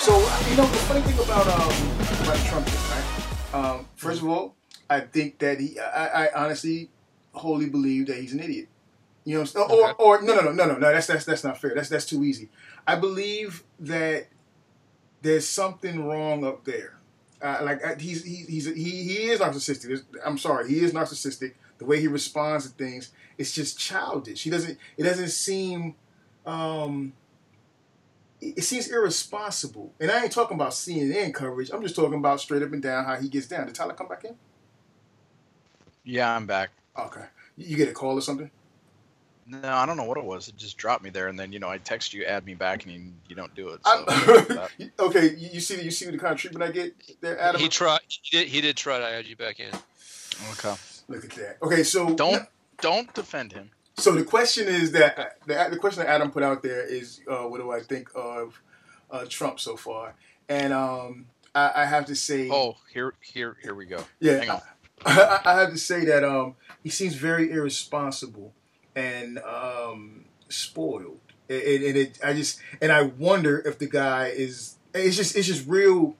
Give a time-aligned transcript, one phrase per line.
[0.00, 3.54] So you know the funny thing about um about Trump right.
[3.54, 4.54] Um, first of all,
[4.88, 5.78] I think that he.
[5.78, 6.90] I, I honestly,
[7.32, 8.68] wholly believe that he's an idiot.
[9.24, 9.80] You know, what I'm saying?
[9.80, 10.02] or Okay.
[10.02, 10.92] or no no no no no no.
[10.92, 11.74] That's that's that's not fair.
[11.74, 12.48] That's that's too easy.
[12.86, 14.28] I believe that
[15.22, 16.94] there's something wrong up there.
[17.42, 20.02] Uh, like uh, he's he, he's he he is narcissistic.
[20.24, 21.54] I'm sorry, he is narcissistic.
[21.78, 24.42] The way he responds to things, it's just childish.
[24.42, 24.78] He doesn't.
[24.96, 25.94] It doesn't seem.
[26.46, 27.12] Um,
[28.40, 29.92] it it seems irresponsible.
[30.00, 31.70] And I ain't talking about CNN coverage.
[31.72, 33.66] I'm just talking about straight up and down how he gets down.
[33.66, 34.36] Did Tyler come back in?
[36.04, 36.70] Yeah, I'm back.
[36.98, 37.24] Okay.
[37.56, 38.50] You you get a call or something?
[39.50, 40.48] No, I don't know what it was.
[40.48, 42.84] It just dropped me there, and then you know I text you, add me back,
[42.84, 43.80] and you, you don't do it.
[43.86, 44.68] So
[45.00, 45.34] okay.
[45.36, 47.60] You you see you see the kind of treatment I get there, Adam?
[47.60, 48.00] He tried.
[48.08, 48.48] He did.
[48.48, 49.72] He did try to add you back in.
[50.52, 50.74] okay.
[51.08, 51.56] Look at that.
[51.62, 52.46] Okay, so Don't
[52.82, 53.70] don't defend him.
[53.98, 57.42] So the question is that the, the question that Adam put out there is, uh,
[57.44, 58.62] what do I think of
[59.10, 60.14] uh, Trump so far?
[60.48, 64.04] And um, I, I have to say, Oh, here here here we go.
[64.20, 64.60] yeah, hang on.
[65.06, 68.52] I, I have to say that um, he seems very irresponsible
[68.94, 71.20] and um, spoiled.
[71.48, 74.76] And, and and it, I just and I wonder if the guy is.
[74.94, 76.16] It's just it's just real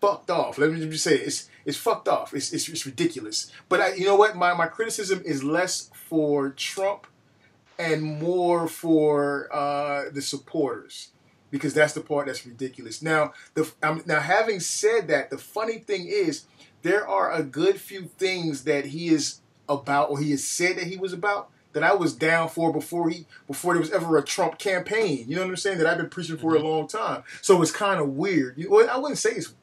[0.00, 0.58] fucked off.
[0.58, 1.26] Let me just say it.
[1.26, 2.34] it's it's fucked off.
[2.34, 3.52] It's it's, it's ridiculous.
[3.68, 4.36] But I, you know what?
[4.36, 7.06] My my criticism is less for Trump
[7.80, 11.08] and more for uh, the supporters
[11.50, 13.02] because that's the part that's ridiculous.
[13.02, 16.46] Now, the um, now having said that, the funny thing is
[16.82, 20.84] there are a good few things that he is about or he has said that
[20.84, 24.22] he was about that I was down for before he before there was ever a
[24.22, 25.24] Trump campaign.
[25.28, 25.78] You know what I'm saying?
[25.78, 27.22] That I've been preaching for a long time.
[27.40, 28.58] So it's kind of weird.
[28.58, 29.54] You, well, I wouldn't say it's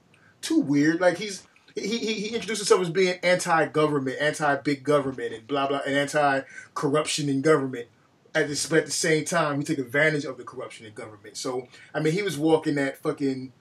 [0.42, 1.02] too weird.
[1.02, 1.44] Like he's
[1.76, 7.30] he, he, he introduced himself as being anti-government, anti-big government, and blah blah, and anti-corruption
[7.30, 7.88] in government.
[8.42, 11.38] At the, but at the same time, he took advantage of the corruption in government.
[11.38, 13.52] So I mean, he was walking that fucking.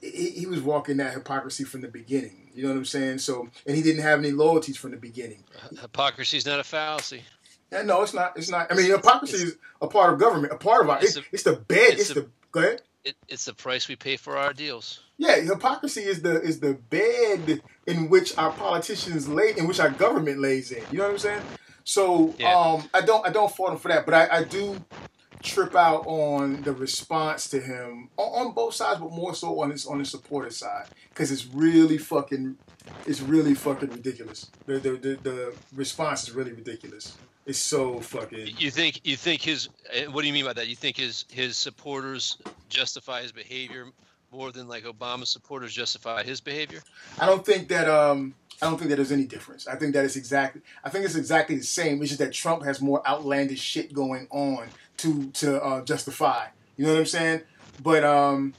[0.00, 2.50] He, he was walking that hypocrisy from the beginning.
[2.54, 3.18] You know what I'm saying?
[3.18, 5.44] So, and he didn't have any loyalties from the beginning.
[5.80, 7.22] Hypocrisy is not a fallacy.
[7.70, 8.36] Yeah, no, it's not.
[8.36, 8.70] It's not.
[8.70, 10.98] I mean, hypocrisy is a part of government, a part of our.
[11.02, 11.92] It's, It's a- it's the bed.
[11.92, 12.28] It's, it's a- the.
[12.50, 12.82] Go ahead.
[13.04, 15.00] It, it's the price we pay for our deals.
[15.18, 19.90] Yeah, hypocrisy is the is the bed in which our politicians lay, in which our
[19.90, 20.82] government lays in.
[20.92, 21.42] You know what I'm saying?
[21.84, 22.54] So Yeah.
[22.54, 24.82] um, I don't I don't fault him for that, but I, I do
[25.42, 29.70] trip out on the response to him on, on both sides, but more so on
[29.70, 32.56] his on the supporter side because it's really fucking
[33.06, 34.50] it's really fucking ridiculous.
[34.66, 37.16] The, the the the response is really ridiculous.
[37.44, 38.50] It's so fucking.
[38.58, 40.68] You think you think his eh, what do you mean by that?
[40.68, 42.38] You think his his supporters
[42.68, 43.86] justify his behavior
[44.32, 46.80] more than like Obama's supporters justify his behavior?
[47.18, 49.66] I don't think that um I don't think that there's any difference.
[49.66, 52.00] I think that it's exactly I think it's exactly the same.
[52.00, 56.46] It's just that Trump has more outlandish shit going on to to uh, justify.
[56.76, 57.40] You know what I'm saying?
[57.82, 58.54] But um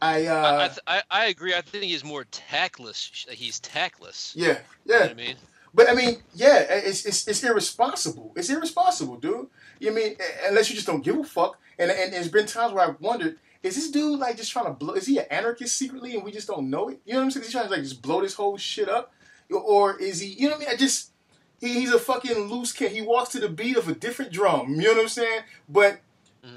[0.00, 1.54] I I, I, uh th- I I agree.
[1.54, 3.26] I think he's more tactless.
[3.30, 4.34] He's tactless.
[4.36, 5.00] yeah, You know yeah.
[5.02, 5.36] what I mean?
[5.74, 8.32] But I mean, yeah, it's it's, it's irresponsible.
[8.36, 9.48] It's irresponsible, dude.
[9.80, 10.16] You mean
[10.46, 11.58] unless you just don't give a fuck.
[11.78, 14.72] And and there's been times where I've wondered, is this dude like just trying to
[14.72, 14.94] blow?
[14.94, 17.00] Is he an anarchist secretly, and we just don't know it?
[17.04, 17.42] You know what I'm saying?
[17.42, 19.12] Is he trying to like just blow this whole shit up,
[19.50, 20.28] or is he?
[20.28, 20.68] You know what I mean?
[20.74, 21.12] I just
[21.60, 22.92] he, he's a fucking loose kid.
[22.92, 24.74] He walks to the beat of a different drum.
[24.74, 25.42] You know what I'm saying?
[25.68, 26.00] But
[26.44, 26.56] mm-hmm.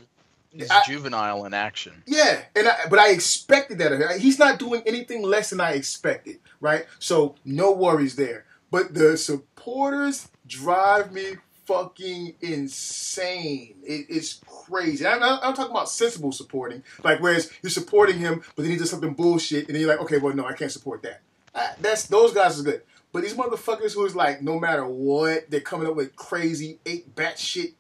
[0.51, 2.03] He's I- juvenile in action.
[2.05, 4.19] yeah, and I, but I expected that.
[4.19, 6.85] He's not doing anything less than I expected, right?
[6.99, 8.45] So no worries there.
[8.69, 11.35] But the supporters drive me
[11.71, 13.75] fucking insane.
[13.83, 15.05] It's crazy.
[15.05, 18.89] I'm, I'm talking about sensible supporting, like whereas you're supporting him, but then he does
[18.89, 21.21] something bullshit, and then you're like, okay, well, no, I can't support that.
[21.55, 22.81] Uh, that's those guys are good.
[23.13, 27.13] But these motherfuckers who is like, no matter what, they're coming up with crazy eight
[27.15, 27.73] batshit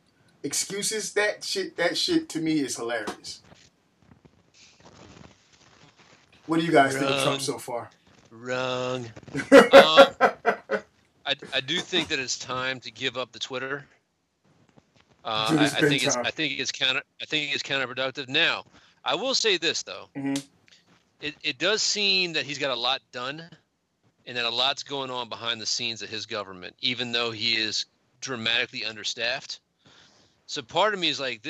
[0.43, 1.13] excuses.
[1.13, 3.41] That shit, that shit to me is hilarious.
[6.47, 7.89] What do you guys think of Trump so far?
[8.29, 9.09] Wrong.
[9.51, 10.07] Um,
[11.31, 13.85] I, I do think that it's time to give up the Twitter.
[15.23, 16.15] Uh, I, I think it's.
[16.15, 18.27] I think it's counter I think it's counterproductive.
[18.27, 18.63] Now,
[19.05, 20.43] I will say this though, Mhm.
[21.21, 23.49] it it does seem that he's got a lot done,
[24.25, 27.55] and that a lot's going on behind the scenes of his government, even though he
[27.55, 27.85] is
[28.19, 29.59] dramatically understaffed.
[30.47, 31.43] So part of me is like,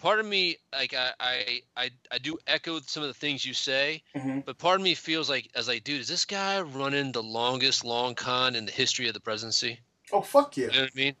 [0.00, 3.54] part of me like I I I, I do echo some of the things you
[3.54, 4.44] say, Mhm.
[4.44, 7.84] but part of me feels like as like, dude, is this guy running the longest
[7.84, 9.80] long con in the history of the presidency?
[10.12, 10.66] Oh fuck yeah!
[10.66, 11.16] You know what I mean?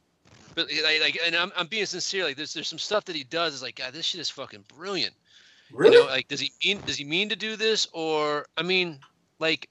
[0.54, 2.24] But like, like and I'm, I'm being sincere.
[2.24, 4.64] Like, there's there's some stuff that he does is like, God, this shit is fucking
[4.76, 5.14] brilliant.
[5.72, 5.96] Really?
[5.96, 8.98] You know, like, does he mean does he mean to do this or I mean,
[9.38, 9.68] like,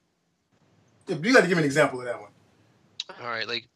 [1.08, 2.32] you got to give me an example of that one.
[3.22, 3.68] all right, like,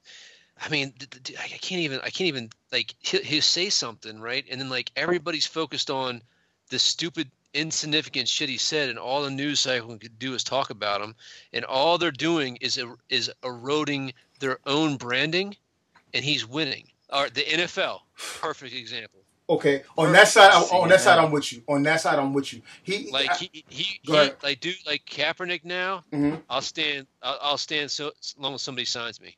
[0.65, 4.21] I mean, th- th- I can't even I can't even like he'll, he'll say something
[4.21, 6.21] right, and then like everybody's focused on
[6.69, 10.69] the stupid insignificant shit he said, and all the news cycle could do is talk
[10.69, 11.15] about him,
[11.51, 15.55] and all they're doing is er- is eroding their own branding,
[16.13, 16.87] and he's winning.
[17.11, 17.99] Or the NFL,
[18.41, 19.19] perfect example.
[19.49, 21.61] Okay, on that side, on that side, I'm with you.
[21.67, 22.61] On that side, I'm with you.
[22.83, 24.35] He Like I- he, he, Go he ahead.
[24.41, 26.03] like dude like Kaepernick now.
[26.13, 26.41] mhm.
[26.49, 27.05] I'll stand.
[27.21, 29.35] I'll, I'll stand so, as long as somebody signs me.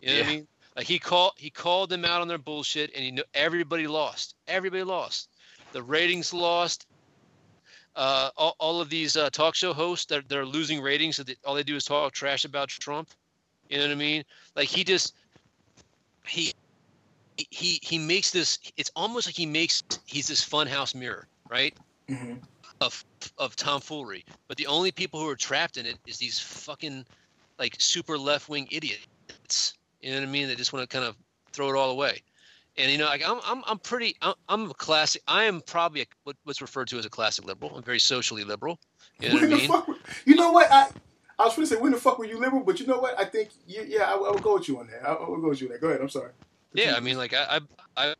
[0.00, 0.46] You know what I mean?
[0.78, 1.32] Like he called.
[1.36, 4.36] He called them out on their bullshit, and he knew everybody lost.
[4.46, 5.28] Everybody lost.
[5.72, 6.86] The ratings lost.
[7.96, 11.36] Uh, all, all of these uh, talk show hosts that they're losing ratings, so that
[11.44, 13.10] all they do is talk trash about Trump.
[13.68, 14.22] You know what I mean?
[14.54, 15.14] Like he just
[16.28, 16.52] he
[17.36, 18.60] he he makes this.
[18.76, 21.76] It's almost like he makes he's this funhouse mirror, right?
[22.08, 22.40] Mhm.
[22.80, 23.04] of
[23.36, 24.24] of tomfoolery.
[24.46, 27.04] But the only people who are trapped in it is these fucking
[27.58, 29.74] like super left wing idiots.
[30.00, 30.48] You know what I mean?
[30.48, 31.16] They just want to kind of
[31.52, 32.22] throw it all away.
[32.76, 35.22] And you know, like I'm I'm I'm pretty I'm, I'm a classic.
[35.26, 37.76] I am probably a, what, what's referred to as a classic liberal.
[37.76, 38.78] I'm very socially liberal.
[39.20, 39.68] You know what I mean?
[39.68, 39.88] fuck?
[40.24, 40.70] You know what?
[40.70, 40.88] I
[41.40, 43.18] I was going to say when the fuck were you liberal, but you know what?
[43.18, 45.08] I think you, yeah, I, I would go with you on that.
[45.08, 45.80] I, I would go with you on that.
[45.80, 46.00] Go ahead.
[46.00, 46.30] I'm sorry.
[46.72, 47.60] Yeah, I mean, like I I
[47.96, 48.14] I,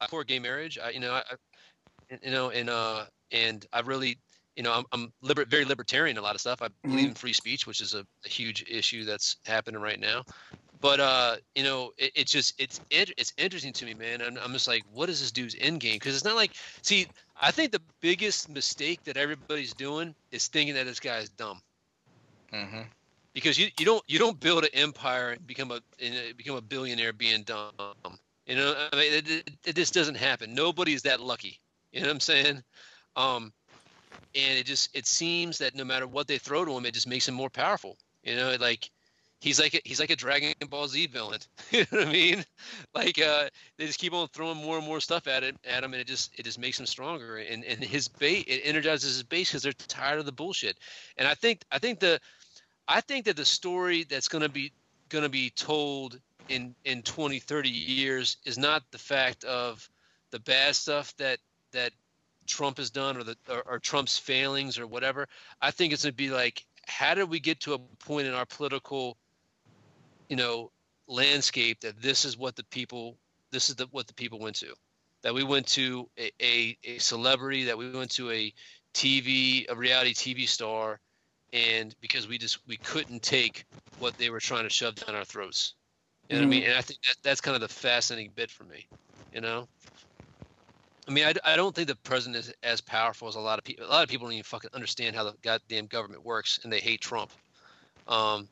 [0.00, 0.78] I support gay marriage.
[0.78, 1.22] I you know I,
[2.22, 4.18] you know and uh and I really
[4.56, 6.60] you know I'm I'm liber- very libertarian a lot of stuff.
[6.60, 10.24] I believe in free speech, which is a, a huge issue that's happening right now.
[10.80, 14.20] But uh, you know, it, it's just it's in- it's interesting to me, man.
[14.20, 15.96] And I'm just like, what is this dude's end game?
[15.96, 16.52] Because it's not like,
[16.82, 17.06] see,
[17.40, 21.52] I think the biggest mistake that everybody's doing is thinking that this guy is dumb
[22.52, 22.82] Mm-hmm.
[23.34, 26.56] because you, you don't you don't build an empire and become a and uh, become
[26.56, 27.70] a billionaire being dumb.
[28.46, 30.54] You know, I mean, it, it, it just doesn't happen.
[30.54, 31.34] Nobody's that lucky.
[31.76, 32.62] You know what I'm saying?
[33.16, 33.52] Um,
[34.34, 37.08] and it just it seems that no matter what they throw to him, it just
[37.08, 37.96] makes him more powerful.
[38.22, 38.90] You know, like
[39.46, 41.38] he's like a, he's like a Dragon Ball Z villain.
[41.70, 42.44] you know what I mean?
[42.94, 43.48] Like uh,
[43.78, 46.08] they just keep on throwing more and more stuff at it at him, and it
[46.08, 47.36] just it just makes him stronger.
[47.36, 50.76] And and his base it energizes his base because they're tired of the bullshit.
[51.16, 52.20] And I think I think the
[52.88, 54.72] I think that the story that's to be
[55.10, 59.88] to be told in in 20 30 years is not the fact of
[60.32, 61.38] the bad stuff that
[61.72, 61.92] that
[62.46, 65.28] Trump has done or the or, or Trump's failings or whatever.
[65.62, 68.46] I think it's to be like how did we get to a point in our
[68.46, 69.16] political
[70.28, 70.70] you know
[71.08, 73.16] landscape that this is what the people
[73.50, 74.72] this is the what the people went to
[75.22, 78.52] that we went to a, a, a celebrity that we went to a
[78.94, 81.00] TV a reality TV star
[81.52, 83.64] and because we just we couldn't take
[83.98, 85.74] what they were trying to shove down our throats.
[86.28, 86.64] You know what I mean?
[86.64, 88.86] And I think that that's kind of the fascinating bit for me.
[89.32, 89.68] You know,
[91.06, 93.64] I mean, I, I don't think the president is as powerful as a lot of
[93.64, 93.86] people.
[93.86, 96.80] A lot of people don't even fucking understand how the goddamn government works, and they
[96.80, 97.30] hate Trump.
[98.08, 98.48] Um,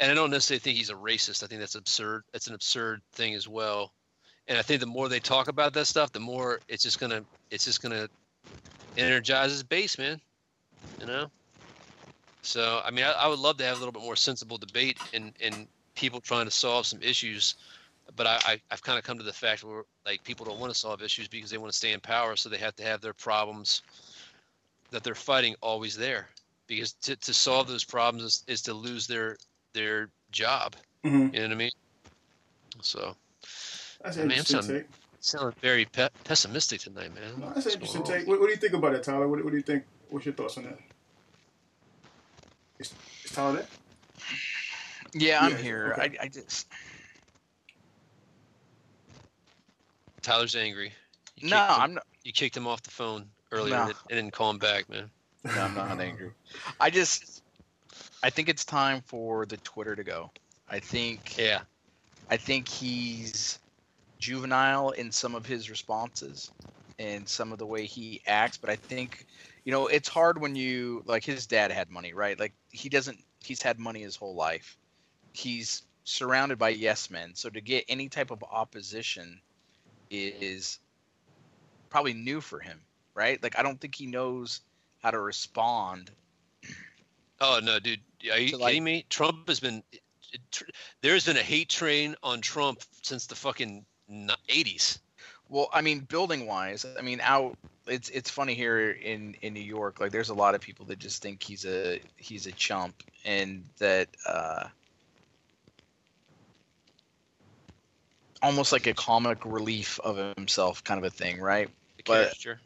[0.00, 1.42] and I don't necessarily think he's a racist.
[1.42, 2.24] I think that's absurd.
[2.32, 3.92] That's an absurd thing as well.
[4.48, 7.24] And I think the more they talk about that stuff, the more it's just gonna
[7.50, 8.08] it's just gonna
[8.96, 10.20] energize his base, man.
[11.00, 11.30] You know.
[12.42, 14.98] So I mean, I, I would love to have a little bit more sensible debate
[15.14, 17.54] and and people trying to solve some issues.
[18.16, 20.72] But I, I I've kind of come to the fact where like people don't want
[20.72, 23.00] to solve issues because they want to stay in power, so they have to have
[23.00, 23.82] their problems
[24.90, 26.28] that they're fighting always there.
[26.66, 29.36] Because to, to solve those problems is, is to lose their
[29.72, 30.76] their job.
[31.04, 31.32] Mhm.
[31.34, 31.70] You know what I mean?
[32.82, 33.16] So
[34.02, 34.86] That's I an mean, I'm sounding- take.
[35.20, 37.38] sounding very pe- pessimistic tonight, man.
[37.40, 38.26] No, that's an What's interesting take.
[38.26, 39.28] What, what do you think about that, Tyler?
[39.28, 39.84] What, what do you think?
[40.10, 40.78] What's your thoughts on that?
[42.78, 42.92] Is,
[43.24, 43.66] is Tyler there?
[45.14, 45.94] Yeah, I'm Yeah, here.
[45.98, 46.16] okay.
[46.20, 46.66] I, I just
[50.22, 50.92] Tyler's angry.
[51.36, 52.06] You no, him- I'm not.
[52.24, 53.82] You kicked him off the phone earlier No.
[53.82, 55.10] and, and didn't call him back, man.
[55.44, 56.30] No, I'm not angry.
[56.78, 57.41] I just,
[58.22, 60.30] I think it's time for the Twitter to go.
[60.68, 61.60] I think, Yeah.
[62.30, 63.58] I think he's
[64.18, 66.50] juvenile in some of his responses
[66.98, 68.56] and some of the way he acts.
[68.56, 69.26] But I think,
[69.64, 72.38] you know, it's hard when you like his dad had money, right?
[72.38, 73.18] Like he doesn't.
[73.40, 74.78] He's had money his whole life.
[75.32, 77.34] He's surrounded by yes men.
[77.34, 79.40] So to get any type of opposition
[80.10, 80.78] is
[81.90, 82.80] probably new for him,
[83.14, 83.42] right?
[83.42, 84.60] Like I don't think he knows
[85.02, 86.10] how to respond.
[87.40, 88.00] Oh no, dude.
[88.30, 89.06] Are you like- kidding me?
[89.08, 89.82] Trump has been.
[90.50, 90.64] tr-
[91.00, 93.84] There's been a hate train on Trump since the fucking
[94.48, 94.98] 80s.
[95.48, 97.58] Well, I mean, building wise, I mean, out.
[97.86, 100.00] It's it's funny here in in New York.
[100.00, 103.64] Like, there's a lot of people that just think he's a he's a chump, and
[103.78, 104.68] that uh,
[108.40, 111.68] almost like a comic relief of himself, kind of a thing, right?
[111.96, 112.60] The But- caricature.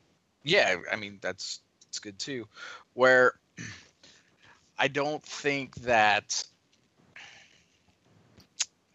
[0.44, 2.46] Yeah, I mean that's that's good too.
[2.94, 3.34] Where
[4.78, 6.44] I don't think that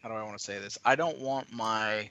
[0.01, 0.77] how do I want to say this?
[0.83, 2.09] I don't want my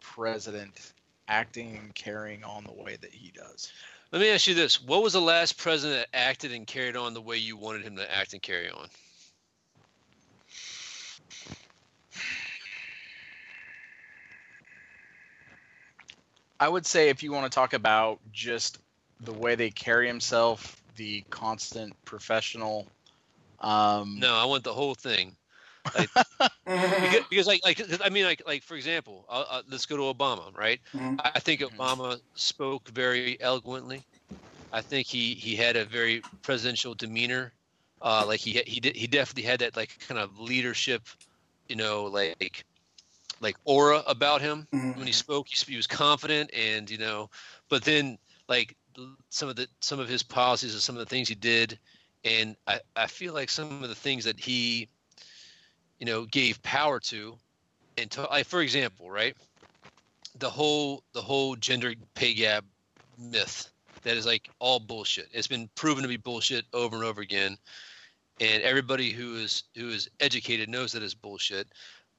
[0.00, 0.92] president
[1.28, 3.72] acting and carrying on the way that he does.
[4.12, 7.14] Let me ask you this: What was the last president that acted and carried on
[7.14, 8.88] the way you wanted him to act and carry on?
[16.58, 18.78] I would say if you want to talk about just
[19.20, 22.86] the way they carry himself, the constant professional.
[23.60, 25.36] Um, No, I want the whole thing.
[27.00, 30.02] because, because like, like I mean, like, like for example, uh, uh, let's go to
[30.14, 30.80] Obama, right?
[30.92, 31.18] Mhm.
[31.18, 34.06] I I think Obama spoke very eloquently.
[34.72, 37.54] I think he he had a very presidential demeanor.
[38.02, 41.08] Uh, like he he did he definitely had that like kind of leadership,
[41.68, 42.64] you know, like
[43.40, 44.94] like aura about him Mhm.
[44.94, 45.48] when he spoke.
[45.48, 47.28] He, he was confident, and you know,
[47.68, 48.76] but then like
[49.30, 51.78] some of the some of his policies and some of the things he did,
[52.24, 54.88] and I I feel like some of the things that he,
[55.98, 57.36] you know, gave power to,
[57.98, 59.36] and to, like for example, right,
[60.38, 62.64] the whole the whole gender pay gap
[63.18, 63.70] myth
[64.02, 65.28] that is like all bullshit.
[65.32, 67.56] It's been proven to be bullshit over and over again,
[68.40, 71.68] and everybody who is who is educated knows that it's bullshit.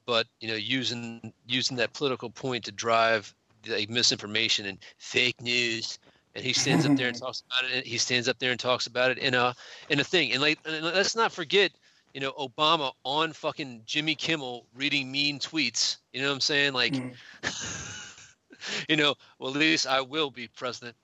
[0.05, 3.33] But you know, using using that political point to drive
[3.67, 5.99] like misinformation and fake news,
[6.37, 7.85] and he stands up there and talks about it.
[7.87, 9.55] He stands up there and talks about it in a
[9.89, 10.31] in a thing.
[10.33, 11.71] And like, and let's not forget,
[12.13, 15.97] you know, Obama on fucking Jimmy Kimmel reading mean tweets.
[16.13, 16.73] You know what I'm saying?
[16.73, 17.17] Like, Mhm.
[18.89, 20.95] you know, well, at least I will be president,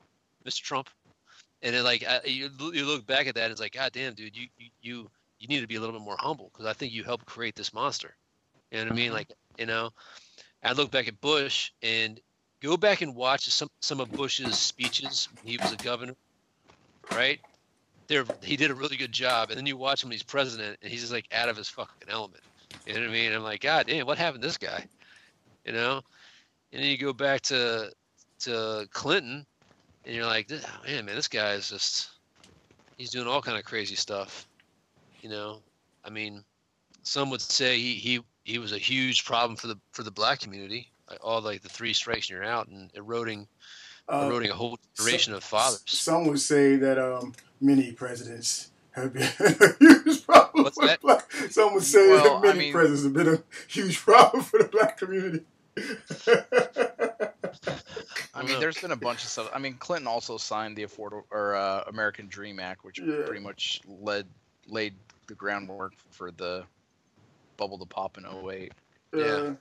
[0.45, 0.61] Mr.
[0.61, 0.89] Trump.
[1.63, 4.13] And then, like, I, you, you look back at that, and it's like, God damn,
[4.13, 6.73] dude, you you you, you need to be a little bit more humble because I
[6.73, 8.15] think you helped create this monster.
[8.71, 9.13] You know what I mean?
[9.13, 9.91] Like, you know,
[10.63, 12.19] I look back at Bush and
[12.63, 16.15] go back and watch some some of Bush's speeches when he was a governor,
[17.11, 17.39] right?
[18.07, 20.77] There, he did a really good job, and then you watch him when he's president,
[20.81, 22.43] and he's just like out of his fucking element.
[22.85, 23.31] You know what I mean?
[23.31, 24.85] I'm like, God damn, what happened to this guy?
[25.65, 26.01] You know?
[26.71, 27.91] And then you go back to
[28.39, 29.45] to Clinton,
[30.05, 32.09] and you're like, "This- oh, man, man, this guy is just
[32.97, 34.47] he's doing all kind of crazy stuff.
[35.21, 35.61] You know?
[36.03, 36.43] I mean,
[37.03, 40.39] some would say he he he was a huge problem for the for the black
[40.39, 40.92] community.
[41.13, 43.47] Like, all like the three strikes and you're out, and eroding
[44.09, 45.83] Uh, eroding a whole generation of fathers.
[45.85, 50.99] Some would say that um, many presidents have been a huge problem What's for that?
[51.01, 51.31] the black.
[51.51, 54.57] Some would say Well, that I many mean- presidents have been a huge problem for
[54.59, 55.45] the black community.
[58.35, 59.49] I mean, there's been a bunch of stuff.
[59.53, 63.23] I mean, Clinton also signed the Affordable or uh, American Dream Act, which Yeah.
[63.25, 64.25] pretty much led
[64.67, 64.95] laid
[65.27, 66.63] the groundwork for the
[67.57, 68.71] bubble to pop in 08.
[69.13, 69.23] Yeah.
[69.23, 69.53] Uh,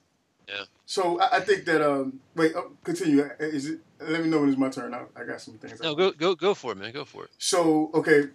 [0.53, 0.65] Yeah.
[0.87, 4.49] So I, I think that um wait oh, continue is it let me know when
[4.49, 6.93] it's my turn I, I got some things No, go go go for it, man.
[6.93, 7.31] Go for it.
[7.39, 8.29] So okay,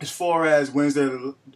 [0.00, 1.10] as far as when's there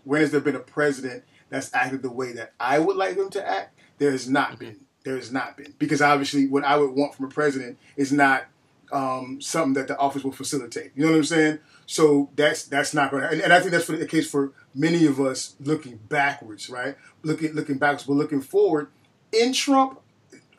[0.05, 3.31] when has there been a president that's acted the way that I would like them
[3.31, 3.79] to act?
[3.99, 4.81] There has not been.
[5.05, 8.47] There has not been because obviously what I would want from a president is not
[8.93, 10.93] um, something that the office will facilitate.
[10.95, 11.59] You know what I'm saying?
[11.87, 14.53] So that's that's not going to, and, and I think that's for the case for
[14.75, 16.97] many of us looking backwards, right?
[17.23, 18.89] Looking looking backwards, but looking forward.
[19.35, 20.01] In Trump,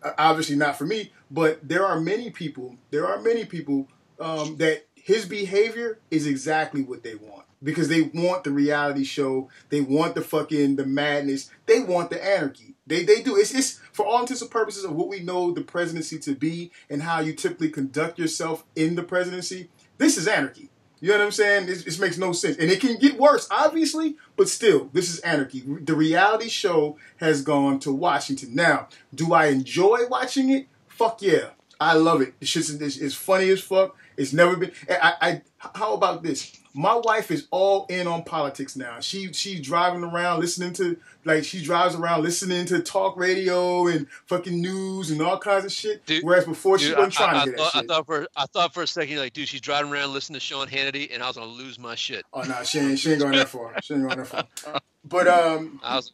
[0.03, 2.75] uh, obviously not for me, but there are many people.
[2.91, 3.87] There are many people
[4.19, 9.49] um, that his behavior is exactly what they want because they want the reality show.
[9.69, 11.49] They want the fucking the madness.
[11.65, 12.75] They want the anarchy.
[12.87, 13.35] They they do.
[13.35, 16.71] It's it's for all intents and purposes of what we know the presidency to be
[16.89, 19.69] and how you typically conduct yourself in the presidency.
[19.97, 20.69] This is anarchy.
[21.05, 21.67] You know what I'm saying?
[21.67, 25.61] This, makes no sense, and it can get worse, obviously, but still, this is anarchy.
[25.63, 28.55] The reality show has gone to Washington.
[28.55, 30.67] Now, do I enjoy watching it?
[30.87, 32.39] Fuck yeah, I love it.
[32.39, 33.95] The shit's it's, it's funny as fuck.
[34.17, 34.71] It's never been.
[34.89, 35.41] I, I
[35.75, 36.57] how about this?
[36.75, 38.99] My wife is all in on politics now.
[38.99, 44.07] She she's driving around listening to like she drives around listening to talk radio and
[44.27, 46.05] fucking news and all kinds of shit.
[46.05, 47.87] Dude- Whereas before she Dude, wasn't I, trying I, to hear that thought, I shit.
[47.87, 50.67] thought for I thought for a second, like, dude, she's driving around listening to Sean
[50.67, 52.25] Hannity, and I was gonna lose my shit.
[52.33, 53.73] Oh no, she ain't she ain't going that far.
[53.81, 54.79] She ain't going that far.
[55.07, 56.11] But um, I was,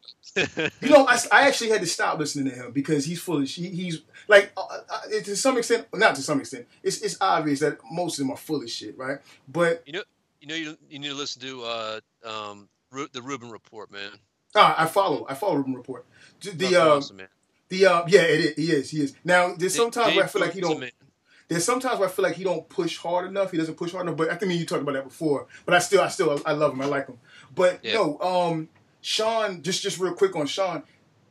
[0.82, 3.48] you know, I, I actually had to stop listening to him because he's full of
[3.48, 6.68] he, he's like uh, uh, to some extent, not to some extent.
[6.84, 9.20] It's it's obvious that most of them are full of shit, right?
[9.48, 10.04] But you know,
[10.42, 14.12] you know you you need to listen to uh, um, Ru- the Rubin Report, man.
[14.56, 16.06] uh, I follow I follow Rubin Report.
[16.42, 17.28] The uh, awesome, man.
[17.70, 19.14] the uh, yeah, it is, he is he is.
[19.24, 20.84] Now there's sometimes Dave where I feel like he don't.
[21.48, 23.52] There's sometimes where I feel like he don't push hard enough.
[23.52, 24.16] He doesn't push hard enough.
[24.18, 25.48] But I think you talked about that before.
[25.66, 26.82] But I still, I still, I love him.
[26.82, 27.18] I like him.
[27.54, 27.96] But Yeah.
[27.96, 28.70] no, um,
[29.02, 30.84] Sean, just just real quick on Sean,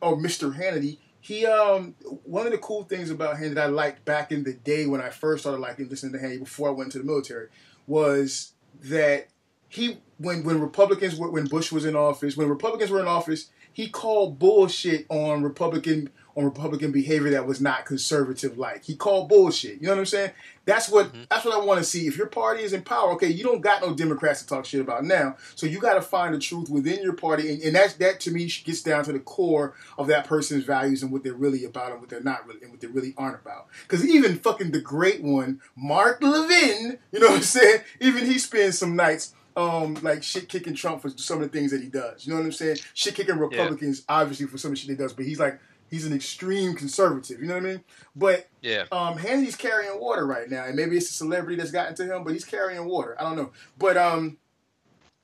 [0.03, 0.55] or Mr.
[0.55, 0.99] Hannity.
[1.23, 4.53] He um one of the cool things about him that I liked back in the
[4.55, 7.49] day when I first started liking listening to Hannity before I went to the military
[7.87, 8.53] was
[8.85, 9.29] that
[9.69, 13.51] he when when Republicans were when Bush was in office when Republicans were in office
[13.73, 18.85] he called bullshit on Republican on Republican behavior that was not conservative like.
[18.85, 19.81] He called bullshit.
[19.81, 20.31] You know what I'm saying?
[20.65, 21.29] That's what Mhm.
[21.29, 22.07] that's what I want to see.
[22.07, 24.81] If your party is in power, okay, you don't got no Democrats to talk shit
[24.81, 25.37] about now.
[25.57, 28.31] So you got to find the truth within your party, and, and that that to
[28.31, 31.91] me gets down to the core of that person's values and what they're really about
[31.93, 33.67] and what they're not really and what they really aren't about.
[33.89, 37.81] Because even fucking the great one, Mark Levin, you know what I'm saying?
[38.01, 41.73] Even he spends some nights um like shit kicking Trump for some of the things
[41.73, 42.25] that he does.
[42.25, 42.77] You know what I'm saying?
[42.95, 45.59] Shit kicking Republicans obviously for some of the shit he does, but he's like
[45.91, 47.41] he's an extreme conservative.
[47.41, 47.85] You know what I mean?
[48.15, 48.85] But Yeah.
[48.93, 52.25] um, Hannity's carrying water right now, and maybe it's a celebrity that's gotten to him,
[52.25, 53.17] but he's carrying water.
[53.19, 53.51] I don't know.
[53.79, 54.39] But um,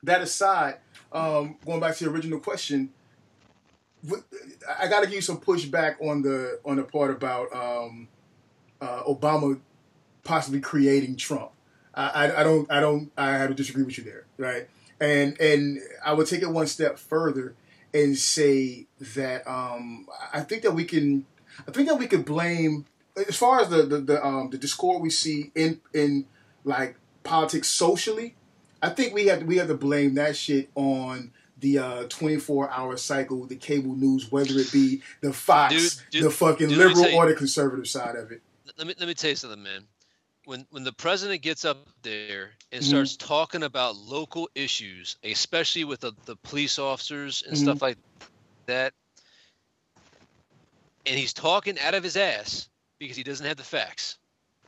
[0.03, 0.77] that aside,
[1.11, 2.91] um, going back to the original question,
[4.79, 8.07] I got to give you some pushback on the on the part about um,
[8.79, 9.59] uh, Obama
[10.23, 11.51] possibly creating Trump.
[11.93, 14.67] I, I, I don't I don't I have to disagree with you there, right?
[14.99, 17.55] And and I would take it one step further
[18.03, 21.25] and say that um, I think that we can
[21.67, 22.85] I think that we could blame
[23.27, 26.25] as far as the the, the um the discord we see in in
[26.63, 28.35] like politics socially.
[28.81, 32.69] I think we have to, we have to blame that shit on the uh 24
[32.69, 36.77] hour cycle, the cable news, whether it be the Fox, Dude, dude, the fucking dude,
[36.77, 38.41] liberal you- or the conservative side of it.
[38.77, 39.85] let me let me tell you something, man.
[40.47, 42.87] When when the president gets up there and Mhm.
[42.87, 47.97] starts talking about local issues, especially with the, the police officers and stuff like
[48.65, 48.93] that,
[51.05, 54.19] and he's talking out of his ass because he doesn't have the facts,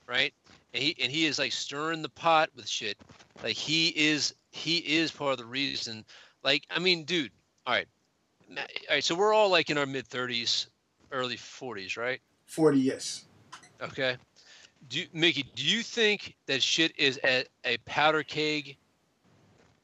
[0.06, 0.34] right?
[0.74, 2.98] And he and he is like stirring the pot with shit.
[3.42, 6.04] Like he is he is part of the reason.
[6.44, 7.32] Like I mean, dude.
[7.66, 7.88] all right,
[8.50, 9.04] all right.
[9.04, 10.68] So we're all like in our mid thirties,
[11.10, 12.20] early forties, right?
[12.48, 13.24] 40 yes.
[13.82, 14.18] Okay.
[14.90, 18.76] Do Mickey, do you think that shit is a, a powder keg?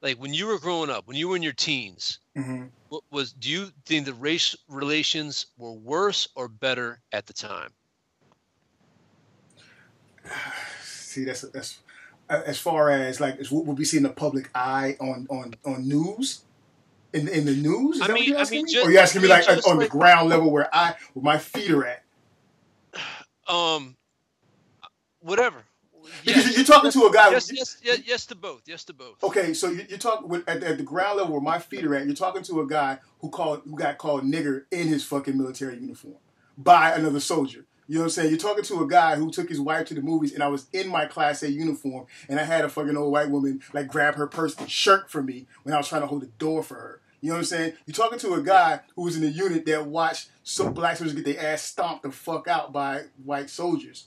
[0.02, 3.34] Like when you were growing up, when you were in your teens, hmm what was
[3.34, 7.70] do you think the race relations were worse or better at the time?
[10.84, 11.80] See, that's that's
[12.30, 15.88] as far as like as what we see in the public eye on on on
[15.88, 16.42] news.
[17.14, 18.74] In, in the news, is I that mean- what you're I asking mean, me?
[18.74, 20.68] just- or you asking me I mean, like uh, on like- the ground level where
[20.75, 22.03] I where my feet are at?
[23.48, 23.96] Um,
[25.25, 25.64] whatever.
[26.24, 26.55] Because Yes.
[26.57, 27.31] you're talking to a guy.
[27.31, 28.61] Yes, yes, yes, yes to both.
[28.68, 29.24] Yes to both.
[29.24, 31.96] Okay, so you- you're talking with, at, at the ground level where my feet are
[31.96, 32.05] at.
[32.05, 35.77] You're talking to a guy who called who got called nigger in his fucking military
[35.79, 36.16] uniform
[36.57, 37.66] by another soldier.
[37.88, 38.29] You know what I'm saying?
[38.29, 40.68] You're talking to a guy who took his wife to the movies, and I was
[40.74, 44.16] in my Class A uniform, and I had a fucking old white woman like grab
[44.16, 46.75] her purse and shirt for me when I was trying to hold the door for
[46.75, 47.01] her.
[47.22, 47.74] You know what I'm saying?
[47.88, 51.16] You're talking to a guy who was in a unit that watched some black soldiers
[51.16, 54.05] get their ass stomped the fuck out by white soldiers.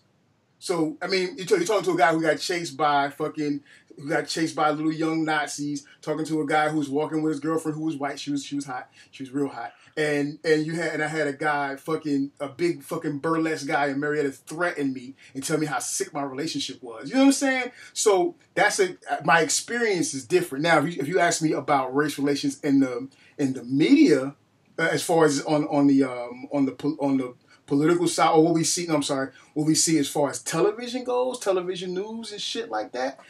[0.59, 3.61] So I mean, you're, talking to a guy who got chased by fucking,
[3.97, 5.87] who got chased by little young Nazis.
[6.03, 8.19] Talking to a guy who was walking with his girlfriend who was white.
[8.19, 8.91] She was she was hot.
[9.11, 9.73] She was real hot.
[9.97, 13.87] And and you had and I had a guy fucking a big fucking burlesque guy
[13.87, 17.09] in Marietta threaten me and tell me how sick my relationship was.
[17.09, 17.73] You know what I'm saying?
[17.93, 20.65] So that's a my experience is different.
[20.65, 24.35] Now, if you, if you ask me about race relations in the in the media,
[24.79, 27.35] uh, as far as on on the um, on the on the
[27.69, 30.43] political side, or what we see, no, I'm sorry, what we see as far as
[30.43, 33.21] television goes, television news and shit like that,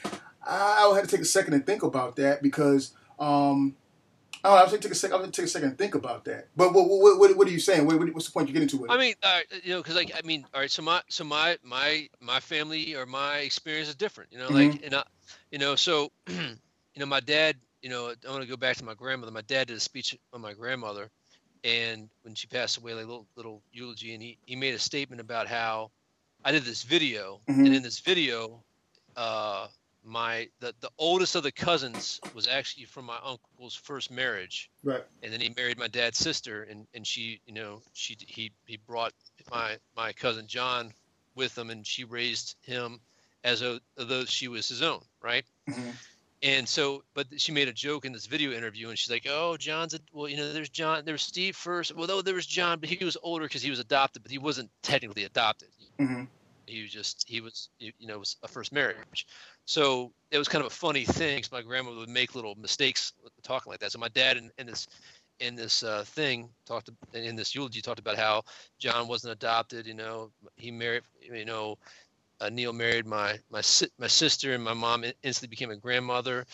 [0.42, 3.76] I would have to take a second and think about that because um,
[4.42, 5.16] I don't know, I would take a second.
[5.16, 6.46] I would take a second and think about that.
[6.56, 7.84] But what what, what, what are you saying?
[7.84, 8.94] What, what- what's the point you're getting to with it?
[8.94, 10.70] I mean, uh, you know, because like I mean, all right.
[10.70, 14.32] So my so my my my family or my experience is different.
[14.32, 15.02] You know, like and I,
[15.50, 16.56] you know, so you
[16.96, 17.56] know, my dad.
[17.82, 19.30] You know, I want to go back to my grandmother.
[19.30, 21.10] My dad did a speech on my grandmother,
[21.64, 25.20] and when she passed away, like little little eulogy, and he he made a statement
[25.20, 25.90] about how
[26.44, 27.66] I did this video, Mhm.
[27.66, 28.62] and in this video,
[29.16, 29.68] uh,
[30.04, 35.04] my the the oldest of the cousins was actually from my uncle's first marriage right.
[35.22, 38.76] and then he married my dad's sister and and she you know she he he
[38.76, 39.12] brought
[39.50, 40.94] my my cousin john
[41.34, 43.00] with him and she raised him
[43.44, 45.94] as a, though she was his own right Mhm.
[46.42, 49.56] And so but she made a joke in this video interview and she's like oh
[49.56, 52.78] john's a well you know there's john there's steve first well though there was john
[52.78, 55.68] but he was older because he was adopted but he wasn't technically adopted.
[55.98, 56.24] Hmm
[56.66, 59.26] he was just he was you know was a first marriage.
[59.64, 63.12] So it was kind of a funny thing 'cause my grandmother would make little mistakes
[63.42, 63.92] talking like that.
[63.92, 64.86] So my dad in, in this
[65.40, 68.42] in this uh, thing talked in this eulogy talked about how
[68.78, 71.78] john wasn't adopted you know he married you know
[72.40, 76.44] uh, neil married my my si- my sister and my mom instantly became a grandmother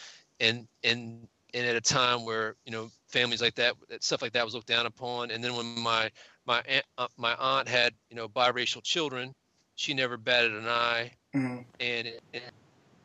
[0.40, 4.32] and and and at a time where you know families like that that stuff like
[4.32, 6.10] that was looked down upon and then when my
[6.46, 9.32] my aunt, uh, my aunt had you know biracial children
[9.76, 11.12] she never batted an eye.
[11.32, 12.08] hmm And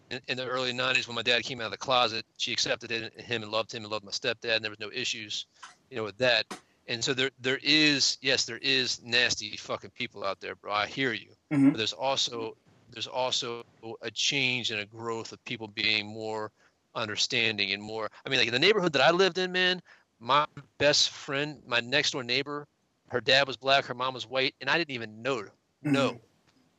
[0.09, 2.91] in, in, the early '90s, when my dad came out of the closet, she accepted
[2.91, 4.55] it, him and loved him and loved my stepdad.
[4.55, 5.45] And there was no issues,
[5.89, 6.45] you know, with that.
[6.87, 10.73] And so there there is yes there is nasty fucking people out there, bro.
[10.73, 11.33] I hear you.
[11.51, 11.71] Mhm.
[11.71, 12.55] But there's also
[12.93, 13.63] there's also
[14.01, 16.51] a change and a growth of people being more
[16.95, 18.09] understanding and more.
[18.25, 19.81] I mean, like in the neighborhood that I lived in, man,
[20.19, 20.45] my
[20.77, 22.65] best friend, my next door neighbor,
[23.09, 25.43] her dad was black, her mom was white, and I didn't even know.
[25.83, 26.19] No, Mhm.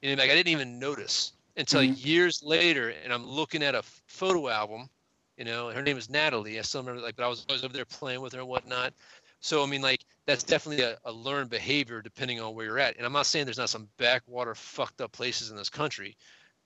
[0.03, 1.95] you know, like I didn't even notice until Mhm.
[1.95, 4.89] years later, and I'm looking at a photo album.
[5.37, 6.59] You know, her name is Natalie.
[6.59, 8.93] I still remember, like, but I was always over there playing with her and whatnot.
[9.41, 12.97] So I mean, like, that's definitely a, a learned behavior depending on where you're at.
[12.97, 16.17] And I'm not saying there's not some backwater fucked up places in this country,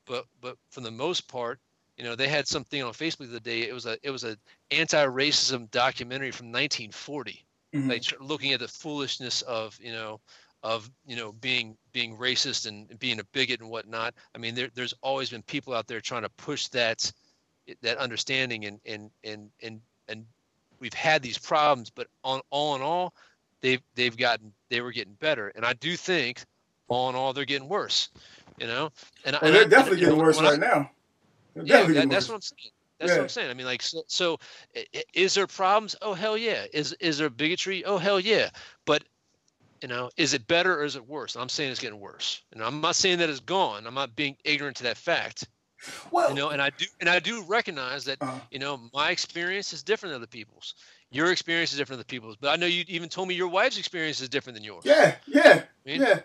[0.07, 1.61] but but for the most part,
[1.97, 3.69] you know, they had something on Facebook the other day.
[3.69, 4.37] It was a it was a
[4.71, 7.89] anti-racism documentary from 1940 Mhm.
[7.89, 10.21] like looking at the foolishness of you know
[10.63, 14.71] of you know being being racist and being a bigot and whatnot i mean there,
[14.75, 17.13] there's always been people out there trying to push that
[17.83, 20.25] that understanding and and and and and
[20.79, 23.13] we've had these problems but on all in all
[23.65, 26.45] they've they've gotten they were getting better and i do think
[26.89, 28.11] all in all they're getting worse
[28.61, 28.91] you know
[29.25, 30.91] and, Well, and they're I- definitely you know, getting worse when I- right now.
[31.57, 32.73] They're yeah, that, that's what I'm saying.
[32.99, 33.51] That's what I'm saying.
[33.51, 34.39] I mean, like, so, so
[35.13, 35.95] is there problems?
[36.03, 36.65] Oh hell yeah.
[36.73, 37.85] Is is there bigotry?
[37.85, 38.51] Oh hell yeah.
[38.87, 39.05] But
[39.81, 41.37] you know, is it better or is it worse?
[41.37, 42.43] I'm saying it's getting worse.
[42.53, 43.87] And I'm not saying that it's gone.
[43.87, 45.47] I'm not being ignorant to that fact.
[46.11, 49.11] Well, You know, and I do and I do recognize that uh, you know my
[49.11, 50.75] experience is different than other people's.
[51.15, 52.37] Your experience is different than people's.
[52.37, 54.83] But I know you even told me your wife's experience is different than yours.
[54.85, 56.21] yeah, yeah, yeah,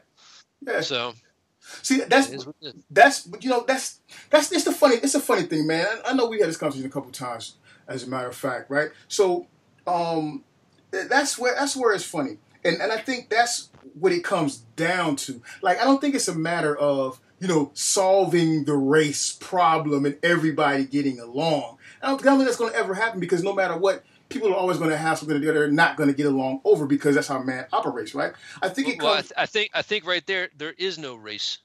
[0.66, 0.82] yeah.
[0.82, 1.14] So
[1.62, 2.84] See, that's it is what it is.
[2.90, 4.00] that's but you know that's
[4.32, 5.86] that's it's the funny it's a funny thing, man.
[6.06, 8.72] I, I know we had this conversation a couple times, as a matter of fact,
[8.72, 8.90] right?
[9.08, 9.46] So,
[9.86, 10.44] um,
[10.92, 15.16] that's where that's where it's funny, and and I think that's what it comes down
[15.18, 15.42] to.
[15.62, 20.18] Like, I don't think it's a matter of you know solving the race problem and
[20.24, 21.78] everybody getting along.
[22.02, 24.04] I don't, I don't think that's going to ever happen because no matter what.
[24.30, 26.28] People are always going to have something to do that they're not going to get
[26.28, 28.34] along over because that's how man operates, right?
[28.62, 31.16] I think it well, I, th- I think I think right there there is no
[31.16, 31.60] race.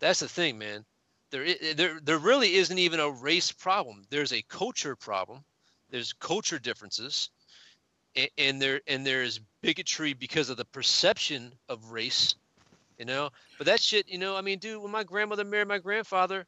[0.00, 0.84] That's the thing, man.
[1.30, 4.04] There there there really isn't even a race problem.
[4.10, 5.44] There's a culture problem.
[5.90, 7.30] There's culture differences,
[8.16, 12.34] and, and there and there's bigotry because of the perception of race.
[12.98, 15.78] You know, but that shit, you know, I mean, dude, when my grandmother married my
[15.78, 16.46] grandfather,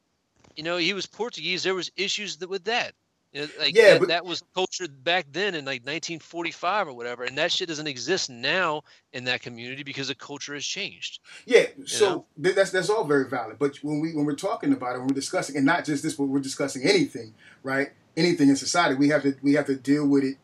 [0.54, 1.62] you know, he was Portuguese.
[1.62, 2.94] There was issues that, with that.
[3.34, 7.36] Like Yeah, that, but- that was culture back then in like 1945 or whatever, and
[7.38, 11.20] that shit doesn't exist now in that community because the culture has changed.
[11.44, 12.52] Yeah, so know?
[12.52, 13.58] that's that's all very valid.
[13.58, 16.14] But when we when we're talking about it, when we're discussing, and not just this,
[16.14, 17.90] but we're discussing anything, right?
[18.16, 20.36] Anything in society, we have to we have to deal with it.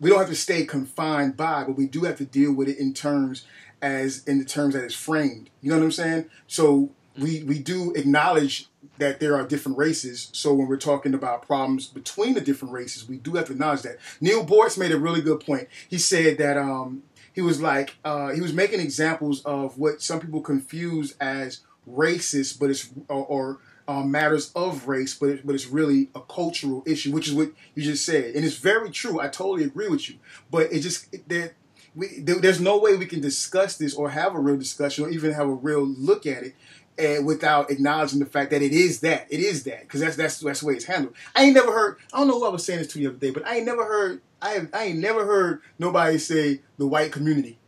[0.00, 2.78] We don't have to stay confined by, but we do have to deal with it
[2.78, 3.44] in terms
[3.82, 5.50] as in the terms that it's framed.
[5.60, 6.30] You know what I'm saying?
[6.46, 7.48] So we mm-hmm.
[7.48, 8.68] we do acknowledge
[8.98, 10.28] that there are different races.
[10.32, 13.82] So when we're talking about problems between the different races, we do have to acknowledge
[13.82, 13.98] that.
[14.20, 15.68] Neil Boortz made a really good point.
[15.88, 20.20] He said that um, he was like uh, he was making examples of what some
[20.20, 25.54] people confuse as racist, but it's or, or uh, matters of race, but it, but
[25.54, 29.20] it's really a cultural issue, which is what you just said, and it's very true.
[29.20, 30.16] I totally agree with you,
[30.50, 31.54] but it just there,
[31.94, 35.08] we, there, there's no way we can discuss this or have a real discussion or
[35.10, 36.54] even have a real look at it.
[36.98, 40.40] And without acknowledging the fact that it is that, it is that, because that's that's
[40.40, 41.14] that's the way it's handled.
[41.34, 41.96] I ain't never heard.
[42.12, 43.66] I don't know who I was saying this to the other day, but I ain't
[43.66, 44.20] never heard.
[44.42, 47.58] I have, I ain't never heard nobody say the white community.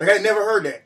[0.00, 0.84] Like I never heard that.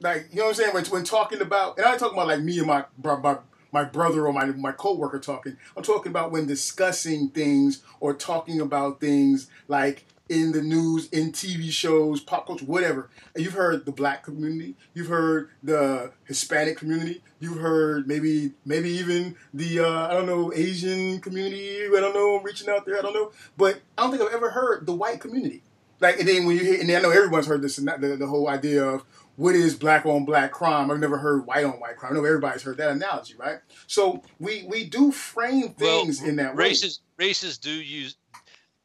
[0.00, 2.40] Like you know what I'm saying when, when talking about, and I'm talking about like
[2.40, 3.38] me and my my, my
[3.72, 5.56] my brother or my my coworker talking.
[5.76, 11.32] I'm talking about when discussing things or talking about things like in the news, in
[11.32, 13.10] TV shows, pop culture, whatever.
[13.34, 18.90] And you've heard the black community, you've heard the Hispanic community, you've heard maybe maybe
[18.90, 21.86] even the uh, I don't know Asian community.
[21.86, 22.38] I don't know.
[22.38, 22.98] I'm reaching out there.
[22.98, 25.62] I don't know, but I don't think I've ever heard the white community.
[26.00, 28.16] Like and then when you hear, and I know everyone's heard this and that, the,
[28.16, 29.04] the whole idea of
[29.36, 30.90] what is black on black crime.
[30.90, 32.12] I've never heard white on white crime.
[32.12, 33.58] I know everybody's heard that analogy, right?
[33.86, 36.64] So we we do frame things in that way.
[36.64, 38.16] races races do use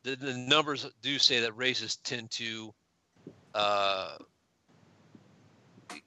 [0.04, 2.74] the, the numbers do say that races tend to
[3.56, 4.18] uh,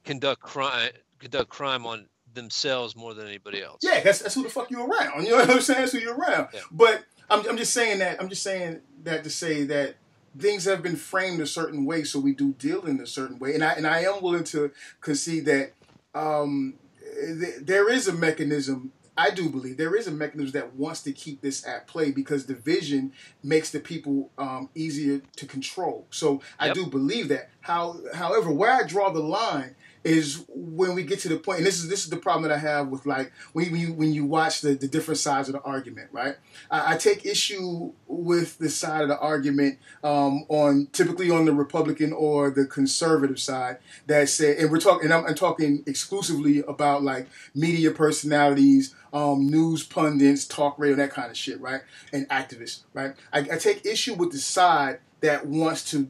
[0.05, 3.79] conduct crime conduct crime on themselves more than anybody else.
[3.83, 5.25] Yeah, that's, that's who the fuck you around.
[5.25, 5.81] You know what I'm saying?
[5.81, 6.49] That's who you're around.
[6.53, 6.61] Yeah.
[6.71, 9.97] But I'm, I'm just saying that I'm just saying that to say that
[10.39, 13.55] things have been framed a certain way, so we do deal in a certain way.
[13.55, 15.73] And I and I am willing to concede that
[16.15, 18.93] um, th- there is a mechanism.
[19.19, 22.45] I do believe there is a mechanism that wants to keep this at play because
[22.45, 26.07] division makes the people um, easier to control.
[26.11, 26.75] So I Yep.
[26.75, 27.51] do believe that.
[27.61, 29.75] How, however, where I draw the line
[30.07, 32.53] is when we get to the point, and this is this is the problem that
[32.53, 35.61] I have with like when you when you watch the, the different sides of the
[35.63, 36.37] argument, right?
[36.71, 41.53] I, I take issue with the side of the argument um, on typically on the
[41.53, 46.63] Republican or the conservative side that say, and we're talking, and I'm, I'm talking exclusively
[46.69, 51.81] about like media personalities, um, news pundits, talk radio, that kind of shit, right?
[52.13, 53.15] And activists, right?
[53.33, 56.09] I, I take issue with the side that wants to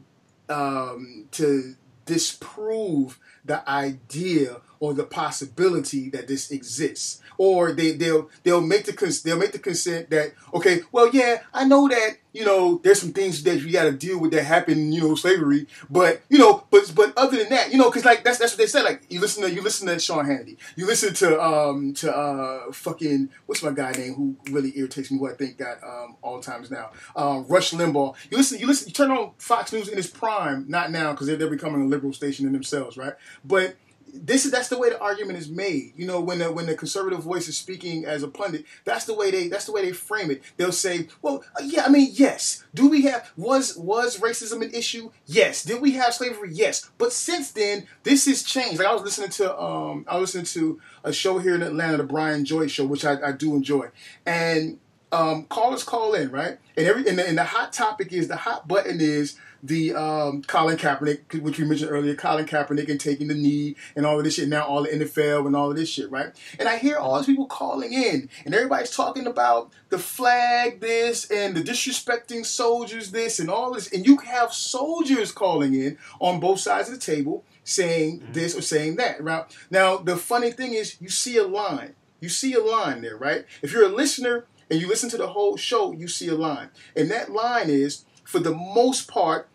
[0.49, 8.61] um, to disprove the idea or the possibility that this exists, or they they'll they'll
[8.61, 12.45] make the cons- they'll make the consent that okay, well yeah, I know that you
[12.45, 15.67] know there's some things that you got to deal with that happen, you know, slavery,
[15.89, 18.59] but you know, but but other than that, you know, because like that's that's what
[18.59, 18.83] they said.
[18.83, 22.71] Like you listen to you listen to Sean Hannity, you listen to um to uh
[22.71, 26.39] fucking what's my guy name who really irritates me, who I think got um all
[26.39, 28.15] times now, um Rush Limbaugh.
[28.29, 31.27] You listen, you listen, you turn on Fox News in its prime, not now because
[31.27, 33.13] they're, they're becoming a liberal station in themselves, right?
[33.43, 33.75] But
[34.13, 35.93] this is that's the way the argument is made.
[35.95, 39.13] You know, when the when the conservative voice is speaking as a pundit, that's the
[39.13, 40.41] way they that's the way they frame it.
[40.57, 42.63] They'll say, "Well, uh, yeah, I mean, yes.
[42.73, 45.11] Do we have was was racism an issue?
[45.25, 45.63] Yes.
[45.63, 46.49] Did we have slavery?
[46.51, 46.89] Yes.
[46.97, 48.79] But since then, this has changed.
[48.79, 51.97] Like I was listening to um I was listening to a show here in Atlanta,
[51.97, 53.89] the Brian Joy show, which I, I do enjoy,
[54.25, 54.79] and
[55.11, 58.35] um callers call in right, and every and the, and the hot topic is the
[58.35, 63.27] hot button is the um, Colin Kaepernick, which we mentioned earlier, Colin Kaepernick and taking
[63.27, 64.49] the knee and all of this shit.
[64.49, 66.33] Now all the NFL and all of this shit, right?
[66.59, 71.29] And I hear all these people calling in, and everybody's talking about the flag, this,
[71.31, 73.91] and the disrespecting soldiers, this, and all this.
[73.91, 78.33] And you have soldiers calling in on both sides of the table saying mm-hmm.
[78.33, 79.45] this or saying that, right?
[79.69, 81.95] Now the funny thing is, you see a line.
[82.19, 83.45] You see a line there, right?
[83.61, 86.69] If you're a listener and you listen to the whole show, you see a line.
[86.95, 89.47] And that line is, for the most part,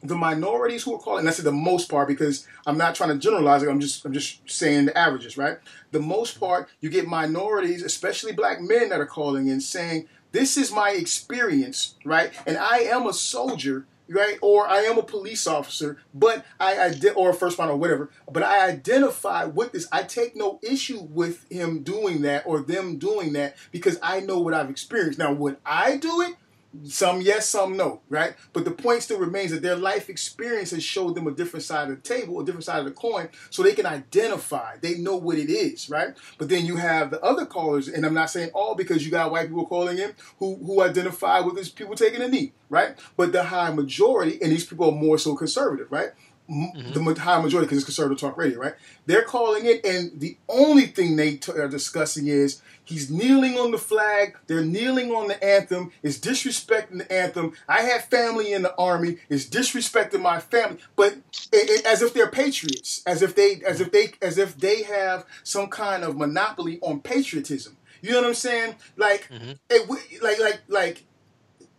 [0.00, 3.10] the minorities who are calling, and I say the most part because I'm not trying
[3.10, 5.58] to generalize it, I'm just I'm just saying the averages, right?
[5.90, 10.56] The most part, you get minorities, especially black men that are calling in saying, This
[10.56, 12.32] is my experience, right?
[12.46, 14.38] And I am a soldier, right?
[14.40, 18.10] Or I am a police officer, but I, I or a first responder or whatever,
[18.30, 19.88] but I identify with this.
[19.90, 24.38] I take no issue with him doing that or them doing that because I know
[24.38, 25.18] what I've experienced.
[25.18, 26.36] Now, would I do it?
[26.84, 28.34] Some yes, some no, right?
[28.52, 31.90] But the point still remains that their life experience has showed them a different side
[31.90, 34.76] of the table, a different side of the coin, so they can identify.
[34.80, 36.14] They know what it is, right?
[36.38, 39.30] But then you have the other callers, and I'm not saying all because you got
[39.30, 42.96] white people calling in who who identify with these people taking a knee, right?
[43.16, 46.10] But the high majority, and these people are more so conservative, right?
[46.48, 46.92] Mm-hmm.
[46.92, 48.74] the high majority because it's conservative talk radio, right?
[49.06, 53.72] They're calling it, and the only thing they t- are discussing is He's kneeling on
[53.72, 54.38] the flag.
[54.46, 55.90] They're kneeling on the anthem.
[56.04, 57.52] It's disrespecting the anthem.
[57.68, 59.18] I have family in the army.
[59.28, 60.78] It's disrespecting my family.
[60.94, 61.14] But
[61.52, 64.84] it, it, as if they're patriots, as if they, as if they, as if they
[64.84, 67.76] have some kind of monopoly on patriotism.
[68.02, 68.76] You know what I'm saying?
[68.96, 69.52] Like, mm-hmm.
[69.68, 71.04] it, like, like, like,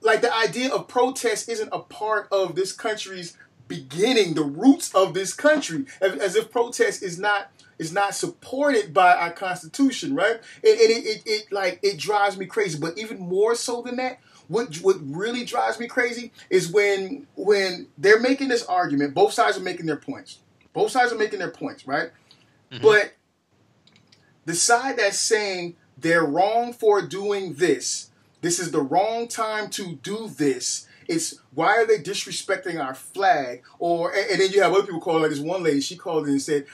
[0.02, 5.14] like the idea of protest isn't a part of this country's beginning, the roots of
[5.14, 10.36] this country, as, as if protest is not is not supported by our Constitution, right?
[10.36, 12.80] And, it, it, it, like it drives me crazy.
[12.80, 17.88] But even more so than that, what what really drives me crazy is when when
[17.98, 19.14] they're making this argument.
[19.14, 20.40] Both sides are making their points.
[20.74, 22.12] Both sides are making their points, right?
[22.72, 22.84] Mm-hmm.
[22.84, 23.14] But
[24.46, 29.96] the side that's saying they're wrong for doing this, this is the wrong time to
[29.96, 33.64] do this it's why are they disrespecting our flag?
[33.80, 35.22] Or and, and then you have other people calling.
[35.22, 36.66] Like this one lady, she called in and said,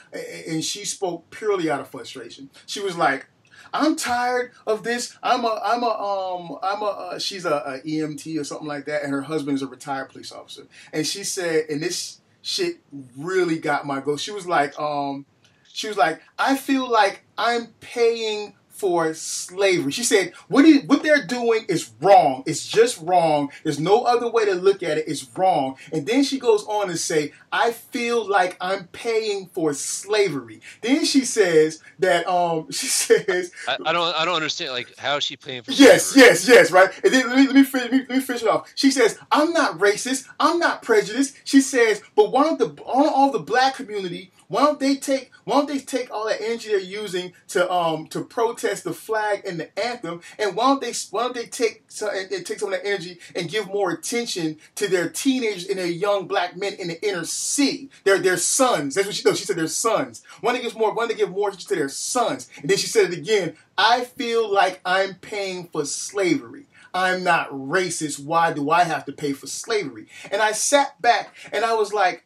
[0.48, 2.50] and she spoke purely out of frustration.
[2.66, 3.26] She was like,
[3.72, 5.16] I'm tired of this.
[5.22, 8.86] I'm a, I'm a, um, I'm a, uh, she's a, a, EMT or something like
[8.86, 10.66] that, and her husband is a retired police officer.
[10.92, 12.76] And she said, and this shit
[13.16, 14.20] really got my goat.
[14.20, 15.26] She was like, um,
[15.72, 19.90] she was like, I feel like I'm paying for slavery.
[19.92, 22.42] She said, what, he, what they're doing is wrong.
[22.44, 23.50] It's just wrong.
[23.62, 25.08] There's no other way to look at it.
[25.08, 25.76] It's wrong.
[25.90, 30.60] And then she goes on to say, I feel like I'm paying for slavery.
[30.82, 34.72] Then she says that, um, she says, I, I don't, I don't understand.
[34.72, 36.28] Like, how is she paying for Yes, slavery?
[36.28, 36.90] yes, yes, right.
[37.02, 38.70] And then let me, let me, finish, let me, let me finish it off.
[38.74, 40.26] She says, I'm not racist.
[40.38, 41.38] I'm not prejudiced.
[41.44, 45.32] She says, but why don't the, don't all the black community why don't they take
[45.42, 49.42] why don't they take all that energy they're using to um to protest the flag
[49.44, 50.20] and the anthem?
[50.38, 53.18] And why don't they why don't they take so, and, take some of that energy
[53.34, 57.24] and give more attention to their teenagers and their young black men in the inner
[57.24, 57.90] city?
[58.04, 58.94] Their their sons.
[58.94, 60.22] That's what she knows she said their sons.
[60.40, 62.48] Why don't they give more why don't they give more attention to their sons?
[62.60, 66.66] And then she said it again I feel like I'm paying for slavery.
[66.94, 68.24] I'm not racist.
[68.24, 70.06] Why do I have to pay for slavery?
[70.30, 72.24] And I sat back and I was like,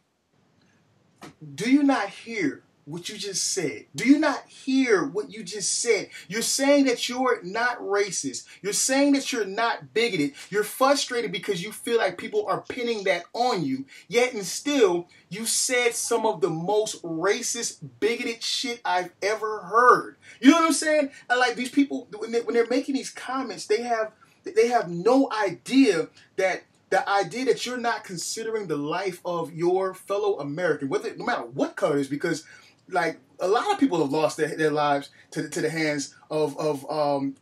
[1.55, 3.85] do you not hear what you just said?
[3.95, 6.09] Do you not hear what you just said?
[6.27, 8.45] You're saying that you're not racist.
[8.63, 10.33] You're saying that you're not bigoted.
[10.49, 13.85] You're frustrated because you feel like people are pinning that on you.
[14.07, 20.17] Yet and still, you said some of the most racist, bigoted shit I've ever heard.
[20.41, 21.11] You know what I'm saying?
[21.29, 24.13] And like these people, when, they, when they're making these comments, they have
[24.55, 29.93] they have no idea that the idea that you're not considering the life of your
[29.93, 32.43] fellow American, whether no matter what color it is, because
[32.89, 36.15] like a lot of people have lost their, their lives to the, to the hands
[36.29, 37.35] of of um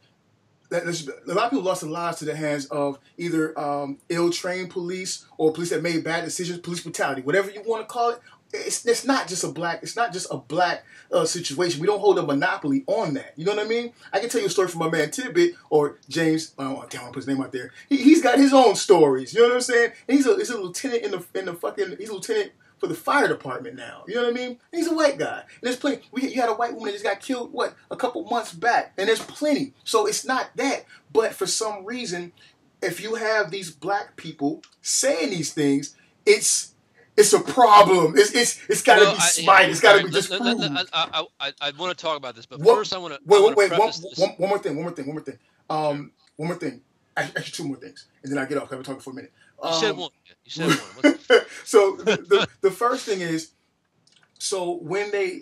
[0.72, 5.26] a lot of people lost their lives to the hands of either um, ill-trained police
[5.38, 8.20] or police that made bad decisions, police brutality, whatever you want to call it.
[8.54, 9.80] It's, it's not just a black.
[9.84, 11.82] It's not just a black uh, situation.
[11.82, 13.34] We don't hold a monopoly on that.
[13.36, 13.94] You know what I mean?
[14.14, 16.54] I can tell you a story from my man Tidbit or James.
[16.58, 17.72] Oh, damn, I put his name out there.
[17.90, 19.34] He, has got his own stories.
[19.34, 19.92] You know what I'm saying?
[20.08, 22.88] And he's a he's a lieutenant in the in the fucking he's a lieutenant for
[22.88, 24.04] the fire department now.
[24.08, 24.50] You know what I mean?
[24.50, 25.40] And he's a white guy.
[25.40, 26.04] And there's plenty.
[26.12, 28.94] We, you had a white woman that just got killed, what, a couple months back.
[28.98, 29.74] And there's plenty.
[29.84, 30.86] So it's not that.
[31.12, 32.34] But for some reason,
[32.82, 36.74] if you have these black people saying these things, it's
[37.18, 38.14] it's a problem.
[38.16, 39.66] It's it's it's got to well, be smite.
[39.66, 40.32] Yeah, it's got to be just.
[40.32, 43.20] I, I, I, I, want to talk about this, but what, first I want to.
[43.26, 43.72] Wait, wait, wait.
[43.72, 44.76] One, one, one, more thing.
[44.76, 45.08] One more thing.
[45.08, 45.40] One more thing.
[45.70, 46.82] Um, one more thing.
[47.18, 48.66] Actually, two more things, and then I get off.
[48.66, 49.34] I've been talking for a minute.
[49.64, 50.12] You um, said one.
[50.46, 51.16] You said one.
[51.66, 53.52] so the, the, the first thing is,
[54.38, 55.42] so when they and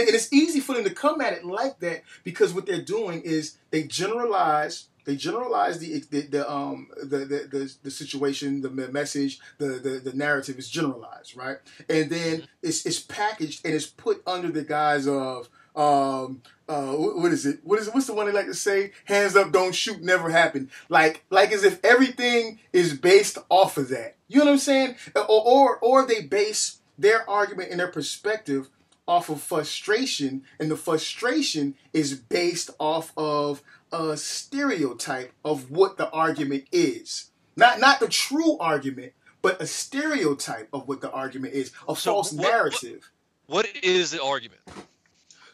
[0.00, 3.58] it's easy for them to come at it like that because what they're doing is
[3.70, 9.40] they generalize they generalize the the, the um the, the, the the situation, the message,
[9.58, 11.58] the, the the narrative is generalized, right?
[11.88, 17.32] And then it's it's packaged and it's put under the guise of um uh what
[17.32, 17.60] is it?
[17.64, 18.92] What is it what's the one they like to say?
[19.04, 23.88] Hands up don't shoot never happened like like as if everything is based off of
[23.90, 24.16] that.
[24.28, 24.96] You know what i'm saying?
[25.16, 28.68] Or or, or they base their argument and their perspective
[29.06, 33.62] off of frustration and the frustration is based off of
[33.94, 37.30] a stereotype of what the argument is.
[37.56, 39.12] Not not the true argument
[39.44, 43.10] but a stereotype of what the argument is a so false what, narrative.
[43.46, 44.62] what, what is the argument?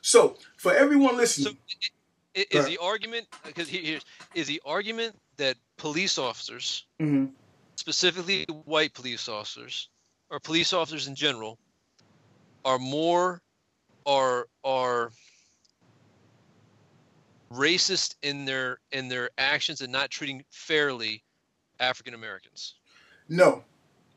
[0.00, 1.56] So for everyone listening,
[2.36, 7.32] so is the argument because here's is the argument that police officers, mm-hmm.
[7.74, 9.88] specifically white police officers
[10.30, 11.58] or police officers in general,
[12.64, 13.42] are more
[14.06, 15.10] are are
[17.52, 21.24] racist in their in their actions and not treating fairly
[21.78, 22.74] African Americans.
[23.28, 23.64] No,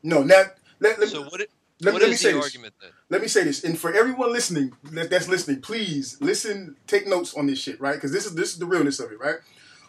[0.02, 0.22] no.
[0.22, 0.44] Now,
[0.80, 1.40] let, let, so what?
[1.40, 2.52] It, let, let me say this.
[2.52, 2.70] Then?
[3.10, 7.46] Let me say this, and for everyone listening that's listening, please listen, take notes on
[7.46, 7.94] this shit, right?
[7.94, 9.36] Because this is this is the realness of it, right?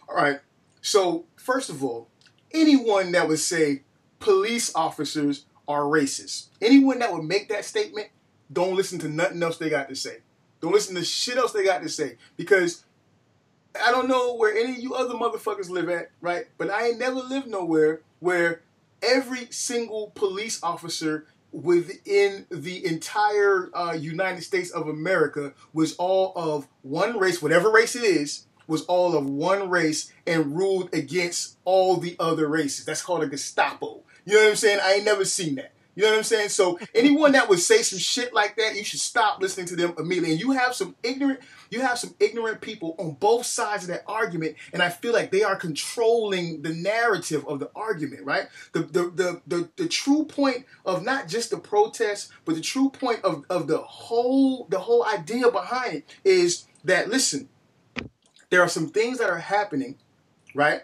[0.09, 0.39] All right.
[0.81, 2.09] So first of all,
[2.51, 3.83] anyone that would say
[4.19, 8.07] police officers are racist, anyone that would make that statement,
[8.51, 10.17] don't listen to nothing else they got to say.
[10.61, 12.84] Don't listen to shit else they got to say because
[13.83, 16.45] I don't know where any of you other motherfuckers live at, right?
[16.57, 18.61] But I ain't never lived nowhere where
[19.01, 26.67] every single police officer within the entire uh, United States of America was all of
[26.81, 31.97] one race, whatever race it is, was all of one race and ruled against all
[31.97, 32.85] the other races.
[32.85, 34.01] That's called a Gestapo.
[34.25, 34.79] You know what I'm saying?
[34.83, 35.71] I ain't never seen that.
[35.95, 36.49] You know what I'm saying?
[36.49, 39.93] So anyone that would say some shit like that, you should stop listening to them
[39.97, 40.31] immediately.
[40.33, 44.03] And you have some ignorant, you have some ignorant people on both sides of that
[44.05, 48.47] argument, and I feel like they are controlling the narrative of the argument, right?
[48.73, 52.89] The the the the, the true point of not just the protest, but the true
[52.89, 57.47] point of, of the whole the whole idea behind it is that listen,
[58.49, 59.95] there are some things that are happening,
[60.53, 60.83] right?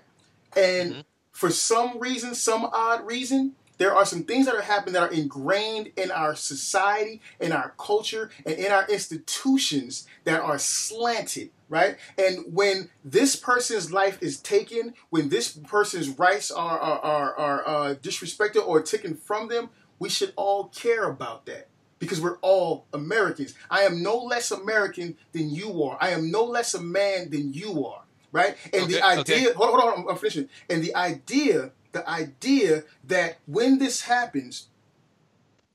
[0.55, 1.01] And mm-hmm.
[1.31, 5.11] for some reason, some odd reason, there are some things that are happening that are
[5.11, 11.97] ingrained in our society, in our culture, and in our institutions that are slanted, right?
[12.15, 17.67] And when this person's life is taken, when this person's rights are, are, are, are
[17.67, 21.67] uh, disrespected or taken from them, we should all care about that
[21.97, 23.55] because we're all Americans.
[23.71, 25.97] I am no less American than you are.
[25.99, 28.55] I am no less a man than you are, right?
[28.73, 29.53] And okay, the idea, okay.
[29.55, 30.49] hold on, hold on, I'm finishing.
[30.69, 34.67] And the idea the idea that when this happens,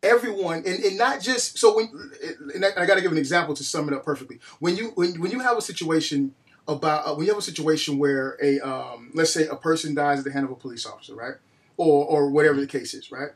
[0.02, 1.90] everyone and, and not just so when
[2.54, 4.38] and I, I got to give an example to sum it up perfectly.
[4.60, 6.34] When you when when you have a situation
[6.68, 10.18] about uh, when you have a situation where a um, let's say a person dies
[10.18, 11.34] at the hand of a police officer, right,
[11.76, 13.30] or or whatever the case is, right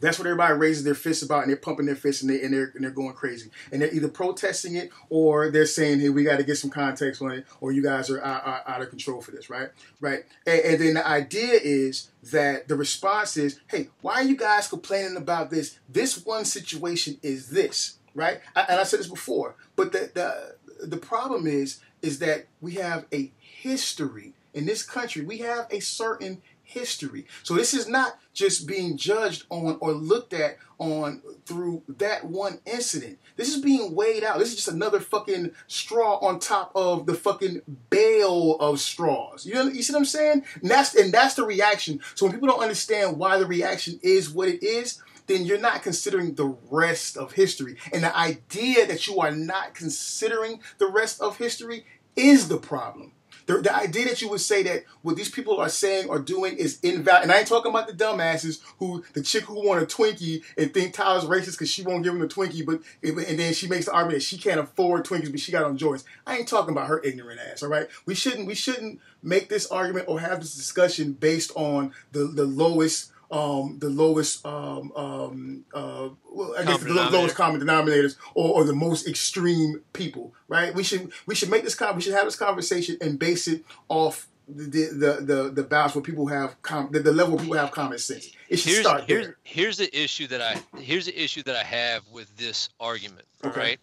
[0.00, 2.52] that's what everybody raises their fists about, and they're pumping their fists and, they, and
[2.52, 6.24] they're and they're going crazy, and they're either protesting it or they're saying, "Hey, we
[6.24, 8.90] got to get some context on it," or "You guys are out, out, out of
[8.90, 9.70] control for this," right?
[10.00, 10.24] Right?
[10.46, 14.68] And, and, then the idea is that the response is, "Hey, why are you guys
[14.68, 15.78] complaining about this?
[15.88, 18.40] This one situation is this." right?
[18.56, 22.74] I, and I said this before, but the, the the problem is is that we
[22.74, 25.24] have a history in this country.
[25.24, 27.26] We have a certain history.
[27.42, 32.60] So this is not just being judged on or looked at on through that one
[32.66, 33.18] incident.
[33.36, 34.38] This is being weighed out.
[34.38, 39.46] This is just another fucking straw on top of the fucking bale of straws.
[39.46, 40.44] You know, you see what I'm saying?
[40.60, 42.00] And that's and that's the reaction.
[42.14, 45.82] So when people don't understand why the reaction is what it is, then you're not
[45.82, 47.76] considering the rest of history.
[47.92, 51.86] And the idea that you are not considering the rest of history
[52.16, 53.12] is the problem.
[53.46, 56.56] The, the idea that you would say that what these people are saying or doing
[56.56, 59.86] is invalid, and I ain't talking about the dumbasses who, the chick who want a
[59.86, 63.54] Twinkie and think Tyler's racist because she won't give him a Twinkie, but and then
[63.54, 66.04] she makes the argument that she can't afford Twinkies, but she got on Joyce.
[66.26, 67.62] I ain't talking about her ignorant ass.
[67.62, 71.92] All right, we shouldn't we shouldn't make this argument or have this discussion based on
[72.12, 77.60] the the lowest um, the lowest, um, um, uh, well, I guess the lowest common
[77.60, 80.74] denominators, or, or, the most extreme people, right?
[80.74, 83.64] We should we should make this con- we should have this conversation and base it
[83.88, 87.58] off the the the, the balance where people have com- the, the level where people
[87.58, 88.30] have common sense.
[88.48, 89.36] It should here's, start here's, there.
[89.42, 93.24] Here's the issue that I here's the issue that I have with this argument.
[93.44, 93.60] Okay.
[93.60, 93.80] Right.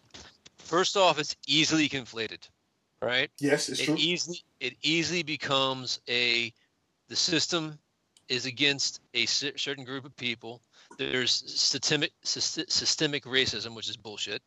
[0.58, 2.48] First off, it's easily conflated.
[3.02, 3.30] Right.
[3.38, 3.96] Yes, it's it true.
[3.98, 6.52] easily it easily becomes a
[7.08, 7.78] the system
[8.28, 10.60] is against a certain group of people.
[10.98, 14.42] There's systemic systemic racism, which is bullshit.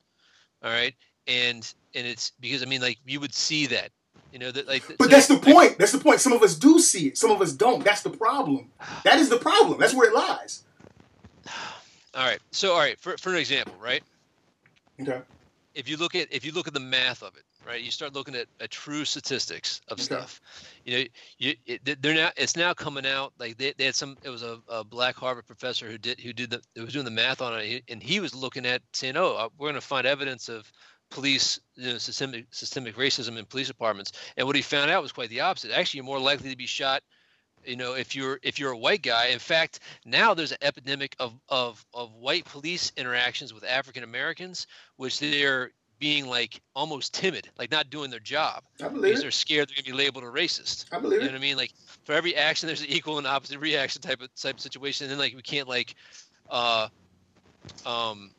[0.64, 0.96] All right,
[1.28, 3.92] and and it's because I mean, like you would see that,
[4.32, 4.84] you know, that like.
[4.98, 5.78] But that's the like, point.
[5.78, 6.20] That's the point.
[6.20, 7.18] Some of us do see it.
[7.18, 7.84] Some of us don't.
[7.84, 8.72] That's the problem.
[9.04, 9.80] That is the problem.
[9.80, 10.64] That's where it lies.
[12.16, 12.40] All right.
[12.52, 14.04] So all right, for for an example, right?
[15.00, 15.22] Okay.
[15.76, 17.82] If you look at if you look at the math of it, right?
[17.82, 20.04] You start looking at, at true statistics of okay.
[20.04, 20.42] stuff.
[20.86, 21.04] You know,
[21.38, 24.18] you it, they're now it's now coming out like they, they had some.
[24.24, 27.06] It was a, a black Harvard professor who did who did the who was doing
[27.06, 29.82] the math on it, and he was looking at saying, "Oh, uh, we're going to
[29.82, 30.72] find evidence of
[31.10, 35.12] police you know, systemic systemic racism in police departments." And what he found out was
[35.12, 35.72] quite the opposite.
[35.72, 37.04] Actually, you're more likely to be shot
[37.66, 41.16] you know if you're if you're a white guy in fact now there's an epidemic
[41.20, 47.50] of of of white police interactions with african americans which they're being like almost timid,
[47.58, 48.64] like not doing their job.
[48.82, 49.24] I believe because it.
[49.24, 50.86] they're scared they're gonna be labeled a racist.
[50.92, 51.32] I believe you know it.
[51.34, 51.58] what I mean?
[51.58, 51.74] Like
[52.04, 55.06] for every action, there's an equal and opposite reaction type of type of situation.
[55.06, 55.96] And then like we can't like,
[56.50, 56.88] uh,
[57.86, 58.32] um,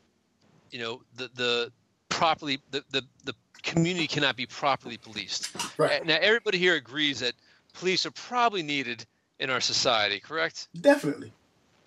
[0.71, 1.71] you know, the the
[2.09, 3.33] properly the the the
[3.63, 5.55] community cannot be properly policed.
[5.77, 6.05] Right.
[6.05, 7.33] Now everybody here agrees that
[7.73, 9.05] police are probably needed
[9.39, 10.67] in our society, correct?
[10.79, 11.31] Definitely.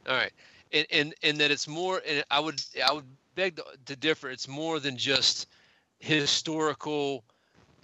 [0.08, 0.32] All right.
[0.72, 3.04] And and and that it's more and I would I would
[3.34, 4.30] beg to, to differ.
[4.30, 5.48] It's more than just
[6.03, 7.24] historical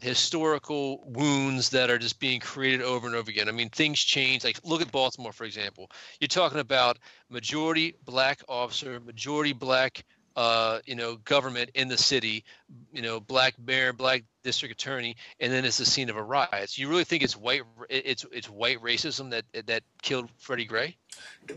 [0.01, 3.49] historical wounds that are just being created over and over again.
[3.49, 4.45] I mean, things change.
[4.45, 5.91] Like, look at Baltimore, for example.
[6.21, 6.99] You're talking about
[7.31, 10.05] majority black officer, majority black,
[10.37, 12.45] uh, you know, government in the city,
[12.93, 16.71] you know, black mayor, black district attorney, and then it's the scene of a riot.
[16.71, 17.63] So you really think it's white?
[17.89, 20.97] It's it's white racism that that killed Freddie Gray?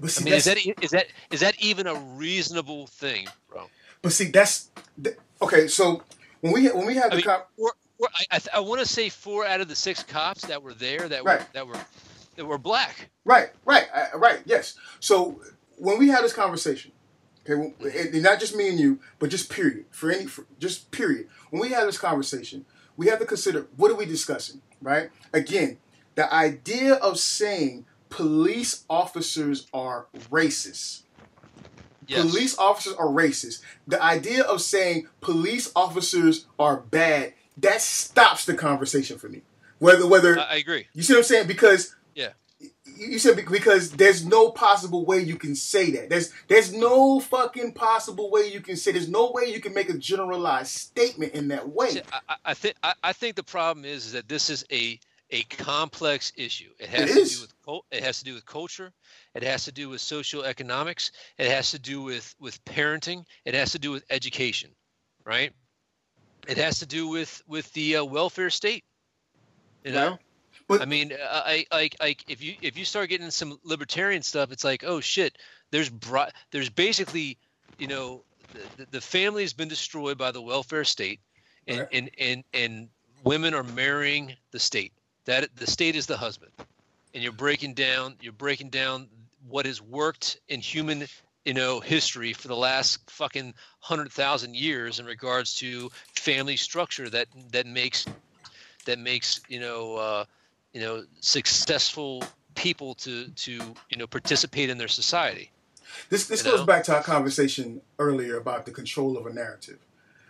[0.08, 3.70] See, I mean, is that is that is that even a reasonable thing, bro?
[4.02, 4.72] But see, that's
[5.44, 5.68] okay.
[5.68, 6.02] So
[6.42, 7.74] when we when we had the I mean, cop, four,
[8.04, 11.08] I, I, I want to say four out of the six cops that were there
[11.08, 11.40] that right.
[11.40, 11.86] were that were
[12.36, 13.10] that were black.
[13.26, 14.40] Right, right, uh, right.
[14.46, 14.76] Yes.
[15.00, 15.42] So
[15.78, 16.92] when we had this conversation,
[17.48, 17.74] okay,
[18.14, 21.28] and not just me and you, but just period for any, for, just period.
[21.50, 22.66] When we had this conversation,
[22.98, 25.10] we have to consider what are we discussing, right?
[25.34, 25.78] Again,
[26.16, 31.04] the idea of saying police officers are racist
[32.12, 32.30] Yes.
[32.30, 33.62] Police officers are racist.
[33.88, 39.42] The idea of saying police officers are bad that stops the conversation for me.
[39.80, 40.88] Whether whether I, I agree.
[40.94, 41.48] You see what I'm saying?
[41.48, 42.32] Because yeah,
[42.98, 46.10] you said because there's no possible way you can say that.
[46.10, 48.92] There's there's no fucking possible way you can say.
[48.92, 52.02] There's no way you can make a generalized statement in that way.
[52.28, 55.00] I, I think I, I think the problem is, is that this is a
[55.32, 56.72] a complex issue.
[56.80, 58.92] It has It to do with it has to do with culture.
[59.34, 61.12] It has to do with social economics.
[61.38, 63.26] It has to do with with parenting.
[63.46, 64.72] It has to do with education,
[65.26, 65.52] right?
[66.48, 68.84] It has to do with with the uh, welfare state.
[69.84, 70.20] You know,
[70.70, 74.64] I mean, I like like if you if you start getting some libertarian stuff, it's
[74.64, 75.38] like, oh shit,
[75.72, 77.38] there's bro- there's basically,
[77.80, 78.24] you know,
[78.78, 81.20] the, the family has been destroyed by the welfare state,
[81.68, 81.88] and Right.
[81.92, 82.90] and and and
[83.24, 84.94] women are marrying the state.
[85.26, 86.52] That the state is the husband,
[87.14, 89.08] and you're breaking down you're breaking down
[89.48, 91.06] what has worked in human
[91.46, 97.10] you know history for the last fucking hundred thousand years in regards to family structure
[97.10, 98.06] that that makes
[98.86, 100.26] that makes you know uh,
[100.74, 102.24] you know successful
[102.56, 103.52] people to to
[103.90, 105.52] you know participate in their society.
[106.10, 106.66] this this goes know?
[106.66, 109.80] back to our conversation earlier about the control of a narrative.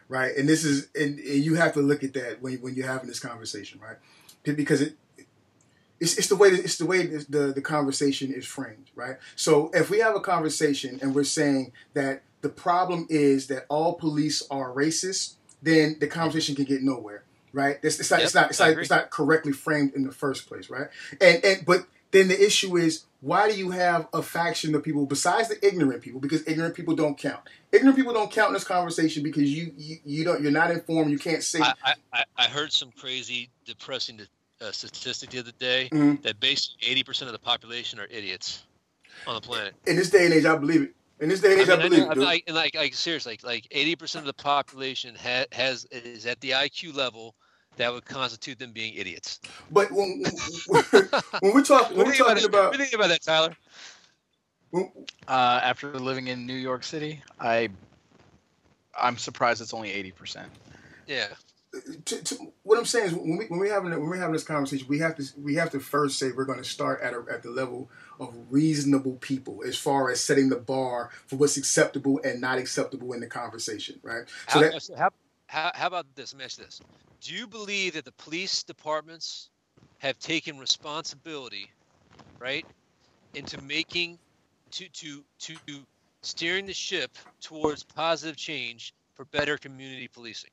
[0.08, 0.36] right?
[0.36, 3.08] And this is and, and you have to look at that when when you're having
[3.08, 3.98] this conversation, right?
[4.44, 4.96] Because it
[6.00, 9.18] it's, it's the way it's the way the the conversation is framed, right?
[9.36, 13.94] So if we have a conversation and we're saying that the problem is that all
[13.94, 17.24] police are racist, then the conversation can get nowhere,
[17.54, 17.78] right?
[17.84, 18.82] It's, it's not Yep, it's not it's I not, agree.
[18.82, 20.88] it's not correctly framed in the first place, right?
[21.22, 25.06] And and but then the issue is why do you have a faction of people
[25.06, 26.20] besides the ignorant people?
[26.20, 27.42] Because ignorant people don't count.
[27.72, 31.12] Ignorant people don't count in this conversation because you you, you don't you're not informed.
[31.12, 34.20] You can't say I, I- I, I heard some crazy, depressing
[34.60, 36.22] uh, statistic the other day Mhm.
[36.24, 38.64] that basically eighty percent of the population are idiots
[39.28, 39.76] on the planet.
[39.86, 40.46] in this day and age.
[40.46, 40.96] I believe it.
[41.20, 42.04] In this day and age, I, I mean, I believe.
[42.08, 42.24] I'm dude.
[42.24, 46.42] like, like, like seriously, like, like eighty percent of the population ha- has is at
[46.42, 47.36] the IQ level
[47.78, 49.40] that would constitute them being idiots.
[49.72, 50.24] But when,
[51.40, 52.94] when we're talking when we're What do you about talking about What do you think
[52.94, 53.56] about that, Tyler?
[55.28, 57.70] Uh, after living in New York City, I
[59.00, 60.48] I'm surprised it's only eighty percent.
[61.08, 61.28] Yeah,
[62.06, 64.44] to, to, what I'm saying is when we when we having when we're having this
[64.44, 67.24] conversation, we have to we have to first say we're going to start at a,
[67.32, 72.20] at the level of reasonable people as far as setting the bar for what's acceptable
[72.26, 74.28] and not acceptable in the conversation, right?
[74.50, 75.10] So how, that so how,
[75.52, 76.34] how, how about this?
[76.34, 76.82] Let me ask you this:
[77.20, 79.50] Do you believe that the police departments
[79.98, 81.70] have taken responsibility,
[82.40, 82.66] right,
[83.36, 84.18] into making
[84.72, 85.56] to to to
[86.22, 90.52] steering the ship towards positive change for better community policing?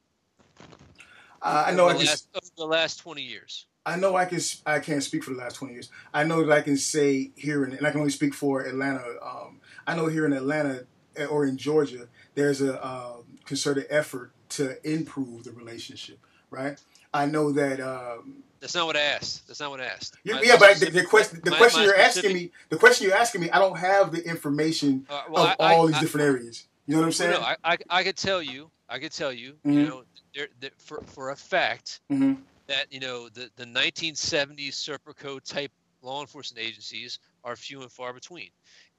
[1.43, 3.67] uh, I know I over can the last, over the last twenty years.
[3.87, 5.91] I know I can I can't speak for the last twenty years.
[6.13, 9.05] I know that I can say here in, and I can only speak for Atlanta.
[9.23, 14.33] Um, I know here in Atlanta eh, or in Georgia, there's a um, concerted effort
[14.59, 16.19] to improve the relationship,
[16.51, 16.79] right?
[17.15, 17.81] I know that.
[17.81, 19.47] Um, That's not what I asked.
[19.47, 20.17] That's not what I asked.
[20.25, 22.51] You, My yeah, but the, the question, the my- question my you're specific- asking me,
[22.69, 25.85] the question you're asking me, I don't have the information Uh, well, of I- all
[25.85, 26.65] I- these I- different areas.
[26.87, 27.31] You know what I'm saying?
[27.33, 29.75] No, I, I, I could tell you, I could tell you, Mhm.
[29.75, 30.05] you know,
[30.35, 32.35] there, there, for for a fact hmm
[32.67, 35.71] that you know the the 1970s Serpico type
[36.03, 38.49] law enforcement agencies are few and far between,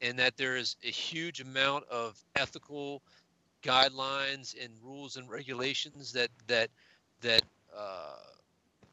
[0.01, 3.01] and that there is a huge amount of ethical
[3.64, 6.70] guidelines and rules and regulations that that
[7.22, 7.43] that
[7.76, 8.16] uh,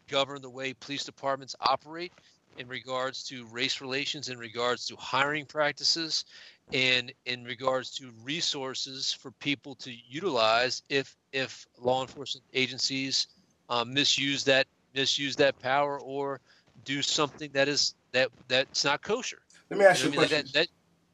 [0.09, 2.13] govern the way police departments operate
[2.59, 6.25] in regards to race relations, in regards to hiring practices,
[6.73, 13.29] and in regards to resources for people to utilize if if law enforcement agencies
[13.69, 16.41] um, misuse that misuse that power or
[16.85, 19.39] do something that is that that's not kosher.
[19.71, 20.43] Let me ask You you know a what I mean?
[20.43, 20.51] question.
[20.55, 20.69] That, that,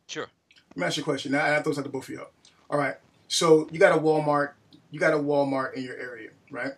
[0.09, 0.27] sure.
[0.71, 1.33] Let me ask you a question.
[1.33, 2.29] Now, I throw this out to both of y'all.
[2.71, 2.97] All right.
[3.33, 4.51] So you got a Walmart.
[4.91, 6.73] You got a Walmart in your area, right?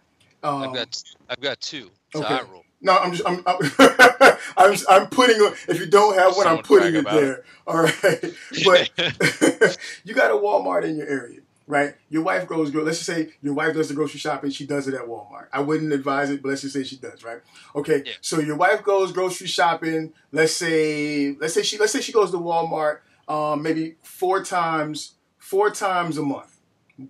[0.44, 1.90] Um, I've got I've got two.
[2.12, 2.40] So okay.
[2.80, 3.59] No, I'm just I'm I'm,
[4.57, 5.36] I'm, I'm putting.
[5.68, 7.42] If you don't have one, I'm putting it there.
[7.66, 8.34] All right,
[8.64, 8.90] but
[10.05, 11.94] you got a Walmart in your area, right?
[12.09, 12.72] Your wife goes.
[12.72, 14.50] Let's just say your wife does the grocery shopping.
[14.50, 15.48] She does it at Walmart.
[15.52, 17.40] I wouldn't advise it, but let's just say she does, right?
[17.74, 18.05] Okay.
[18.07, 18.12] Yeah.
[18.20, 20.12] So your wife goes grocery shopping.
[20.30, 25.14] Let's say let's say she let's say she goes to Walmart um, maybe four times
[25.45, 26.57] four times a month.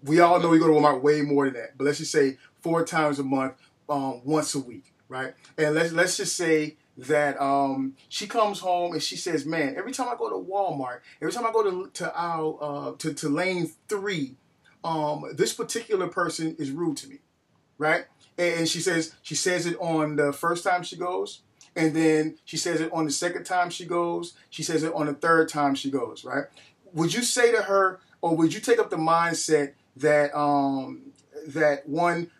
[0.02, 2.36] We all know we go to Walmart way more than that, but let's just say
[2.62, 3.54] four times a month,
[3.88, 5.34] um, once a week, right?
[5.56, 9.92] And let's let's just say that um, she comes home and she says, "Man, every
[9.92, 13.28] time I go to Walmart, every time I go to to aisle uh, to to
[13.28, 14.34] lane three,
[14.82, 17.18] um, this particular person is rude to me,
[17.78, 18.06] right?"
[18.36, 21.42] And, and she says she says it on the first time she goes,
[21.76, 24.34] and then she says it on the second time she goes.
[24.50, 26.46] She says it on the third time she goes, right?
[26.94, 31.12] Would you say to her, or would you take up the mindset that um,
[31.46, 32.30] that one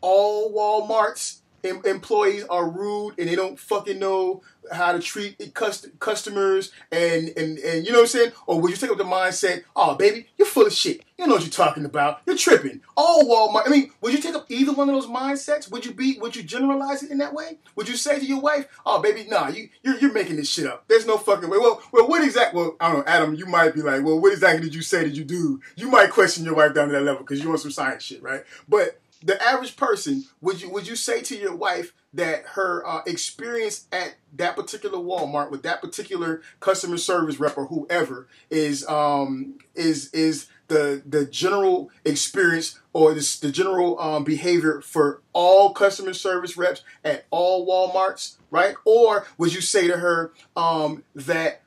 [0.00, 5.98] all Walmart's em- employees are rude and they don't fucking know how to treat cust-
[5.98, 8.32] customers and, and and you know what I'm saying?
[8.46, 11.02] Or would you take up the mindset, oh baby, you're full of shit.
[11.18, 12.20] You know what you're talking about.
[12.26, 12.80] You're tripping.
[12.96, 13.66] All Walmart.
[13.66, 15.70] I mean, would you take up either one of those mindsets?
[15.70, 16.18] Would you be?
[16.18, 17.58] Would you generalize it in that way?
[17.76, 20.66] Would you say to your wife, "Oh, baby, nah, you you're, you're making this shit
[20.66, 20.84] up.
[20.88, 22.60] There's no fucking way." Well, well, what exactly?
[22.60, 23.34] Well, I don't know, Adam.
[23.36, 25.04] You might be like, "Well, what exactly did you say?
[25.04, 27.60] Did you do?" You might question your wife down to that level because you want
[27.60, 28.42] some science shit, right?
[28.68, 33.02] But the average person, would you would you say to your wife that her uh,
[33.06, 39.58] experience at that particular Walmart with that particular customer service rep or whoever is um,
[39.74, 46.12] is is the the general experience or this, the general um, behavior for all customer
[46.12, 48.74] service reps at all WalMarts, right?
[48.84, 51.61] Or would you say to her um, that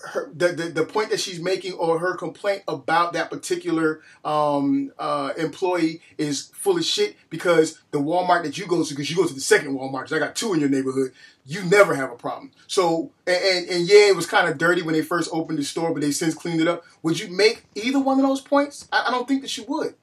[0.00, 4.92] her the, the the point that she's making or her complaint about that particular um,
[4.98, 9.16] uh, employee is full of shit because the Walmart that you go to, because you
[9.16, 11.12] go to the second Walmart, 'cause I got two in your neighborhood,
[11.44, 12.52] you never have a problem.
[12.68, 15.64] So and and, and yeah, it was kind of dirty when they first opened the
[15.64, 16.84] store, but they since cleaned it up.
[17.02, 18.86] Would you make either one of those points?
[18.92, 19.94] I, I don't think that you would.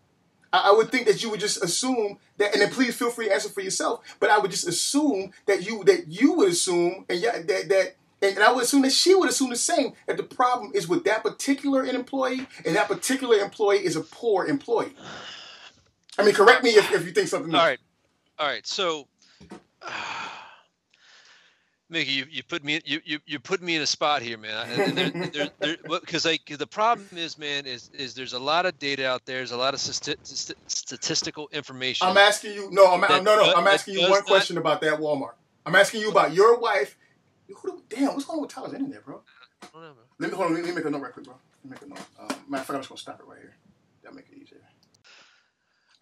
[0.51, 3.27] I, I would think that you would just assume that, and then please feel free
[3.27, 4.01] to answer for yourself.
[4.19, 7.95] But I would just assume that you that you would assume, and yeah, that that.
[8.21, 9.93] And I would assume that she would assume the same.
[10.07, 14.45] That the problem is with that particular employee, and that particular employee is a poor
[14.45, 14.93] employee.
[16.17, 17.53] I mean, correct me if, if you think something.
[17.53, 17.79] else All right,
[18.39, 18.65] all right.
[18.65, 19.07] So,
[21.89, 25.31] Mickey, you, you put me you, you you put me in a spot here, man.
[25.89, 29.37] Because like the problem is, man, is is there's a lot of data out there.
[29.37, 32.07] There's a lot of st- st- statistical information.
[32.07, 32.69] I'm asking you.
[32.71, 33.53] No, I'm that, no, no.
[33.53, 35.33] I'm asking you one not, question about that Walmart.
[35.65, 36.97] I'm asking you about your wife.
[37.53, 39.21] Who, damn, what's going on with Tyler's internet, bro?
[39.73, 40.53] Know, let me hold on.
[40.55, 41.35] Let me make a note right quick, bro.
[41.63, 42.07] Let me make a note.
[42.19, 43.55] Um, matter of fact, I'm just gonna stop it right here.
[44.01, 44.61] That'll make it easier.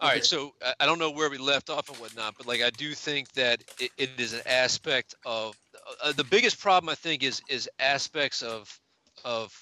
[0.00, 0.16] All okay.
[0.16, 2.94] right, so I don't know where we left off and whatnot, but like I do
[2.94, 5.56] think that it, it is an aspect of
[6.02, 6.90] uh, the biggest problem.
[6.90, 8.80] I think is is aspects of
[9.24, 9.52] of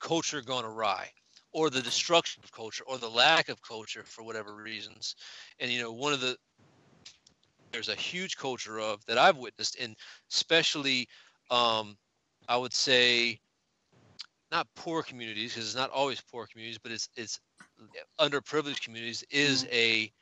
[0.00, 1.10] culture gone awry,
[1.52, 5.16] or the destruction of culture, or the lack of culture for whatever reasons.
[5.58, 6.36] And you know, one of the
[7.72, 9.96] there's a huge culture of that I've witnessed, and
[10.32, 11.08] especially,
[11.50, 11.96] um,
[12.48, 13.40] I would say,
[14.50, 17.40] not poor communities because it's not always poor communities, but it's it's
[18.20, 19.74] underprivileged communities is mm-hmm.
[19.74, 20.12] a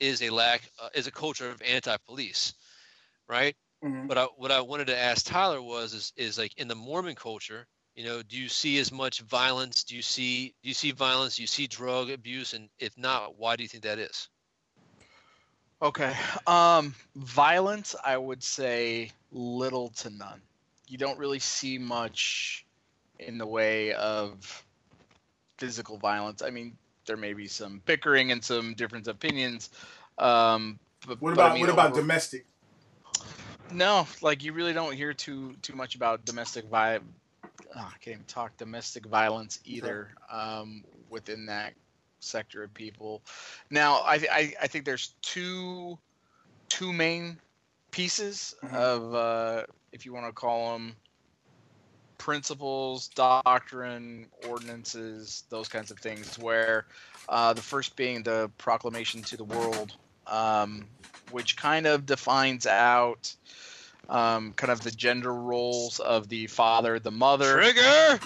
[0.00, 2.54] is a lack uh, is a culture of anti-police,
[3.28, 3.56] right?
[3.84, 4.06] Mm-hmm.
[4.06, 7.14] But I, what I wanted to ask Tyler was is is like in the Mormon
[7.14, 9.84] culture, you know, do you see as much violence?
[9.84, 11.36] Do you see do you see violence?
[11.36, 12.52] Do you see drug abuse?
[12.52, 14.28] And if not, why do you think that is?
[15.82, 20.40] Okay, um, violence, I would say little to none.
[20.86, 22.64] You don't really see much
[23.18, 24.64] in the way of
[25.58, 26.42] physical violence.
[26.42, 26.76] I mean,
[27.06, 29.70] there may be some bickering and some different opinions.
[30.18, 32.46] Um, but, what about I mean, what about over, domestic?
[33.72, 37.04] No, like you really don't hear too too much about domestic violence.
[37.74, 41.74] Oh, I can't even talk domestic violence either um, within that
[42.20, 43.22] sector of people.
[43.70, 45.98] Now, I, I, I think there's two
[46.68, 47.38] two main
[47.96, 48.76] pieces mm-hmm.
[48.76, 50.94] of uh, if you want to call them
[52.18, 56.38] principles, doctrine, ordinances, those kinds of things.
[56.38, 56.84] Where
[57.26, 60.84] uh, the first being the proclamation to the world, um,
[61.30, 63.34] which kind of defines out
[64.10, 67.54] um, kind of the gender roles of the father, the mother.
[67.54, 68.20] Trigger.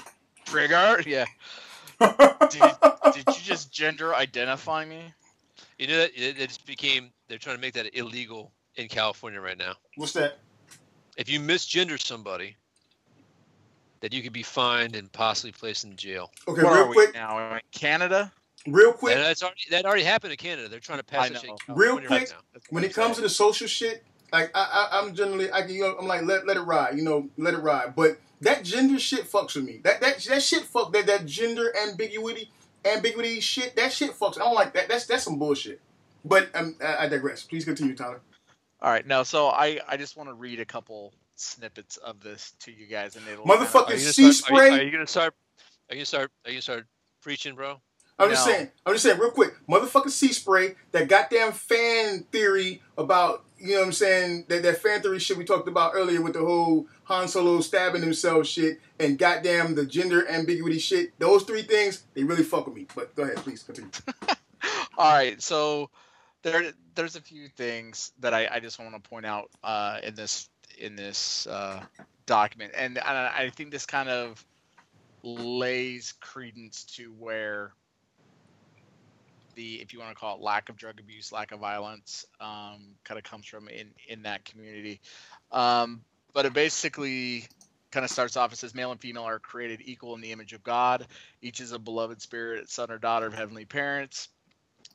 [0.47, 1.03] Trigger.
[1.07, 1.27] Yeah.
[2.49, 2.63] did,
[3.13, 5.03] did you just gender identify me?
[5.79, 7.11] You know that it, it just became.
[7.29, 9.75] They're trying to make that illegal in California right now.
[9.97, 10.39] What's that?
[11.17, 12.57] If you misgender somebody,
[14.01, 16.31] that you could be fined and possibly placed in jail.
[16.49, 17.15] Okay, Where real quick.
[17.15, 18.33] now in Canada.
[18.67, 19.17] Real quick.
[19.17, 20.69] And that's already that already happened in Canada.
[20.69, 21.45] They're trying to pass it.
[21.69, 22.11] Real quick.
[22.11, 22.33] Right
[22.71, 25.83] when it comes to the social shit, like I, I, am generally, I, can you
[25.83, 26.97] know, I'm like let, let it ride.
[26.97, 27.95] You know, let it ride.
[27.97, 29.81] But that gender shit fucks with me.
[29.83, 32.51] That that that shit fuck that that gender ambiguity
[32.85, 33.77] ambiguity shit.
[33.77, 34.37] That shit fucks.
[34.37, 34.89] I don't like that.
[34.89, 35.81] That's that's some bullshit.
[36.23, 37.45] But um, I, I digress.
[37.45, 38.21] Please continue, Tyler.
[38.83, 42.55] All right, now so I I just want to read a couple snippets of this
[42.61, 44.71] to you guys, and it'll motherfucking sea spray.
[44.71, 45.35] Are you, gonna start?
[45.91, 46.31] Are you gonna start?
[46.45, 46.87] Are you gonna start
[47.21, 47.81] preaching, bro?
[48.19, 48.35] I'm no.
[48.35, 48.71] just saying.
[48.87, 49.55] I'm just saying, real quick.
[49.69, 50.77] Motherfucking sea spray.
[50.93, 54.47] That goddamn fan theory about you know what I'm saying.
[54.49, 58.03] That that fan theory shit we talked about earlier with the whole Han Solo stabbing
[58.03, 61.19] himself shit and goddamn the gender ambiguity shit.
[61.19, 62.87] Those three things they really fuck with me.
[62.95, 63.91] But go ahead, please continue.
[64.97, 65.91] All right, so
[66.43, 70.15] there there's a few things that I, I just want to point out uh, in
[70.15, 71.83] this in this uh,
[72.27, 74.45] document, and, and I think this kind of
[75.23, 77.73] lays credence to where
[79.55, 82.95] the, if you want to call it, lack of drug abuse, lack of violence, um,
[83.05, 85.01] kind of comes from in in that community.
[85.53, 87.47] Um, but it basically
[87.91, 88.53] kind of starts off.
[88.53, 91.07] It says male and female are created equal in the image of God.
[91.43, 94.29] Each is a beloved spirit, son or daughter of heavenly parents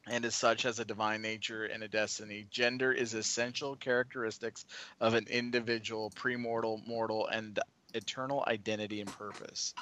[0.07, 2.45] and as such has a divine nature and a destiny.
[2.49, 4.65] Gender is essential characteristics
[4.99, 7.59] of an individual, premortal, mortal, and
[7.93, 9.73] eternal identity and purpose.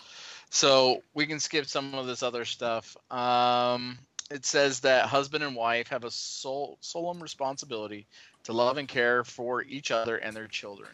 [0.49, 2.95] So we can skip some of this other stuff.
[3.11, 3.97] Um,
[4.31, 8.07] it says that husband and wife have a sol- solemn responsibility
[8.43, 10.91] to love and care for each other and their children.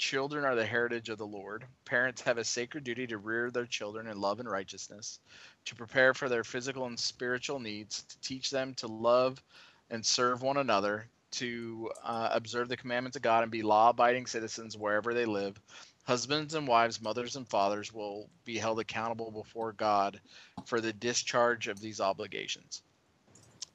[0.00, 1.66] Children are the heritage of the Lord.
[1.84, 5.20] Parents have a sacred duty to rear their children in love and righteousness
[5.66, 9.42] to prepare for their physical and spiritual needs, to teach them to love
[9.90, 14.26] and serve one another, to uh, observe the commandments of God and be law abiding
[14.26, 15.60] citizens wherever they live.
[16.04, 20.18] Husbands and wives, mothers and fathers will be held accountable before God
[20.64, 22.80] for the discharge of these obligations.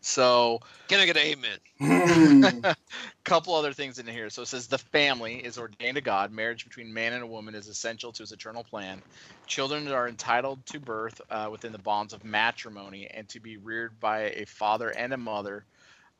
[0.05, 1.57] So, Can I get an amen?
[1.79, 2.59] Hmm.
[3.23, 4.29] couple other things in here.
[4.29, 6.31] So it says the family is ordained to God.
[6.31, 9.01] Marriage between man and a woman is essential to his eternal plan.
[9.47, 13.99] Children are entitled to birth uh, within the bonds of matrimony and to be reared
[13.99, 15.65] by a father and a mother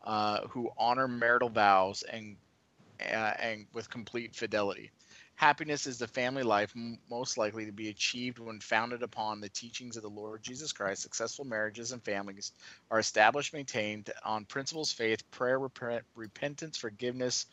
[0.04, 2.38] uh, who honor marital vows and
[3.02, 4.92] uh, and with complete fidelity.
[5.36, 9.50] Happiness is the family life m- most likely to be achieved when founded upon the
[9.50, 11.02] teachings of the Lord Jesus Christ.
[11.02, 12.54] Successful marriages and families
[12.90, 17.48] are established, maintained on principles, faith, prayer, repent, repentance, forgiveness,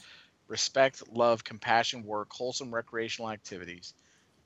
[0.46, 3.94] respect, love, compassion, work, wholesome recreational activities.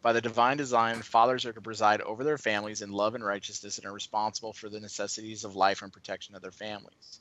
[0.01, 3.77] By the divine design, fathers are to preside over their families in love and righteousness
[3.77, 7.21] and are responsible for the necessities of life and protection of their families.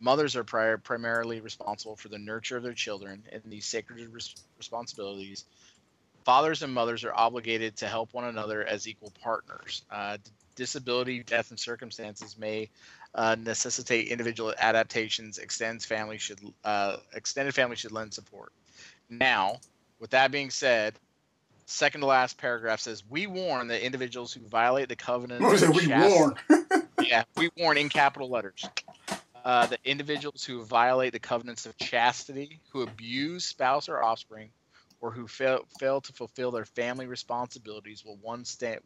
[0.00, 4.34] Mothers are pri- primarily responsible for the nurture of their children and these sacred res-
[4.58, 5.44] responsibilities.
[6.24, 9.82] Fathers and mothers are obligated to help one another as equal partners.
[9.90, 10.18] Uh,
[10.56, 12.68] disability, death, and circumstances may
[13.14, 15.38] uh, necessitate individual adaptations.
[15.38, 18.52] Extends family should uh, extended family should lend support.
[19.08, 19.60] Now,
[20.00, 20.94] with that being said,
[21.66, 25.42] second to last paragraph says we warn that individuals who violate the covenant.
[25.42, 25.70] What was it?
[25.70, 26.34] We warn.
[27.00, 28.68] yeah, we warn in capital letters.
[29.46, 34.50] Uh, the individuals who violate the covenants of chastity, who abuse spouse or offspring,
[35.00, 38.80] or who fail, fail to fulfill their family responsibilities will one stand,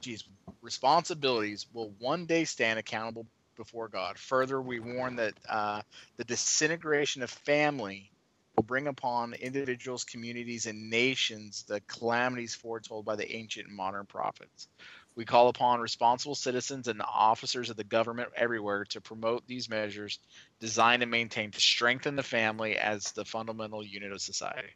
[0.00, 0.22] geez,
[0.60, 3.26] responsibilities will one day stand accountable
[3.56, 4.18] before God.
[4.18, 5.82] Further, we warn that uh,
[6.16, 8.12] the disintegration of family
[8.56, 14.06] will bring upon individuals, communities, and nations the calamities foretold by the ancient and modern
[14.06, 14.68] prophets.
[15.14, 20.18] We call upon responsible citizens and officers of the government everywhere to promote these measures
[20.58, 24.70] designed and maintained to strengthen the family as the fundamental unit of society.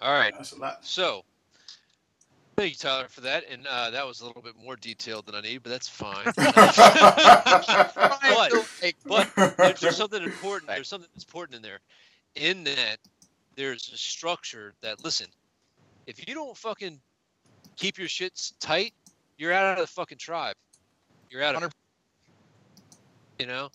[0.00, 0.34] All right.
[0.36, 0.84] That's a lot.
[0.84, 1.24] So,
[2.56, 3.44] thank you, Tyler, for that.
[3.50, 6.24] And uh, that was a little bit more detailed than I need, but that's fine.
[9.06, 10.68] but, but there's, there's something important.
[10.68, 11.80] There's something that's important in there.
[12.34, 12.98] In that,
[13.56, 15.28] there's a structure that listen.
[16.06, 17.00] If you don't fucking
[17.76, 18.92] keep your shits tight,
[19.38, 20.54] you're out of the fucking tribe.
[21.30, 21.72] You're out of it.
[23.38, 23.68] You know,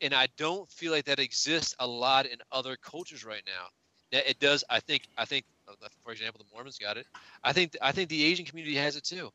[0.00, 3.66] and I don't feel like that exists a lot in other cultures right now.
[4.12, 4.64] Now, It does.
[4.70, 5.02] I think.
[5.18, 5.44] I think.
[5.68, 5.72] uh,
[6.04, 7.06] For example, the Mormons got it.
[7.44, 7.76] I think.
[7.82, 9.30] I think the Asian community has it too.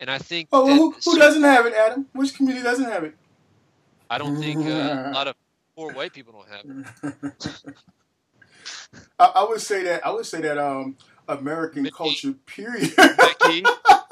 [0.00, 0.48] And I think.
[0.52, 2.06] Oh, that who, who certain- doesn't have it, Adam?
[2.12, 3.14] Which community doesn't have it?
[4.10, 4.68] I don't think uh,
[5.06, 5.34] a lot of
[5.76, 7.54] poor white people don't have it.
[9.18, 10.96] I, I would say that I would say that um
[11.28, 11.94] American Mickey.
[11.96, 12.94] culture period.
[12.96, 13.64] Becky,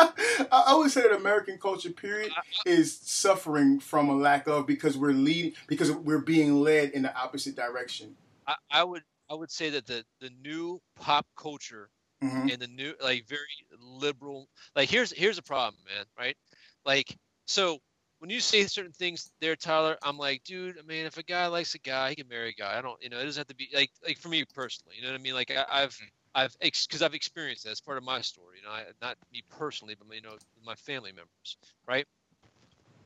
[0.52, 2.32] I, I would say that American culture period
[2.64, 7.16] is suffering from a lack of because we're leading because we're being led in the
[7.16, 8.16] opposite direction.
[8.46, 9.02] I, I would.
[9.30, 11.90] I would say that the the new pop culture
[12.20, 13.40] hmm and the new like very
[13.80, 16.36] liberal like here's here's a problem man right
[16.84, 17.78] like so
[18.18, 21.46] when you say certain things there tyler i'm like dude i mean if a guy
[21.46, 23.46] likes a guy he can marry a guy i don't you know it doesn't have
[23.46, 25.96] to be like like for me personally you know what i mean like I, i've
[26.34, 27.70] i've because i've experienced that.
[27.72, 30.74] It's part of my story you know I, not me personally but you know my
[30.76, 31.56] family members
[31.88, 32.06] right?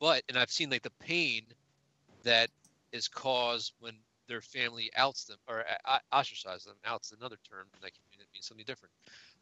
[0.00, 1.42] But and i've seen like the pain
[2.24, 2.50] that
[2.92, 3.94] is caused when
[4.28, 8.42] their family outs them or uh, ostracizes them outs another term that can mean, mean
[8.42, 8.92] something different.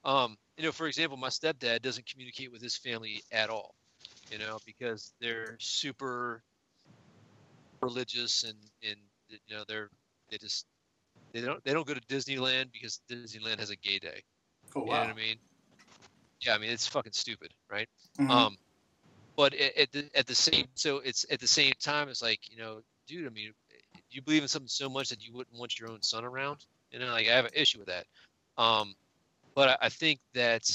[0.05, 3.74] Um, you know, for example, my stepdad doesn't communicate with his family at all,
[4.30, 6.43] you know, because they're super
[7.82, 8.97] religious and and
[9.28, 9.91] you know they're
[10.30, 10.66] they just
[11.35, 14.22] they don't they don't go to Disneyland because Disneyland has a gay day.
[14.76, 15.37] Oh You know what I mean?
[16.41, 17.89] Yeah, I mean it's fucking stupid, right?
[18.18, 18.30] Mhm.
[18.30, 18.57] Um,
[19.37, 22.41] but at, at the at the same so it's at the same time it's like
[22.51, 23.53] you know, dude, I mean,
[24.11, 26.99] you believe in something so much that you wouldn't want your own son around, you
[27.01, 28.07] know, like I have an issue with that.
[28.57, 28.95] Um,
[29.55, 30.68] but I, I think that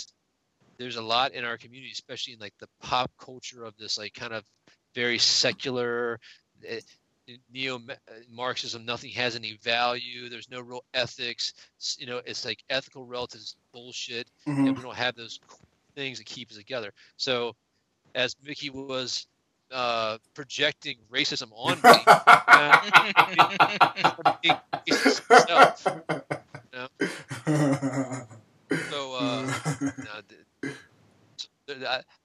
[0.77, 4.13] there's a lot in our community, especially in like the pop culture of this like
[4.13, 4.43] kind of
[4.95, 6.19] very secular.
[7.51, 7.79] Neo
[8.29, 10.29] Marxism, nothing has any value.
[10.29, 11.53] There's no real ethics.
[11.97, 14.67] You know, it's like ethical relatives bullshit Mhm.
[14.67, 15.39] and we don't have those
[15.95, 16.91] things that keep us together.
[17.17, 17.55] So,
[18.15, 19.27] as Mickey was
[19.71, 22.03] uh, projecting racism on me,
[22.47, 22.81] uh,
[24.41, 24.57] being
[24.87, 25.87] racist himself,
[28.89, 29.47] so uh,
[30.03, 30.21] no,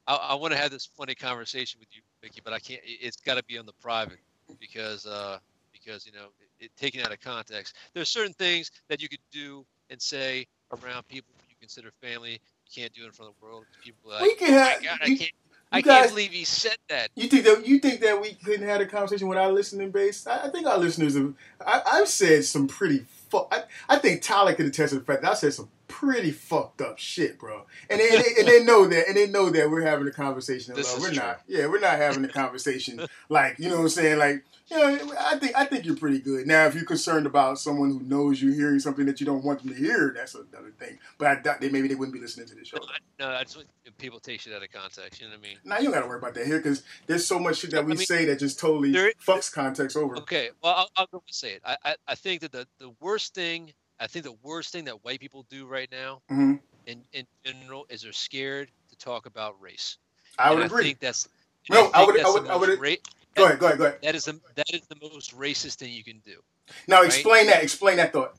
[0.07, 2.81] I, I want to have this funny conversation with you, Mickey, but I can't.
[2.85, 4.19] It's got to be on the private
[4.61, 5.39] because uh,
[5.73, 6.27] because you know,
[6.59, 10.47] it, it, taken out of context, there's certain things that you could do and say
[10.83, 12.33] around people you consider family.
[12.33, 13.65] You can't do it in front of the world.
[13.83, 14.83] People are like, we can "My have.
[14.83, 15.21] God, I can't.
[15.21, 15.27] you
[15.73, 17.11] I guys- can't believe he said that.
[17.17, 20.27] you think that you think that we couldn't have a conversation with our listening base?
[20.27, 21.35] I, I think our listeners have.
[21.65, 23.05] I, I've said some pretty.
[23.31, 26.33] Fu- I, I think Tyler could attest to the fact that I said some pretty
[26.33, 27.67] fucked up shit, bro.
[27.89, 30.11] And they, and they, and they know that, and they know that we're having a
[30.11, 30.75] conversation.
[30.75, 31.19] This is we're true.
[31.19, 31.41] not.
[31.47, 34.19] Yeah, we're not having a conversation like you know what I'm saying.
[34.19, 36.49] Like you know, I think I think you're pretty good.
[36.49, 39.63] Now, if you're concerned about someone who knows you're hearing something that you don't want
[39.63, 40.99] them to hear, that's another thing.
[41.17, 42.79] But I doubt they maybe they wouldn't be listening to this show.
[43.21, 43.67] No, that's what
[43.99, 45.21] people take shit out of context.
[45.21, 45.59] You know what I mean?
[45.65, 47.93] Now you don't gotta worry about that here because there's so much shit that we
[47.93, 50.17] I mean, say that just totally there- fucks context over.
[50.19, 51.63] Okay, well, I'll, I'll go and say it.
[51.65, 55.05] I, I, I think that the, the worst thing, I think the worst thing that
[55.05, 56.61] white people do right now, Mhm.
[56.87, 59.99] in, in general, is they're scared to talk about race.
[60.39, 60.83] I would And agree.
[60.83, 61.29] I think that's.
[61.71, 62.95] No, I think would- I would- I would- ra-
[63.35, 63.99] go ahead, go ahead, go ahead.
[64.03, 66.43] That is the that is the most racist thing you can do.
[66.89, 67.07] Now right?
[67.07, 67.63] explain that.
[67.63, 68.37] Explain that thought.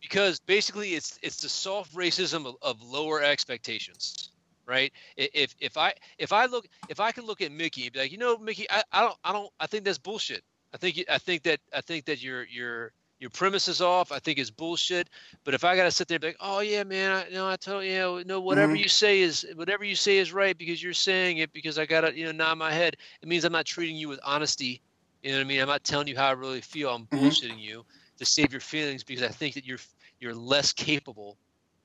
[0.00, 4.30] because basically it's it's the soft racism of, of lower expectations
[4.66, 7.98] right if if i if i look if i can look at mickey and be
[7.98, 10.96] like you know mickey i, I don't i don't i think that's bullshit i think
[10.96, 12.92] you- i think that i think that your your
[13.24, 15.08] your premise is off i think it's bullshit
[15.46, 17.48] but if i gotta sit there and be like oh yeah man i you know
[17.48, 18.80] i tell you know, no whatever Mhm.
[18.80, 22.14] you say is whatever you say is right because you're saying it because i gotta
[22.14, 24.82] you know nod my head it means i'm not treating you with honesty
[25.22, 27.22] you know what i mean i'm not telling you how i really feel i'm Mhm.
[27.28, 27.82] bullshitting you
[28.18, 29.78] to save your feelings because I think that you're
[30.20, 31.38] you're less capable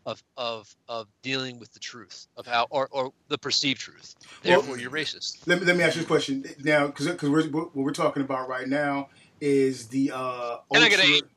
[0.06, 4.14] of of of dealing with the truth of how or, or the perceived truth.
[4.44, 5.48] Well- Therefore, you're racist.
[5.48, 8.22] Let me let me ask you a question now, because because we're, what we're talking
[8.24, 9.10] about right now
[9.42, 11.30] is the uh, Can I get ultra-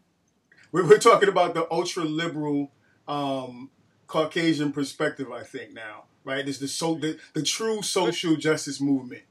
[0.72, 2.70] we're, we're talking about the ultra liberal
[3.07, 3.70] um,
[4.07, 5.30] Caucasian perspective.
[5.30, 6.44] I think now, right?
[6.44, 9.22] This the so the, the true social justice movement.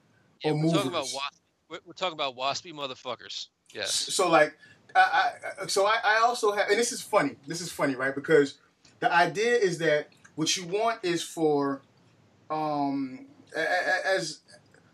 [0.43, 3.47] Yeah, or we're talking about wasp, we're, talking about waspy motherfuckers.
[3.74, 3.93] Yes.
[3.93, 4.57] So like,
[4.95, 5.32] I,
[5.63, 7.36] I so I, I also have, and this is funny.
[7.47, 8.13] This is funny, right?
[8.13, 8.57] Because
[8.99, 11.82] the idea is that what you want is for,
[12.49, 14.39] um, as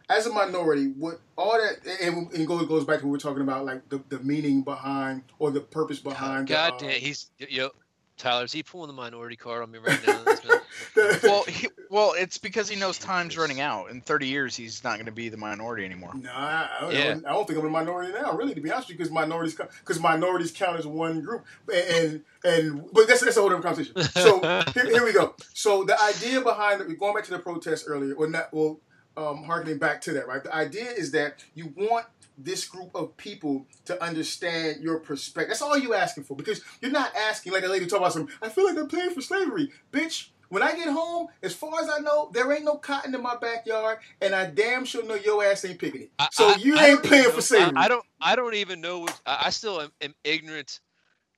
[0.09, 3.41] as a minority, what all that and, and goes goes back to what we're talking
[3.41, 6.47] about, like the, the meaning behind or the purpose behind.
[6.47, 7.69] God the, damn, uh, he's yo.
[8.17, 10.23] Tyler, is he pulling the minority card on me right now?
[10.23, 13.91] Been- Well, he, well, it's because he knows time's running out.
[13.91, 16.13] In 30 years, he's not going to be the minority anymore.
[16.15, 17.19] No, I, I, don't, Yeah.
[17.27, 18.35] I don't think I'm a minority now.
[18.35, 22.23] Really, to be honest, with you, because minorities because minorities count as one group, and
[22.43, 24.01] and but that's that's a whole different conversation.
[24.01, 24.39] So
[24.73, 25.35] here, here we go.
[25.53, 28.79] So the idea behind it, going back to the protest earlier, or not, well,
[29.17, 30.43] um, harkening back to that, right?
[30.43, 32.05] The idea is that you want
[32.37, 35.49] this group of people to understand your perspective.
[35.49, 38.27] That's all you asking for, because you're not asking like a lady talk about some.
[38.41, 40.29] I feel like I'm paying for slavery, bitch.
[40.49, 43.35] When I get home, as far as I know, there ain't no cotton in my
[43.35, 46.11] backyard, and I damn sure know your ass ain't picking it.
[46.19, 47.73] I- So I- you I ain't paying know- for slavery.
[47.75, 48.05] I, don't.
[48.21, 48.99] I don't even know.
[48.99, 50.79] What, I, I still am, am ignorant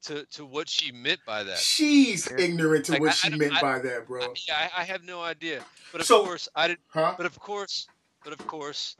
[0.03, 1.57] to to what she meant by that.
[1.57, 2.37] She's Yeah.
[2.45, 4.23] ignorant to Like, what I- she I meant I- by that, bro.
[4.23, 5.63] I, yeah, I, I have no idea.
[5.91, 6.77] But of So- course, I did.
[6.87, 7.15] Huh?
[7.17, 7.87] But of course,
[8.23, 8.95] but of course,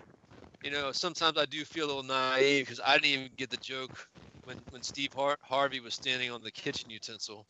[0.63, 3.57] you know, sometimes I do feel a little naive because I didn't even get the
[3.57, 3.91] joke
[4.43, 7.45] when when Steve Har- Harvey was standing on the kitchen utensil.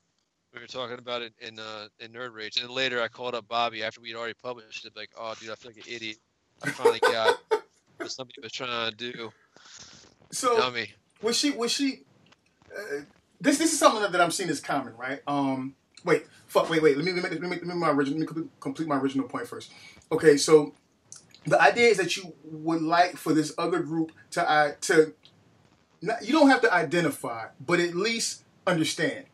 [0.54, 3.36] We were talking about it in uh, in Nerd Rage, and then later I called
[3.36, 4.96] up Bobby after we'd already published it.
[4.96, 6.18] Like, oh, dude, I feel like an idiot.
[6.64, 7.40] I finally got
[7.98, 9.32] what somebody was trying to do.
[10.32, 10.92] So Dummy.
[11.22, 11.52] was she?
[11.52, 12.02] Was she?
[12.76, 13.02] Uh,
[13.42, 15.22] this this is something that, that I'm seeing as common, right?
[15.28, 16.98] Um, wait, fuck, wait, wait.
[16.98, 18.20] Let me let me let me, let me my original.
[18.20, 19.72] Let me complete- my original point first.
[20.12, 20.74] Okay, so
[21.46, 25.14] the idea is that you would like for this other group to uh, to
[26.02, 29.26] not, you don't have to identify, but at least understand.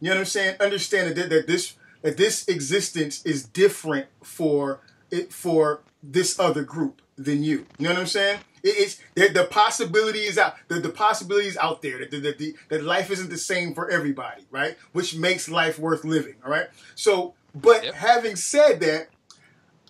[0.00, 0.56] You know what I'm saying?
[0.60, 7.00] Understand that, that this that this existence is different for it for this other group
[7.16, 7.66] than you.
[7.78, 8.40] You know what I'm saying?
[8.62, 10.54] It, it's the, the possibility is out.
[10.68, 13.74] The, the possibility is out there that the, that the that life isn't the same
[13.74, 14.76] for everybody, right?
[14.92, 16.36] Which makes life worth living.
[16.44, 16.66] All right.
[16.94, 17.94] So, but Yep.
[17.94, 19.08] having said that,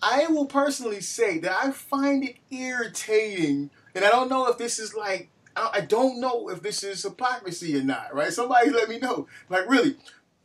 [0.03, 4.77] I will personally say that I find it irritating, and I don't know if this
[4.79, 8.31] is like I don't know if this is hypocrisy or not, right?
[8.33, 9.27] Somebody let me know.
[9.49, 9.95] Like, really,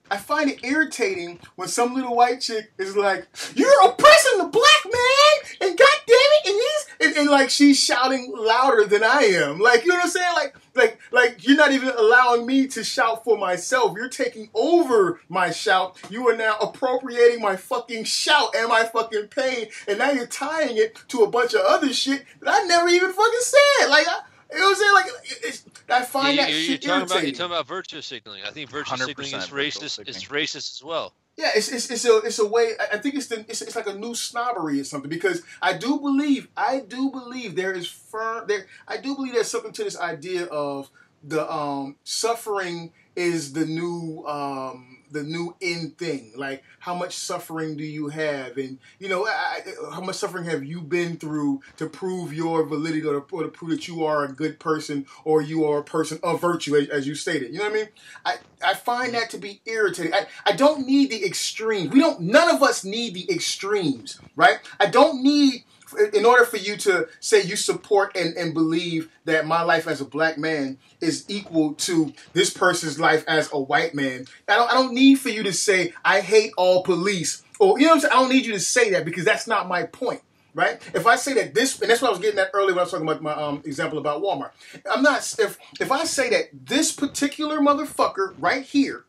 [0.08, 3.26] I find it irritating when some little white chick is like,
[3.56, 3.82] "You're
[4.20, 8.32] oppressing the black man," and God damn it, and he's and, and like she's shouting
[8.36, 9.58] louder than I am.
[9.58, 10.34] Like, you know what I'm saying?
[10.34, 13.94] Like, like, like you're not even allowing me to shout for myself.
[13.96, 15.96] You're taking over my shout.
[16.10, 20.76] You are now appropriating my fucking shout and my fucking pain, and now you're tying
[20.76, 23.88] it to a bunch of other shit that I never even fucking said.
[23.88, 24.20] Like, I,
[24.52, 24.92] you know what I'm saying?
[24.94, 25.06] Like,
[25.44, 27.28] it's, I find You- that you- you're, shit talking about, irritating.
[27.34, 28.42] you're talking about virtue signaling.
[28.44, 30.08] I think virtue signaling is virtue racist.
[30.08, 31.12] It's racist as well.
[31.41, 32.72] Yeah, it's, it's, it's a it's a way.
[32.93, 35.99] I think it's the it's, it's like a new snobbery or something because I do
[35.99, 38.66] believe I do believe there is firm there.
[38.86, 40.91] I do believe there's something to this idea of
[41.22, 46.32] the um, suffering is the new um, the new in thing.
[46.36, 49.60] Like how much suffering do you have, and you know I,
[49.92, 53.48] how much suffering have you been through to prove your validity or to, or to,
[53.48, 56.88] prove that you are a good person or you are a person of virtue, as,
[56.88, 57.52] as you stated.
[57.52, 57.88] You know what I mean?
[58.24, 60.14] I I find that to be irritating.
[60.14, 61.90] I, I don't need the extremes.
[61.92, 62.20] We don't.
[62.20, 64.58] None of us need the extremes, right?
[64.78, 65.64] I don't need
[66.12, 70.01] in order for you to say you support and, and believe that my life as
[70.01, 74.70] a black man is equal to this person's life as a white man, I don't,
[74.70, 77.97] I don't need for you to say I hate all police or you know what
[77.97, 78.12] I'm saying.
[78.12, 80.22] I don't need you to say that because that's not my point.
[80.53, 80.80] Right?
[80.95, 82.82] If I say that this, and that's what I was getting at earlier when I
[82.82, 84.51] was talking about my um, example about Walmart.
[84.91, 89.05] I'm not if if I say that this particular motherfucker right here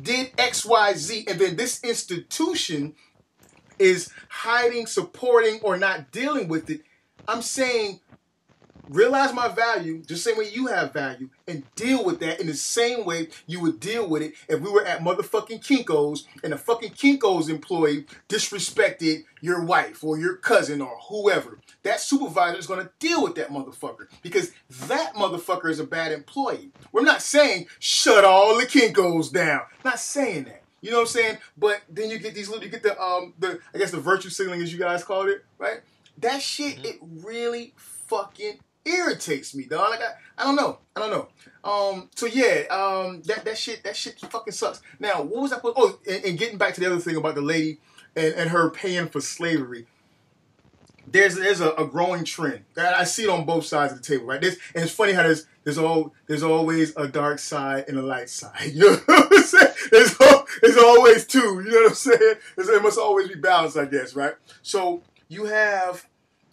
[0.00, 2.94] did X, Y, Z, and then this institution
[3.78, 6.82] is hiding, supporting, or not dealing with it.
[7.26, 8.00] I'm saying
[8.88, 12.54] realize my value the same way you have value and deal with that in the
[12.54, 16.58] same way you would deal with it if we were at motherfucking Kinko's and a
[16.58, 21.58] fucking Kinko's employee disrespected your wife or your cousin or whoever.
[21.82, 24.52] That supervisor is going to deal with that motherfucker because
[24.86, 26.70] that motherfucker is a bad employee.
[26.92, 29.62] We're not saying shut all the Kinko's down.
[29.84, 30.63] Not saying that.
[30.84, 31.38] You know what I'm saying?
[31.56, 34.28] But then you get these little, you get the um the I guess the virtue
[34.28, 35.80] signaling as you guys called it, right?
[36.18, 36.84] That shit mm-hmm.
[36.84, 39.88] it really fucking irritates me, dog.
[39.88, 41.28] Like I, I don't know, I don't know.
[41.64, 44.82] Um, so yeah, um, that that shit that shit fucking sucks.
[45.00, 45.56] Now, what was I?
[45.56, 47.78] Supposed, oh, and, and getting back to the other thing about the lady
[48.14, 49.86] and, and her paying for slavery
[51.06, 52.64] there's there's a, a, growing trend.
[52.74, 54.40] That I see it on both sides of the table, right?
[54.40, 58.02] There's, and it's funny how there's there's all there's always a dark side and a
[58.02, 58.52] light side.
[58.74, 59.72] You know what I'm saying?
[59.90, 60.16] There's,
[60.62, 61.62] there's always two.
[61.64, 62.34] You know what I'm saying?
[62.56, 64.34] There's, it must always be balanced, I guess, right?
[64.62, 66.06] So you have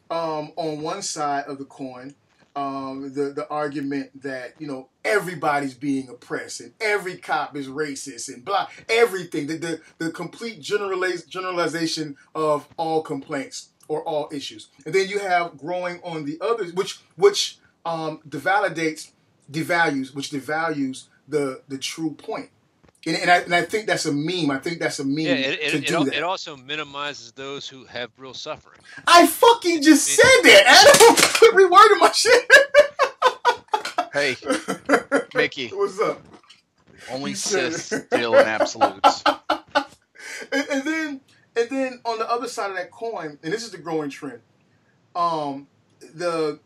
[0.09, 2.15] um, on one side of the coin
[2.55, 8.33] um, the the argument that you know everybody's being oppressed and every cop is racist
[8.33, 14.67] and blah everything the the, the complete generaliz- generalization of all complaints or all issues.
[14.85, 19.11] And then you have growing on the others, which which um, devalidates,
[19.51, 22.49] devalues, which devalues the the true point.
[23.05, 24.51] And, and, I, and I think that's a meme.
[24.51, 26.13] I think that's a meme yeah, it, to do it, that.
[26.13, 28.77] It also minimizes those who have real suffering.
[29.07, 30.63] I fucking just it, said that.
[30.67, 31.15] Adam,
[31.57, 32.45] reworded my shit.
[34.13, 35.69] hey, Mickey.
[35.69, 36.21] What's up?
[37.09, 39.23] Only Sith deal in absolutes.
[40.51, 41.21] and, and then
[41.55, 44.41] and then on the other side of that coin, and this is the growing trend,
[45.15, 45.67] um,
[46.13, 46.59] the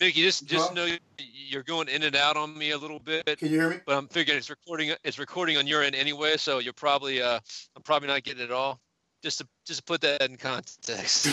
[0.00, 0.86] Mickey, just just know
[1.18, 3.24] you're going in and out on me a little bit.
[3.26, 3.76] Can you hear me?
[3.84, 4.92] But I'm figuring it's recording.
[5.02, 7.40] It's recording on your end anyway, so you're probably uh,
[7.76, 8.80] I'm probably not getting it all.
[9.22, 11.24] Just to just to put that in context.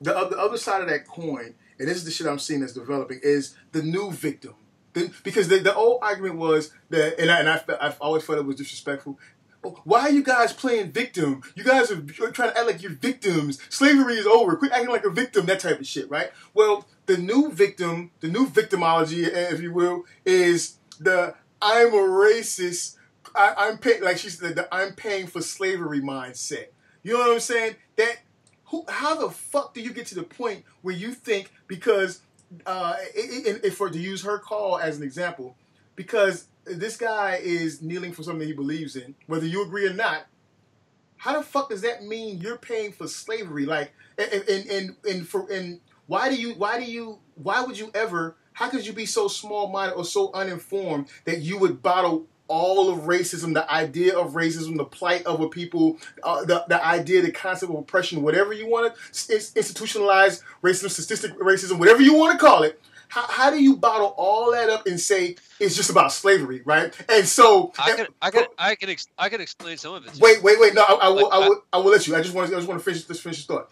[0.00, 2.72] the, the other side of that coin, and this is the shit I'm seeing that's
[2.72, 4.54] developing, is the new victim.
[4.94, 8.38] The, because the, the old argument was that, and I, and I, I've always felt
[8.38, 9.18] it was disrespectful
[9.84, 11.42] why are you guys playing victim?
[11.54, 13.58] You guys are trying to act like you're victims.
[13.68, 14.56] Slavery is over.
[14.56, 16.30] Quit acting like a victim, that type of shit, right?
[16.52, 22.96] Well, the new victim, the new victimology, if you will, is the I'm a racist.
[23.34, 26.66] I, am paying, like she said, the I'm paying for slavery mindset.
[27.02, 27.76] You know what I'm saying?
[27.96, 28.18] That
[28.66, 32.20] who, how the fuck do you get to the point where you think because,
[32.66, 35.56] uh, it, for to use her call as an example,
[35.96, 40.26] because this guy is kneeling for something he believes in, whether you agree or not.
[41.16, 43.64] How the fuck does that mean you're paying for slavery?
[43.66, 47.78] Like, and and and, and for and why do you why do you why would
[47.78, 48.36] you ever?
[48.54, 52.90] How could you be so small minded or so uninformed that you would bottle all
[52.90, 57.22] of racism, the idea of racism, the plight of a people, uh, the, the idea,
[57.22, 62.38] the concept of oppression, whatever you want to institutionalize racism, statistic racism, whatever you want
[62.38, 62.78] to call it,
[63.12, 66.96] how, how do you bottle all that up and say it's just about slavery, right?
[67.10, 70.18] And so I can I can I can ex- I can explain some of it.
[70.18, 70.72] Wait, wait, wait.
[70.72, 72.16] No, I, I will like, I will I will let you.
[72.16, 73.70] I just want to I just want to finish this finish this thought.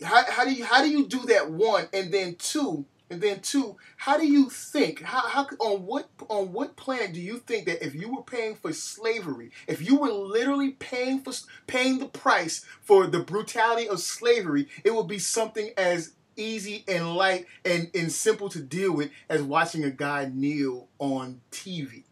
[0.00, 3.40] How, how do you how do you do that one and then two and then
[3.40, 7.66] two how do you think how, how on what on what planet do you think
[7.66, 11.32] that if you were paying for slavery if you were literally paying for
[11.66, 17.14] paying the price for the brutality of slavery it would be something as easy and
[17.14, 22.04] light and, and simple to deal with as watching a guy kneel on TV.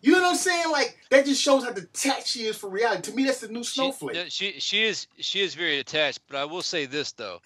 [0.00, 0.70] You know what I'm saying?
[0.70, 3.10] Like that just shows how detached she is for reality.
[3.10, 4.16] To me, that's the new snowflake.
[4.28, 6.20] She, she, she is she is very detached.
[6.28, 7.40] But I will say this though,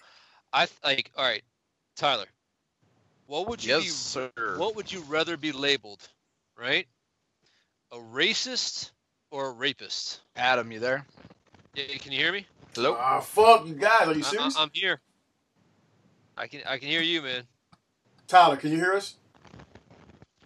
[0.51, 1.43] I like all right,
[1.95, 2.25] Tyler.
[3.27, 4.31] What would you yes, be, sir.
[4.57, 6.07] What would you rather be labeled,
[6.57, 6.87] right?
[7.91, 8.91] A racist
[9.31, 10.21] or a rapist?
[10.35, 11.05] Adam, you there?
[11.75, 12.47] Yeah, can you hear me?
[12.73, 12.97] Hello.
[12.99, 14.07] Ah, fuck you guys.
[14.07, 14.57] Are you serious?
[14.57, 14.99] I, I'm here.
[16.37, 17.43] I can I can hear you, man.
[18.27, 19.15] Tyler, can you hear us?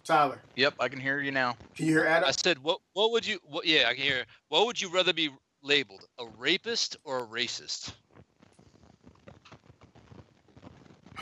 [0.04, 1.56] Tyler, Yep, I can hear you now.
[1.76, 2.28] can you hear Adam?
[2.28, 3.38] I said, what what would you?
[3.44, 4.24] What, yeah, I can hear.
[4.48, 5.30] What would you rather be
[5.62, 7.92] labeled, a rapist or a racist?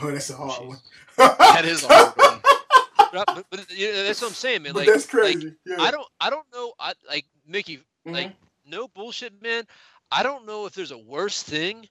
[0.03, 0.67] Oh, that's a hard Jeez.
[0.67, 0.77] one.
[1.17, 2.39] That is a hard one.
[3.11, 4.71] But, I- but, but yeah, that's what I'm saying, man.
[4.73, 5.53] But Like, that's like, crazy.
[5.65, 5.75] yeah.
[5.79, 6.71] I don't, I don't know.
[6.79, 7.81] I like Mickey.
[8.07, 8.13] Mhm.
[8.13, 8.31] Like,
[8.65, 9.65] no bullshit, man.
[10.09, 11.87] I don't know if there's a worse thing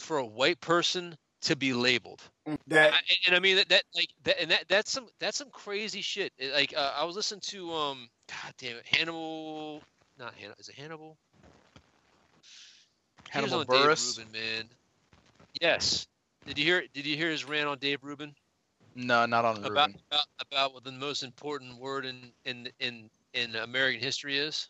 [0.00, 2.22] for a white person to be labeled.
[2.68, 5.50] that I, and I mean that, that like that and that that's some that's some
[5.50, 6.32] crazy shit.
[6.38, 9.82] It- like uh, I was listening to um, God damn it, Hannibal.
[10.18, 10.56] Not Hannibal.
[10.60, 11.16] Is it Hannibal?
[13.28, 14.64] Hannibal on Dave Rubin, man.
[15.60, 16.06] Yes.
[16.46, 16.84] Did you hear?
[16.92, 18.34] Did you hear his rant on Dave Rubin
[18.94, 20.00] No, not on about Rubin.
[20.10, 24.68] about, about what the most important word in in in in American history is?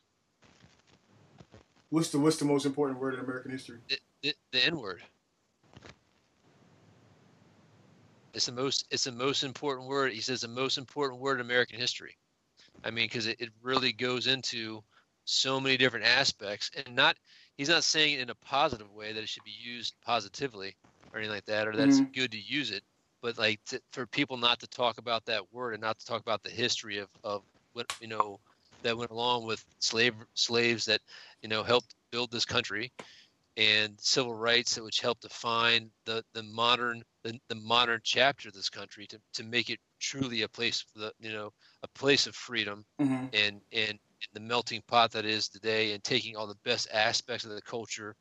[1.90, 3.78] what's the what's the most important word in American history?
[3.88, 5.02] The, the, the N word.
[8.34, 8.86] It's the most.
[8.90, 10.12] It's the most important word.
[10.12, 12.16] He says the most important word in American history.
[12.84, 14.82] I mean, because it, it really goes into
[15.24, 17.16] so many different aspects, and not.
[17.56, 20.74] He's not saying it in a positive way that it should be used positively
[21.12, 22.12] or anything like that, or that it's mm-hmm.
[22.12, 22.82] good to use it.
[23.20, 26.22] But like to, for people not to talk about that word and not to talk
[26.22, 27.42] about the history of of
[27.74, 28.40] what you know
[28.82, 31.00] that went along with slave slaves that
[31.42, 32.90] you know helped build this country
[33.56, 38.54] and civil rights that which helped define the the modern the, the modern chapter of
[38.54, 41.50] this country to, to make it truly a place the you know
[41.82, 43.26] a place of freedom Mm-hmm.
[43.32, 43.98] and and
[44.34, 48.14] the melting pot that is today and taking all the best aspects of the culture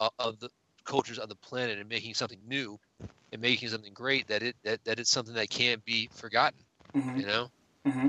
[0.00, 0.48] uh, of the
[0.84, 2.78] cultures of the planet and making something new
[3.32, 6.58] and making something great that it that, that it's something that can't be forgotten
[6.94, 7.20] Mm-hmm.
[7.20, 7.48] you know
[7.86, 8.08] Mm-hmm.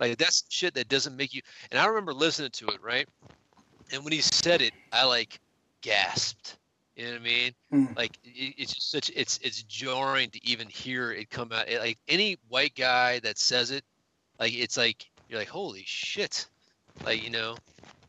[0.00, 1.40] like that's shit that doesn't make you
[1.70, 3.06] and i remember listening to it right
[3.92, 5.38] and when he said it i like
[5.82, 6.56] gasped
[6.96, 7.96] you know what i mean Mm.
[7.96, 11.80] like it, it's just such it's it's jarring to even hear it come out It-
[11.80, 13.84] like any white guy that says it
[14.40, 16.46] like it's like you're like holy shit
[17.04, 17.56] like you know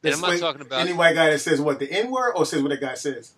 [0.04, 2.32] and i'm not Wait, talking about any white guy that says what the N word
[2.36, 3.34] or says what that guy says.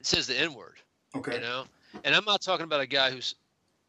[0.00, 0.76] it says the n word
[1.16, 1.34] Okay.
[1.34, 1.64] you know
[2.04, 3.34] and i'm not talking about a guy who's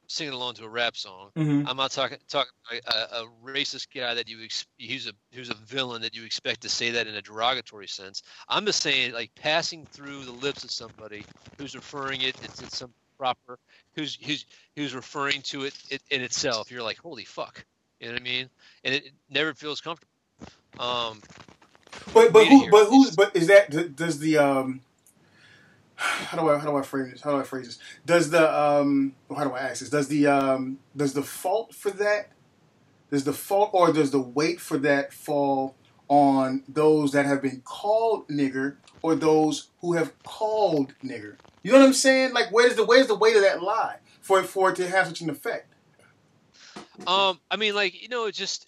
[0.07, 1.67] singing along to a rap song Mm-hmm.
[1.67, 5.49] I'm not talking talking about a, a racist guy that you ex- he's a who's
[5.49, 8.23] a villain that you expect to say that in a derogatory sense.
[8.47, 11.25] I'm just saying like passing through the lips of somebody
[11.57, 13.59] who's referring it it's, it's some proper
[13.95, 14.45] who's who's
[14.75, 16.71] who's referring to it, it in itself.
[16.71, 17.65] You're like holy fuck,
[17.99, 18.49] you know what I mean?
[18.85, 20.11] And it, it never feels comfortable.
[20.79, 21.21] Um,
[22.13, 24.81] But but who but who's but is that does the um
[25.95, 27.21] how do I how do I frame this?
[27.21, 27.79] How do I phrase this?
[28.05, 29.89] Does the um how do I ask this?
[29.89, 32.31] Does the um does the fault for that
[33.11, 35.75] does the fault or does the weight for that fall
[36.07, 41.37] on those that have been called nigger or those who have called nigger?
[41.63, 42.33] You know what I'm saying?
[42.33, 45.07] Like where's the where's the weight of that lie for it for it to have
[45.07, 45.71] such an effect?
[47.07, 48.67] um, I mean like you know it just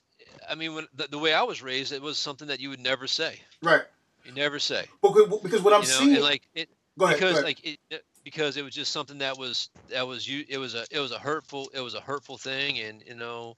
[0.49, 2.79] I mean when the, the way I was raised it was something that you would
[2.79, 3.41] never say.
[3.61, 3.81] Right.
[4.23, 4.85] You never say.
[5.01, 7.45] Because, because what I'm you know, seeing and like it go ahead, because go ahead.
[7.45, 10.75] like it it- because it was just something that was that was you it was
[10.75, 13.53] a it was a hurtful it was a hurtful thing and you know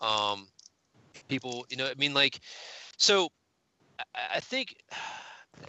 [0.00, 0.46] um
[1.28, 2.38] people you know i mean like
[2.98, 3.28] so
[3.98, 4.04] i,
[4.36, 4.76] I think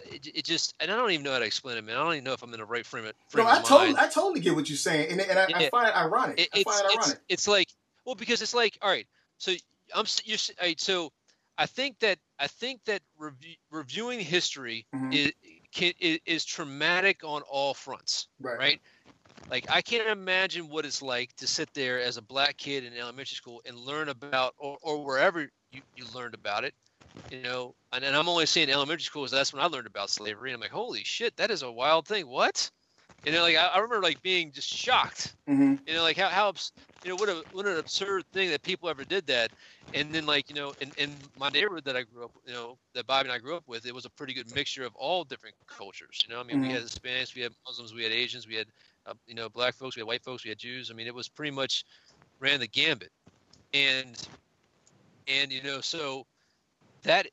[0.05, 2.13] it, it just and i don't even know how to explain it man i don't
[2.13, 4.07] even know if i'm in the right frame of, no, frame I of totally, I
[4.07, 6.39] totally get what you're saying, and, and I, I find it ironic.
[6.39, 7.19] it, I it's, find it it's, ironic.
[7.30, 7.67] it's like
[8.05, 9.07] well because it's like all right
[9.38, 9.51] so
[9.95, 11.09] i'm you're all right, so
[11.57, 15.13] i think that i think that review, reviewing history Mhm.
[15.13, 15.32] is,
[15.74, 18.57] can, is is traumatic on all fronts right.
[18.57, 18.82] right?
[19.49, 22.97] Like I can't imagine what it's like to sit there as a black kid in
[22.97, 26.74] elementary school and learn about, or, or wherever you, you learned about it,
[27.30, 27.76] you know.
[27.91, 30.49] And, and I'm only saying elementary school because that's when I learned about slavery.
[30.49, 32.28] And I'm like, holy shit, that is a wild thing.
[32.28, 32.69] What?
[33.26, 35.36] You know, like I, I remember like being just shocked.
[35.47, 36.53] hmm You know, like how how
[37.03, 39.51] you know what a what an absurd thing that people ever did that.
[39.93, 42.80] And then like you know, in, in my neighborhood that I grew up, you know,
[42.93, 45.24] that Bobby and I grew up with, it was a pretty good mixture of all
[45.24, 46.24] different cultures.
[46.28, 46.61] You know, I mean, Mhm.
[46.61, 48.67] we had Hispanics, we had Muslims, we had Asians, we had
[49.05, 50.89] uh, you know black folks, we had white folks, we had Jews.
[50.91, 51.84] I mean, it was pretty much
[52.39, 53.11] ran the gambit.
[53.74, 54.17] And
[55.28, 56.26] and you know, so
[57.03, 57.28] that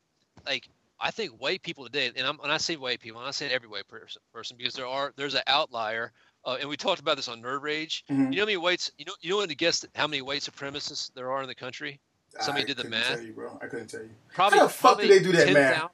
[0.47, 0.69] like
[1.01, 3.69] I think white people today, and I'm, when I say white people, I say every
[3.69, 6.13] white person, person because there are there's an outlier,
[6.45, 8.05] uh, and we talked about this on Nerd Rage.
[8.11, 8.31] Mhm.
[8.33, 8.91] You know how many whites?
[8.99, 11.55] You know you know what to guess how many white supremacists there are in the
[11.55, 11.99] country?
[12.41, 13.09] Somebody I did the couldn't math.
[13.17, 13.59] Tell you, bro.
[13.63, 14.11] I couldn't tell you.
[14.35, 14.59] Probably.
[14.59, 15.73] How the fuck do they do that math?
[15.73, 15.89] 10,000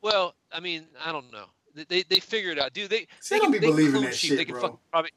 [0.00, 1.46] Well, I mean, I don't know.
[1.74, 2.88] They they, they figure it out, dude.
[2.90, 4.78] They See, they can, be they believing that shit, they can bro.
[4.90, 5.10] probably.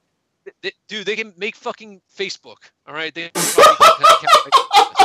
[0.43, 2.57] They, they- dude, they can make fucking Facebook.
[2.87, 3.29] All right, they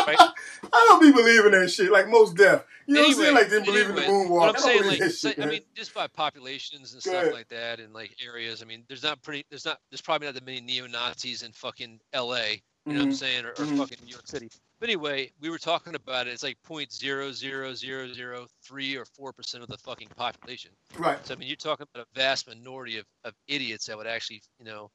[0.06, 0.70] can probably count- count- right?
[0.72, 1.90] I don't be believing that shit.
[1.90, 2.64] Like most deaf.
[2.86, 3.34] You know what I'm saying?
[3.34, 4.30] Like believing anyway, the moonwalk.
[4.30, 5.40] What I I'm saying, like, so- shit.
[5.40, 7.34] I mean, just by populations and Go stuff ahead.
[7.34, 8.62] like that, and like areas.
[8.62, 9.44] I mean, there's not pretty.
[9.50, 9.78] There's not.
[9.90, 12.62] There's probably not that many neo Nazis in fucking L.A.
[12.86, 13.16] You know what I'm Mhm.
[13.16, 13.78] saying, or, or Mhm.
[13.78, 14.48] fucking New York City.
[14.78, 16.30] But anyway, we were talking about it.
[16.34, 20.70] It's like point zero zero zero zero three or four percent of the fucking population.
[20.96, 21.18] Right.
[21.26, 24.42] So I mean, you're talking about a vast minority of, of idiots that would actually,
[24.60, 24.90] you know,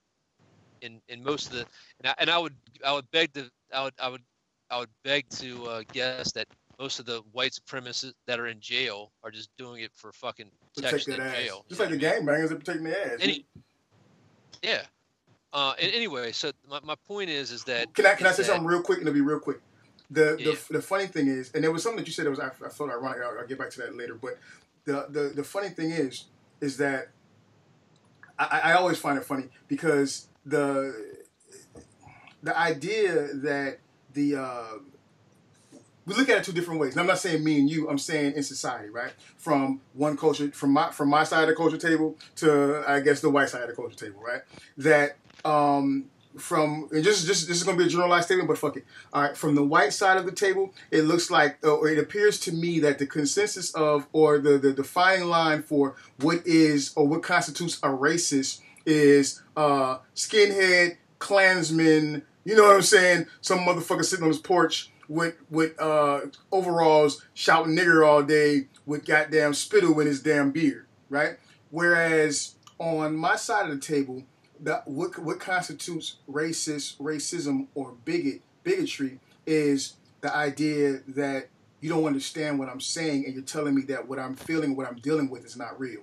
[0.82, 1.66] in in most of the
[2.00, 2.56] and I, and I would
[2.86, 4.22] I would beg to I would I would
[4.72, 6.48] I would beg to uh, guess that
[6.80, 10.50] most of the white supremacists that are in jail are just doing it for fucking
[10.76, 11.36] Protect in ass.
[11.36, 11.66] jail.
[11.70, 12.28] Just like the know what I mean?
[12.28, 13.20] gangbangers are protecting their ass.
[13.22, 13.46] Any,
[14.64, 14.82] yeah.
[15.54, 18.38] Uh, and anyway, so my, my point is is that Can I can I say
[18.44, 19.60] that- something real quick and it'll be real quick?
[20.10, 20.52] The, Yeah.
[20.70, 22.48] the the funny thing is, and there was something that you said that was I,
[22.48, 23.20] I thought ironic.
[23.24, 24.16] I'll, I'll get back to that later.
[24.16, 24.40] But
[24.86, 26.26] the, the the funny thing is,
[26.62, 27.10] is that
[28.40, 31.16] I, I always find it funny because the
[32.44, 33.80] the idea that
[34.14, 34.78] the uh,
[36.06, 36.94] we look at it two different ways.
[36.94, 37.90] And I'm not saying me and you.
[37.90, 39.14] I'm saying in society, right?
[39.38, 43.22] From one culture, from my from my side of the culture table to I guess
[43.22, 44.42] the white side of the culture table, right?
[44.78, 46.06] That um,
[46.38, 48.86] from and just just this is going to be a generalized statement, but fuck it.
[49.14, 52.40] All right, from the white side of the table, it looks like, or it appears
[52.42, 57.08] to me that the consensus of, or the the defining line for what is or
[57.08, 62.24] what constitutes a racist is uh, skinhead, Klansman.
[62.44, 63.28] You know what I'm saying?
[63.42, 69.06] Some motherfucker sitting on his porch with with uh, overalls shouting nigger all day with
[69.06, 71.38] goddamn spittle in his damn beard, right?
[71.70, 74.24] Whereas on my side of the table,
[74.86, 81.50] what what constitutes racist racism or bigot bigotry is the idea that
[81.82, 84.88] you don't understand what I'm saying and you're telling me that what I'm feeling, what
[84.88, 86.02] I'm dealing with is not real.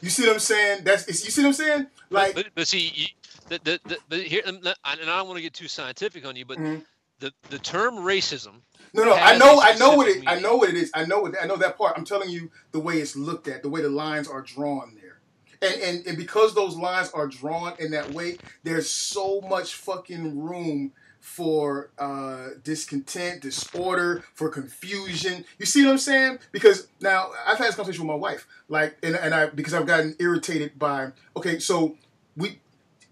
[0.00, 0.84] You see what I'm saying?
[0.84, 1.86] That's you see what I'm saying?
[2.10, 3.14] Like but, but see,
[3.48, 6.44] the, the, the, but here, and I don't want to get too scientific on you,
[6.44, 6.84] but Mhm.
[7.20, 8.62] the, the term racism,
[8.92, 10.90] No, no, I know, I know what it, specific I know what it is.
[10.94, 11.94] I know what, I know that part.
[11.96, 15.20] I'm telling you the way it's looked at, the way the lines are drawn there,
[15.62, 20.38] and and and because those lines are drawn in that way, there's so much fucking
[20.40, 25.44] room for uh, discontent, disorder, for confusion.
[25.58, 26.38] You see what I'm saying?
[26.52, 29.86] Because now I've had this conversation with my wife, like, and, and I because I've
[29.86, 31.12] gotten irritated by.
[31.36, 31.96] Okay, so
[32.36, 32.60] we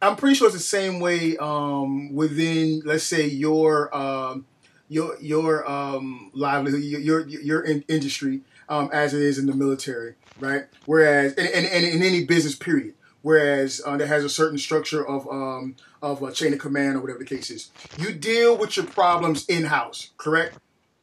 [0.05, 4.47] I'm pretty sure it's the same way um, within, let's say, your um,
[4.89, 9.55] your your um, livelihood, your your, your in industry, um, as it is in the
[9.55, 10.65] military, right?
[10.85, 15.07] Whereas, and, and, and in any business period, whereas uh, that has a certain structure
[15.07, 17.71] of um, of a chain of command or whatever the case is.
[17.99, 20.59] You deal with your problems in house, correct?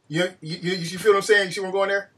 [0.06, 1.46] You, you you you feel what I'm saying?
[1.46, 2.10] You see where I'm going there?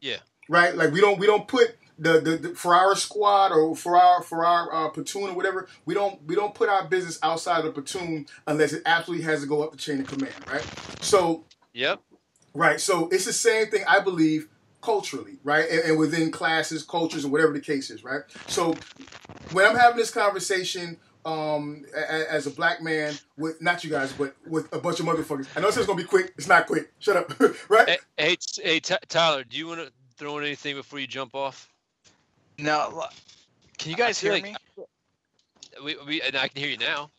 [0.00, 0.18] Yeah.
[0.48, 0.76] Right.
[0.76, 4.22] Like we don't we don't put the, the, the for our squad or for our
[4.22, 5.68] for our uh, platoon or whatever.
[5.84, 9.40] We don't we don't put our business outside of the platoon unless it absolutely has
[9.42, 10.34] to go up the chain of command.
[10.50, 10.64] Right.
[11.00, 12.00] So yep,
[12.54, 12.80] Right.
[12.80, 14.48] So it's the same thing, I believe,
[14.80, 15.68] culturally, right?
[15.68, 18.22] And, and within classes, cultures, and whatever the case is, right?
[18.46, 18.74] So
[19.52, 24.36] when I'm having this conversation um, as a black man with not you guys, but
[24.46, 26.32] with a bunch of motherfuckers, I know this is gonna be quick.
[26.38, 26.92] It's not quick.
[27.00, 27.88] Shut up, right?
[27.88, 31.73] Hey, hey, hey Tyler, do you want to throw in anything before you jump off?
[32.58, 33.10] No, l-
[33.78, 34.56] can you guys hear like- me?
[35.84, 37.10] We, we, and I can hear you now.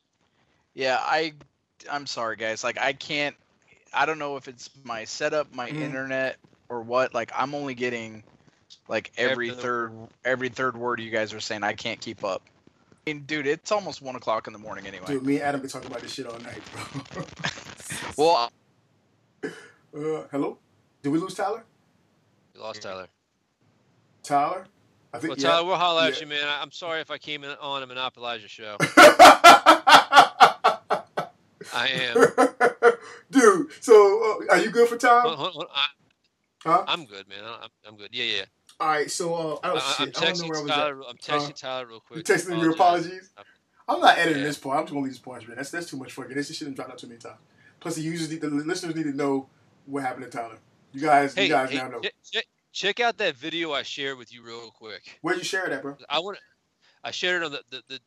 [0.74, 1.34] Yeah, I
[1.92, 2.64] I'm sorry guys.
[2.64, 3.36] Like I can't
[3.94, 5.82] I don't know if it's my setup, my Mhm.
[5.82, 6.38] internet
[6.70, 7.14] or what.
[7.14, 8.24] Like I'm only getting
[8.88, 9.94] like every Every- third
[10.24, 11.64] every third word you guys are saying.
[11.64, 12.42] I can't keep up.
[13.08, 15.06] I mean, dude, it's almost one o'clock in the morning anyway.
[15.08, 16.62] Dude, me and Adam been talking about this shit all night,
[17.12, 17.24] bro.
[18.18, 18.50] Well,
[19.44, 19.50] uh,
[20.32, 20.58] hello?
[21.04, 21.64] Did we lose Tyler?
[22.54, 23.08] We lost Tyler.
[24.24, 24.66] Tyler?
[25.16, 26.48] I think Well, Tyler, we'll holler at you, man.
[26.48, 28.78] I, I'm sorry if I came in on and monopolized your show.
[31.74, 32.16] I am.
[33.32, 35.24] Dude, so uh, are you good for time?
[35.26, 35.86] Hold- hold- hold- I,
[36.64, 36.84] Huh?
[36.88, 37.44] I'm good, man.
[37.44, 38.10] I'm, I'm good.
[38.12, 38.46] Yeah, yeah.
[38.80, 40.76] All right, so uh, oh I, I don't know where I texting was at.
[40.76, 41.02] Tyler.
[41.08, 42.18] I'm texting Uh, Tyler real quick.
[42.28, 43.30] You texting your apologies?
[43.88, 44.48] I'm not editing Yeah.
[44.48, 44.78] this part.
[44.80, 45.58] I'm just gonna leave this part, man.
[45.58, 46.36] That's that's too much fucking.
[46.36, 47.38] This shit dropped out too many times.
[47.80, 49.48] Plus, the users, need, the listeners need to know
[49.86, 50.58] what happened to Tyler.
[50.92, 52.00] You guys, Hey, you guys hey, now know.
[52.00, 52.44] che- che-
[52.76, 55.18] check out that video I shared with you real quick.
[55.22, 55.98] Where'd you share that, bro?
[56.10, 56.38] I want.
[57.04, 58.00] I shared it on the the the,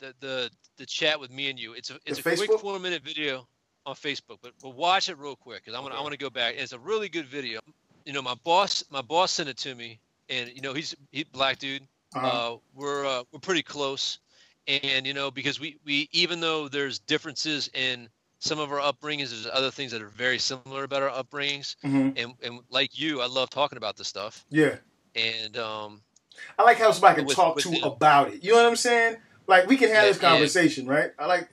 [0.00, 1.72] the, the, the chat with me and you.
[1.72, 3.46] It's a it's The a quick four minute video
[3.86, 6.28] on Facebook, but but watch it real quick because I want I want to go
[6.28, 6.56] back.
[6.58, 7.60] It's a really good video.
[8.04, 11.24] You know, my boss my boss sent it to me, and you know he's he
[11.24, 11.82] black dude.
[12.14, 12.26] Uh-huh.
[12.26, 14.18] Uh, we're uh, we're pretty close,
[14.66, 18.08] and you know because we we even though there's differences in
[18.46, 22.10] some of our upbringings, there's other things that are very similar about our upbringings, hmm
[22.16, 24.76] and and like you, I love talking about this stuff, Yeah,
[25.14, 26.02] and um
[26.58, 27.84] I like how somebody can With- talk with to him.
[27.84, 28.44] about it.
[28.44, 29.16] You know what I'm saying?
[29.46, 30.28] Like we can have Yeah, this yeah.
[30.30, 31.10] conversation, right?
[31.18, 31.48] I like,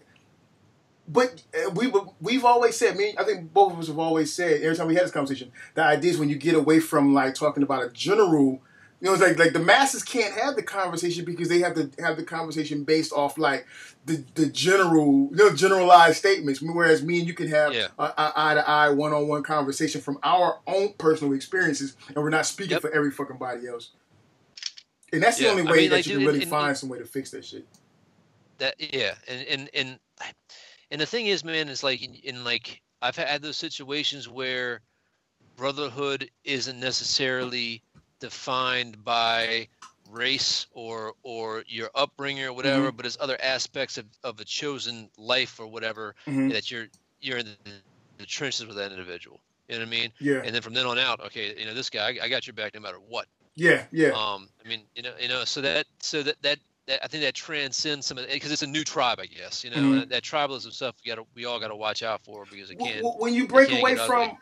[1.07, 1.91] but uh, we
[2.21, 2.95] we've always said.
[2.95, 5.51] Me, I think both of us have always said every time we had this conversation.
[5.75, 8.61] The idea is when you get away from like talking about a general
[9.03, 11.91] You know, it's like like the masses can't have the conversation because they have to
[12.01, 13.67] have the conversation based off like
[14.05, 16.61] the the general, you know, generalized statements.
[16.61, 17.87] Whereas me and you can have Yeah.
[17.99, 22.15] a, a eye to eye, one on one conversation from our own personal experiences, and
[22.15, 22.81] we're not speaking Yep.
[22.81, 23.89] for every fucking body else.
[25.11, 26.49] And that's the Yeah, only I way mean, that like, you dude, can really and-
[26.49, 27.67] find and- some way to fix that shit.
[28.59, 29.99] that yeah and and and
[30.91, 34.79] and the thing is man is like in, in like i've had those situations where
[35.57, 37.81] brotherhood isn't necessarily
[38.23, 39.67] defined by
[40.09, 45.09] race or or your upbringing or whatever but it's other aspects of, of a chosen
[45.17, 46.49] life or whatever Mhm.
[46.49, 46.87] that you're
[47.19, 47.81] you're in the,
[48.17, 50.85] the trenches with that individual you know what i mean Yeah, and then from then
[50.85, 53.27] on out okay you know this guy i, I got your back no matter what
[53.55, 54.11] yeah, yeah.
[54.15, 57.23] um, I mean, you know, you know, so that, so that, that, that I think
[57.23, 59.63] that transcends some of because it's a new tribe, I guess.
[59.63, 59.99] You know, Mhm.
[59.99, 63.03] that, that tribalism stuff we got we all got to watch out for because again,
[63.19, 64.37] when you break away from ugly.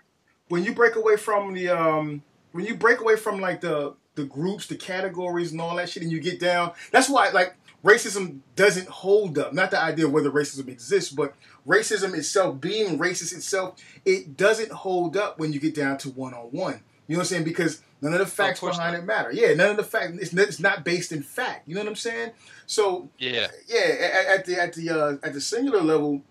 [0.48, 4.26] when you break away from the um when you break away from like the the
[4.26, 8.40] groups the categories and all that shit and you get down that's why like racism
[8.56, 9.53] doesn't hold up.
[9.53, 11.34] Not the idea of whether racism exists but
[11.68, 13.76] racism itself being racist itself
[14.06, 16.82] it doesn't hold up when you get down to one-on-one.
[17.07, 17.44] You know what i'm saying?
[17.44, 19.03] Because none of the facts course behind not.
[19.03, 19.32] it matter.
[19.32, 21.68] Yeah none of the facts it's, not- it's not based in fact.
[21.68, 22.32] You know what i'm saying?
[22.68, 26.22] So yeah, yeah, at, at the at the uh, at the singular level,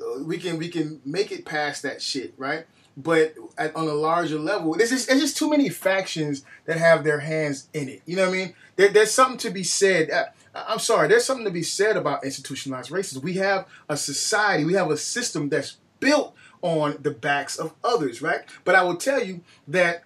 [0.00, 2.66] uh, we can we can make it past that shit, right?
[2.96, 7.04] But at, on a larger level, there's just, there's just too many factions that have
[7.04, 8.02] their hands in it.
[8.06, 8.54] You know what I mean?
[8.76, 10.10] There, there's something to be said.
[10.10, 10.24] Uh,
[10.54, 13.22] I'm sorry, there's something to be said about institutionalized racism.
[13.22, 18.22] We have a society, we have a system that's built on the backs of others,
[18.22, 18.42] right?
[18.64, 20.04] But I will tell you that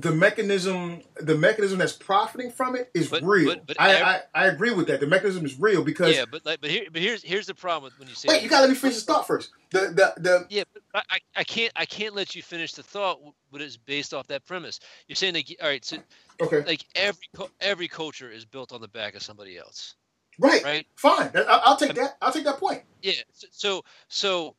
[0.00, 3.54] the mechanism, the mechanism that's profiting from it is But- real.
[3.54, 5.00] but- but I, ev- I I agree with that.
[5.00, 7.84] The mechanism is real because yeah, but like, but here, but here's here's the problem
[7.84, 9.50] with when you say wait, you gotta let me finish this thought first.
[9.70, 13.18] The the the Yeah, but I, I- can't I can't let you finish the thought,
[13.50, 14.80] but it's based off that premise.
[15.08, 15.98] You're saying like, all right, so
[16.40, 17.26] okay, like every
[17.60, 19.94] every culture is built on the back of somebody else,
[20.38, 20.86] right, right?
[20.96, 21.30] fine.
[21.34, 22.16] I'll, I'll take that.
[22.22, 22.82] I'll take that point.
[23.02, 23.12] Yeah.
[23.50, 24.54] So so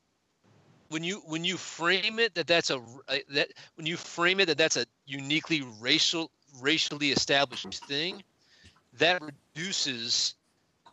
[0.89, 4.47] when you when you frame it that that's a uh, that when you frame it
[4.47, 8.23] that that's a uniquely racial racially established thing,
[8.93, 10.35] that reduces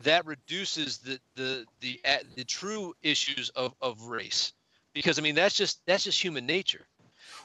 [0.01, 2.01] that reduces the the the
[2.37, 4.53] the true issues of of race
[4.95, 6.87] because I mean that's just that's just human nature.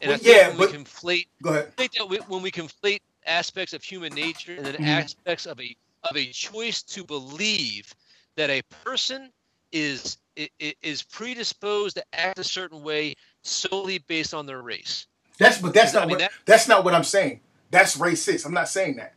[0.02, 1.74] And Well, I think yeah, when but- we conflate Go ahead.
[1.78, 4.86] I think that we, when we conflate aspects of human nature and then Mhm.
[4.86, 7.94] aspects of a of a choice to believe
[8.38, 9.32] that a person
[9.72, 15.08] is is predisposed to act a certain way solely based on their race.
[15.40, 17.42] That's but that's I not mean, what that- that's not what I'm saying.
[17.72, 18.46] That's racist.
[18.46, 19.14] I'm not saying that.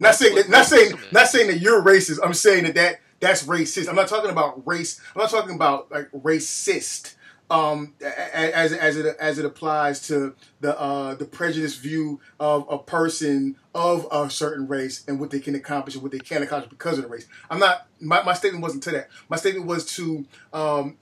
[0.00, 0.48] Not saying that.
[0.48, 0.92] Not saying.
[1.12, 2.18] Not saying that you're racist.
[2.22, 3.88] I'm saying that that that's racist.
[3.88, 5.00] I'm not talking about race.
[5.14, 7.14] I'm not talking about like racist.
[7.48, 12.76] Um, as as it as it applies to the uh the prejudiced view of a
[12.76, 16.70] person of a certain race and what they can accomplish and what they can't accomplish
[16.70, 17.28] because of the race.
[17.48, 17.86] I'm not.
[18.00, 19.10] My, my statement wasn't to that.
[19.28, 20.96] My statement was to um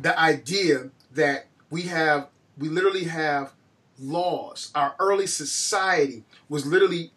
[0.00, 2.28] the idea that we have
[2.58, 3.52] we literally have
[3.98, 4.70] laws.
[4.74, 7.12] Our early society was literally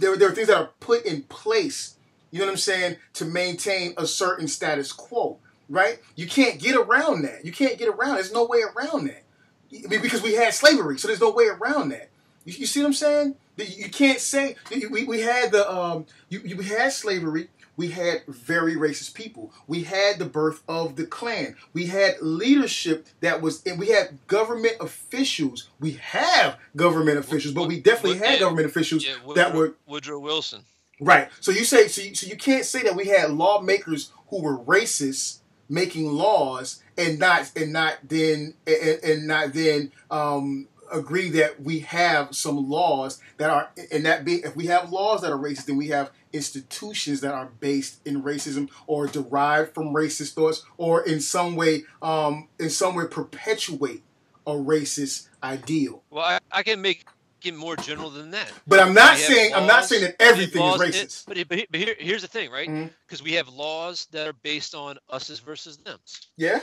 [0.00, 0.16] there.
[0.16, 1.96] There are things that are put in place.
[2.30, 5.98] You know what I'm saying to maintain a certain status quo, right?
[6.16, 7.44] You can't get around that.
[7.44, 8.14] You can't get around.
[8.14, 9.24] There's no way around that
[9.72, 12.08] I mean, because we had slavery, so there's no way around that.
[12.44, 13.34] You, you see what I'm saying?
[13.56, 14.56] You you can't say
[14.90, 17.48] we, we had the um you, you we had slavery.
[17.76, 19.52] We had very racist people.
[19.68, 21.54] We had the birth of the Klan.
[21.72, 25.68] We had leadership that was, and we had government officials.
[25.78, 30.64] We have government officials, but we definitely had government officials Yeah, that were Woodrow Wilson.
[30.98, 31.28] Right.
[31.38, 34.58] So you say so you, so you can't say that we had lawmakers who were
[34.58, 35.38] racist
[35.68, 41.80] making laws and not and not then and, and not then um, agree that we
[41.80, 45.66] have some laws that are and that be if we have laws that are racist
[45.66, 51.02] then we have institutions that are based in racism or derived from racist thoughts or
[51.06, 54.02] in some way um, in some way perpetuate
[54.46, 56.02] a racist ideal.
[56.10, 57.04] Well, I, I can make
[57.46, 58.52] it more general than that.
[58.66, 61.26] But I'm not saying I'm not saying that everything laws- is racist.
[61.26, 62.68] But, but, but here, here's the thing, right?
[62.68, 62.88] Mm-hmm.
[63.06, 65.98] Because we have laws that are based on us versus them.
[66.36, 66.60] Yeah.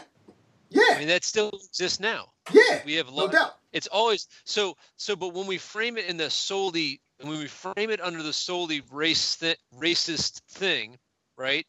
[0.69, 0.81] Yeah.
[0.95, 2.30] I mean, that still exists now.
[2.52, 2.81] Yeah.
[2.85, 3.56] We have No doubt.
[3.72, 5.15] It's always so so.
[5.15, 8.81] But when we frame it in the solely, when we frame it under the solely
[8.91, 10.97] race th- racist thing,
[11.38, 11.65] right?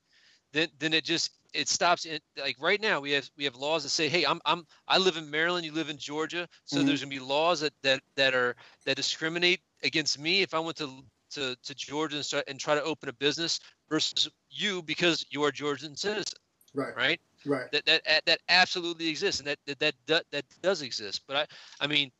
[0.53, 2.05] Then then it just it stops.
[2.05, 4.99] It like right now we have we have laws that say, hey, I'm I'm I
[4.99, 6.87] live in Maryland, you live in Georgia, so Mhm.
[6.87, 8.55] there's gonna be laws that that that are
[8.85, 11.03] that discriminate against me if I went to
[11.33, 13.59] to, to Georgia and start and try to open a business
[13.89, 16.39] versus you because you are a Georgian citizen,
[16.75, 16.95] Right.
[16.97, 17.21] right?
[17.45, 17.71] Right.
[17.73, 21.85] that that that absolutely exists and that that that, do- that does exist but i
[21.85, 22.11] i mean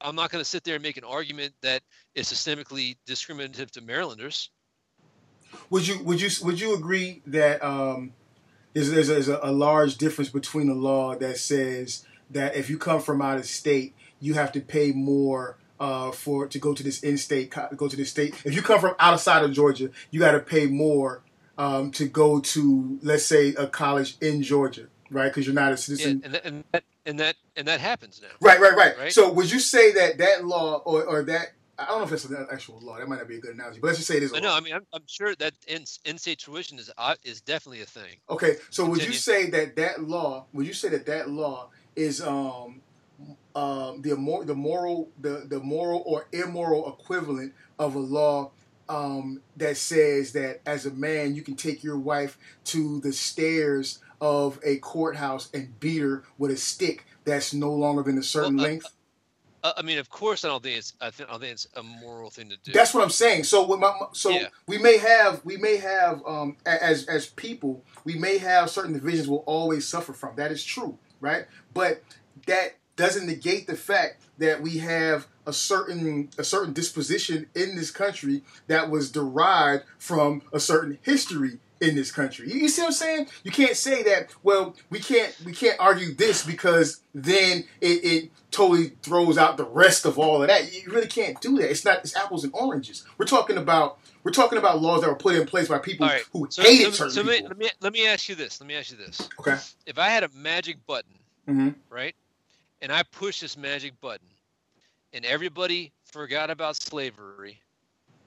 [0.00, 1.80] I'm not going to sit there and make an argument that
[2.16, 4.50] is systemically discriminative to Marylanders.
[5.70, 8.12] Would you would you would you agree that um,
[8.72, 12.70] there's there's, a, there's a, a large difference between a law that says that if
[12.70, 16.72] you come from out of state, you have to pay more uh, for to go
[16.74, 18.34] to this in-state go to this state.
[18.44, 21.22] If you come from outside of Georgia, you got to pay more
[21.58, 25.28] um, to go to let's say a college in Georgia, right?
[25.28, 26.22] Because you're not a Yeah, citizen.
[26.24, 28.28] and that, and that and that and that happens now.
[28.40, 29.12] Right, right, right, Right?
[29.12, 32.24] So would you say that that law or, or that I don't know if that's
[32.26, 32.98] an actual law.
[32.98, 34.30] That might not be a good analogy, but let's just say it is.
[34.30, 34.40] A law.
[34.40, 34.54] know.
[34.54, 38.18] I mean, I'm, I'm sure that in, in-state tuition is uh, is definitely a thing.
[38.28, 40.46] Okay, so would you say that that law?
[40.52, 42.82] Would you say that that law is um,
[43.54, 48.50] um, the mor- the moral the the moral or immoral equivalent of a law
[48.88, 54.00] um, that says that as a man you can take your wife to the stairs
[54.20, 58.56] of a courthouse and beat her with a stick that's no longer than a certain
[58.56, 58.86] Well, uh, length?
[58.86, 58.88] Uh,
[59.64, 61.82] I mean, of course, I don't think it's I, think, I don't think it's a
[61.82, 62.72] moral thing to do.
[62.72, 63.44] That's what I'm saying.
[63.44, 64.48] So with my, so Yeah.
[64.66, 69.28] we may have we may have um, as as people we may have certain divisions
[69.28, 70.36] we'll always suffer from.
[70.36, 71.46] That is true, right?
[71.72, 72.02] But
[72.46, 77.90] that doesn't negate the fact that we have a certain a certain disposition in this
[77.90, 82.50] country that was derived from a certain history in this country.
[82.52, 83.28] You, see what I'm saying?
[83.44, 84.34] You can't say that.
[84.42, 89.66] Well, we can't we can't argue this because then it, it totally throws out the
[89.66, 90.72] rest of all of that.
[90.72, 91.70] You really can't do that.
[91.70, 91.98] It's not.
[92.00, 93.04] It's apples and oranges.
[93.18, 96.24] We're talking about we're talking about laws that were put in place by people right.
[96.32, 97.48] who So, hated so, certain so let, me, people.
[97.48, 98.60] let me let me ask you this.
[98.60, 99.28] Let me ask you this.
[99.40, 99.56] Okay.
[99.86, 101.14] If I had a magic button,
[101.46, 102.14] hmm right,
[102.82, 104.28] and I push this magic button,
[105.12, 107.60] and everybody forgot about slavery,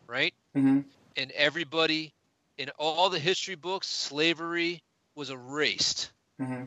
[0.07, 0.81] right, hmm
[1.17, 2.14] and everybody
[2.57, 4.81] in all the history books, slavery
[5.15, 6.11] was erased.
[6.39, 6.63] hmm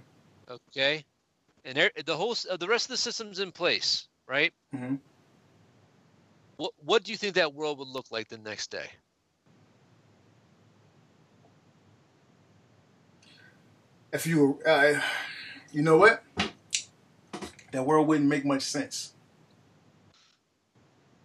[0.51, 1.05] Okay,
[1.65, 4.53] and there, the whole uh, the rest of the system's in place, right?
[4.75, 4.97] hmm
[6.57, 8.89] What what do you think that world would look like the next day?
[14.13, 15.01] If you, uh,
[15.71, 16.23] you know what,
[17.73, 19.13] that world wouldn't make much sense.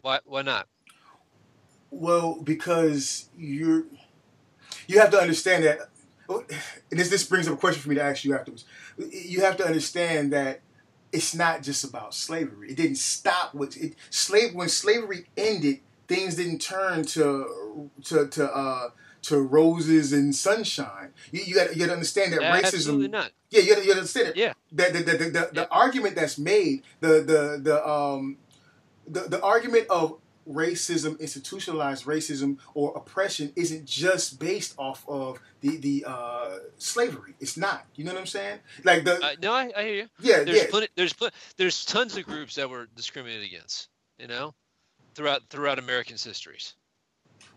[0.01, 0.67] Why why not?
[1.91, 3.85] Well, because you're
[4.87, 5.89] you have to understand that
[6.29, 8.65] and this this brings up a question for me to ask you afterwards.
[8.97, 10.61] You have to understand that
[11.11, 12.71] it's not just about slavery.
[12.71, 18.45] It didn't stop with it slave when slavery ended, things didn't turn to to to
[18.51, 18.89] uh
[19.23, 21.13] to roses and sunshine.
[21.31, 23.11] You, you got you to understand that Absolutely racism.
[23.11, 23.31] not.
[23.49, 24.35] Yeah, you got to understand it.
[24.35, 24.53] Yeah.
[24.71, 25.65] The the the, the, the, Yeah.
[25.71, 28.37] argument that's made, the the the um
[29.07, 30.19] the, the argument of
[30.49, 37.33] racism, institutionalized racism or oppression isn't just based off of the the uh, slavery.
[37.39, 37.85] It's not.
[37.95, 38.59] You know what I'm saying?
[38.83, 40.09] Like the Uh, no, I, I hear you.
[40.19, 40.87] yeah There's yeah plenty.
[40.95, 43.89] There's pl- There's tons of groups that were discriminated against.
[44.19, 44.53] You know,
[45.15, 46.75] throughout throughout America's histories.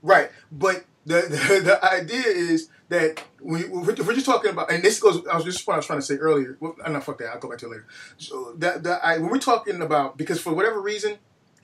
[0.03, 0.31] right.
[0.51, 4.99] But the, the the idea is that we we're, we're just talking about, and this
[5.01, 5.27] goes.
[5.27, 6.57] I was just what I was trying to say earlier.
[6.61, 7.29] Well, I'm not fuck that.
[7.29, 7.87] I'll go back to it later.
[8.17, 11.19] So that the I, when we're talking about because for whatever reason.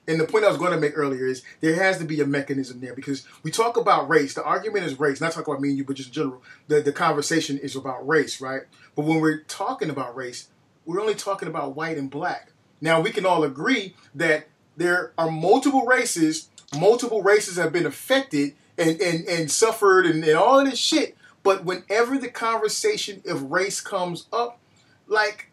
[0.07, 2.25] And the point I was going to make earlier is there has to be a
[2.25, 4.33] mechanism there because we talk about race.
[4.33, 6.41] The argument is race, not talk about me and you, but just in general.
[6.67, 8.63] The the conversation is about race, right?
[8.95, 10.49] But when we're talking about race,
[10.85, 12.51] we're only talking about white and black.
[12.81, 18.55] Now we can all agree that there are multiple races, multiple races have been affected
[18.77, 21.15] and and, and suffered and, and all of this shit.
[21.43, 24.59] But whenever the conversation of race comes up,
[25.07, 25.49] like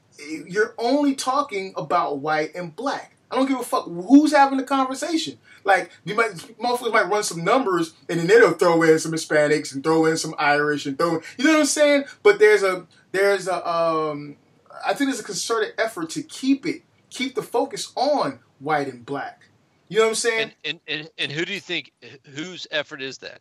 [0.47, 3.17] you're only talking about white and black.
[3.31, 5.39] I don't give a fuck who's having the conversation.
[5.65, 9.73] Like you might motherfuckers might run some numbers and then they'll throw in some Hispanics
[9.75, 12.05] and throw in some Irish and throw in, you know what I'm saying?
[12.23, 14.37] But there's a there's a um
[14.85, 19.05] I think there's a concerted effort to keep it keep the focus on white and
[19.05, 19.47] black.
[19.89, 20.53] You know what I'm saying?
[20.65, 21.93] And, and and and who do you think
[22.35, 23.41] whose effort is that?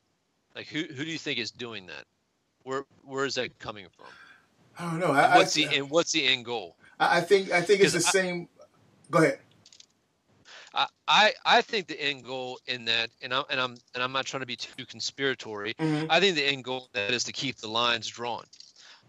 [0.56, 2.06] Like who who do you think is doing that?
[2.64, 4.08] Where where is that coming from?
[4.78, 5.12] I don't know.
[5.14, 6.76] I, What's I, the and what's the end goal?
[7.00, 8.50] I I think I think it's the I- same.
[9.12, 9.40] Go ahead.
[10.74, 14.12] I, I I think the end goal in that, and I'm and I'm and I'm
[14.12, 15.76] not trying to be too conspiratory.
[15.76, 16.08] Mhm.
[16.10, 18.46] I think the end goal that is to keep the lines drawn.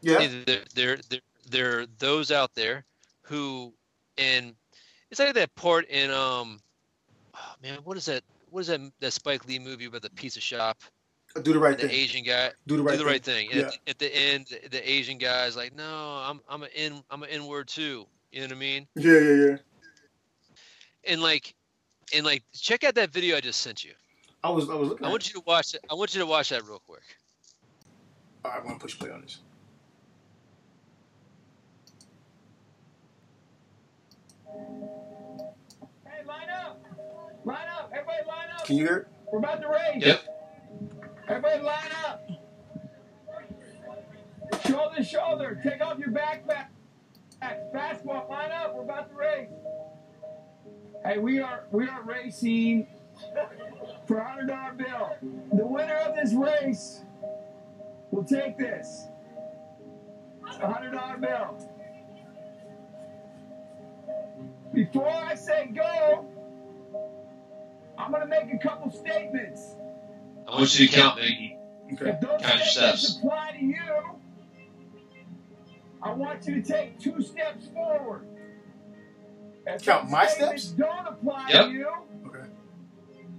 [0.03, 0.27] Yeah.
[0.47, 1.20] There, there, there,
[1.51, 2.85] there are those out there
[3.23, 3.74] who,
[4.16, 4.55] and
[5.11, 6.61] it's like that part in um,
[7.35, 8.23] oh man, what is that?
[8.51, 8.81] What is that?
[9.01, 10.78] That Spike Lee movie about the pizza shop?
[11.43, 12.03] Do the right thing The thing.
[12.03, 13.51] Asian guy Do the right do the right thing.
[13.53, 13.66] And Yeah.
[13.66, 17.05] at, the, at the end, the Asian guy is like, "No, I'm I'm an in
[17.11, 18.89] I'm an N word too." You know what I mean?
[18.97, 19.57] Yeah, yeah, yeah.
[21.05, 21.55] And like,
[22.14, 23.93] and like, check out that video I just sent you.
[24.43, 25.05] I was I was looking.
[25.05, 25.35] I at want it.
[25.35, 25.85] you to watch it.
[25.90, 27.02] I want you to watch that real quick.
[28.44, 29.39] All right, I'm gonna push play on this.
[36.06, 36.85] Hey, line up!
[37.44, 37.93] Line up.
[37.93, 38.64] Everybody line up.
[38.64, 38.97] Can you hear?
[38.97, 39.09] it?
[39.32, 40.05] We're about to race.
[40.05, 40.22] Yep.
[41.28, 42.28] Everybody line up.
[44.66, 45.60] Shoulder to shoulder.
[45.62, 46.66] Take off your backpack.
[47.72, 48.74] Basketball, line up.
[48.74, 49.48] We're about to race.
[51.05, 52.87] Hey, we are we are racing
[54.07, 55.17] for a hundred dollar bill.
[55.53, 57.01] The winner of this race
[58.11, 59.07] will take this.
[60.61, 61.67] A hundred dollar bill.
[64.73, 66.27] Before I say go,
[67.99, 69.75] I'm gonna make a couple statements.
[70.47, 71.57] I want you to count, Biggie.
[71.93, 72.11] Okay.
[72.11, 73.17] If those Count your steps.
[73.17, 74.19] apply to you,
[76.03, 78.27] I want you to take two steps forward.
[79.66, 80.66] If Count my steps?
[80.69, 81.65] Don't apply Yep.
[81.66, 81.89] to you.
[82.27, 82.49] Okay.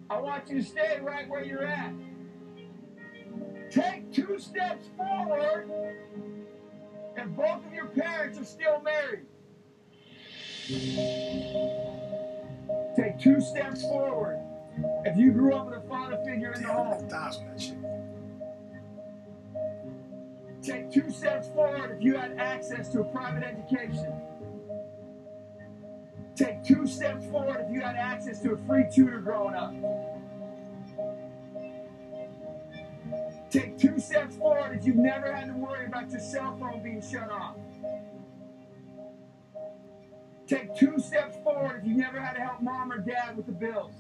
[0.10, 1.94] I want you to stay right where you're at.
[3.72, 5.70] Take two steps forward
[7.16, 9.26] if both of your parents are still married.
[12.96, 14.40] Take two steps forward
[15.06, 17.10] if you grew up with a father figure in the Damn, I home.
[17.10, 17.78] that shit.
[20.62, 24.21] Take two steps forward if you had access to a private education.
[26.42, 29.76] Take two steps forward if you had access to a free tutor growing up.
[33.52, 37.00] Take two steps forward if you've never had to worry about your cell phone being
[37.00, 37.58] shut off.
[40.48, 43.52] Take two steps forward if you never had to help mom or dad with the
[43.52, 43.94] bills.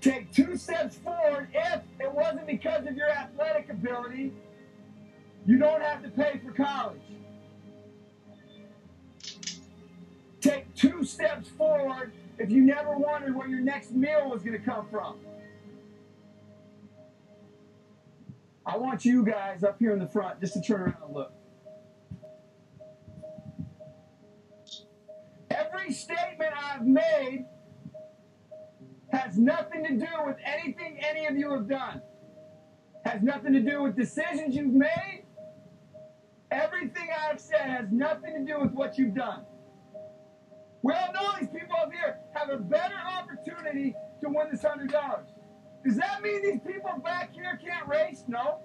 [0.00, 4.32] Take two steps forward if it wasn't because of your athletic ability,
[5.46, 6.98] you don't have to pay for college.
[10.42, 14.64] Take two steps forward if you never wondered where your next meal was going to
[14.64, 15.16] come from.
[18.66, 21.32] I want you guys up here in the front just to turn around and look.
[25.50, 27.46] Every statement I've made
[29.12, 32.02] has nothing to do with anything any of you have done.
[33.04, 35.24] Has nothing to do with decisions you've made.
[36.50, 39.44] Everything I've said has nothing to do with what you've done.
[40.82, 44.90] We all know these people up here have a better opportunity to win this hundred
[44.90, 45.28] dollars.
[45.84, 48.24] Does that mean these people back here can't race?
[48.28, 48.60] No.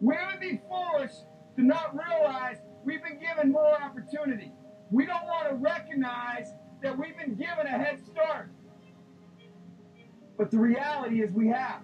[0.00, 1.12] We would be foolish
[1.56, 4.52] to not realize we've been given more opportunity.
[4.90, 6.52] We don't want to recognize
[6.82, 8.50] that we've been given a head start.
[10.36, 11.82] But the reality is we have.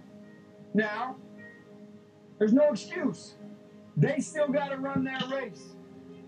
[0.75, 1.17] Now,
[2.39, 3.35] there's no excuse.
[3.97, 5.75] They still got to run their race.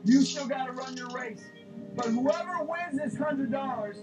[0.04, 1.42] You still got to run your race.
[1.94, 3.98] But whoever wins this hundred dollars,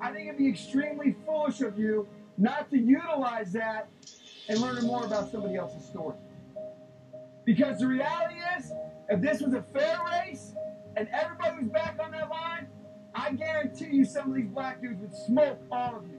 [0.00, 3.88] I think it'd be extremely foolish of you not to utilize that
[4.48, 6.16] and learn more about somebody else's story.
[7.44, 8.72] Because the reality is,
[9.08, 10.52] if this was a fair race
[10.96, 12.66] and everybody was back on that line,
[13.14, 16.18] I guarantee you some of these black dudes would smoke all of you.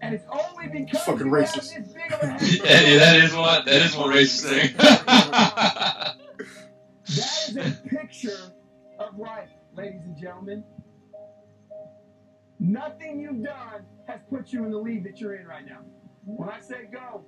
[0.00, 1.72] And it's only because Fucking you racist.
[1.72, 2.26] have this big of a
[2.66, 3.64] yeah, yeah, that is one.
[3.64, 4.74] That is one racist thing.
[7.06, 8.52] That is a picture
[8.98, 10.64] of life, ladies and gentlemen.
[12.60, 15.80] Nothing you've done has put you in the lead that you're in right now.
[16.24, 17.24] When I say go,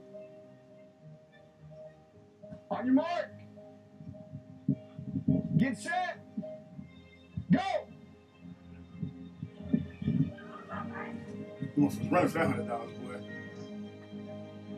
[2.70, 3.31] on your mark,
[5.59, 6.18] get set,
[7.52, 7.60] go.
[11.77, 13.20] You want to run for that hundred dollars, boy.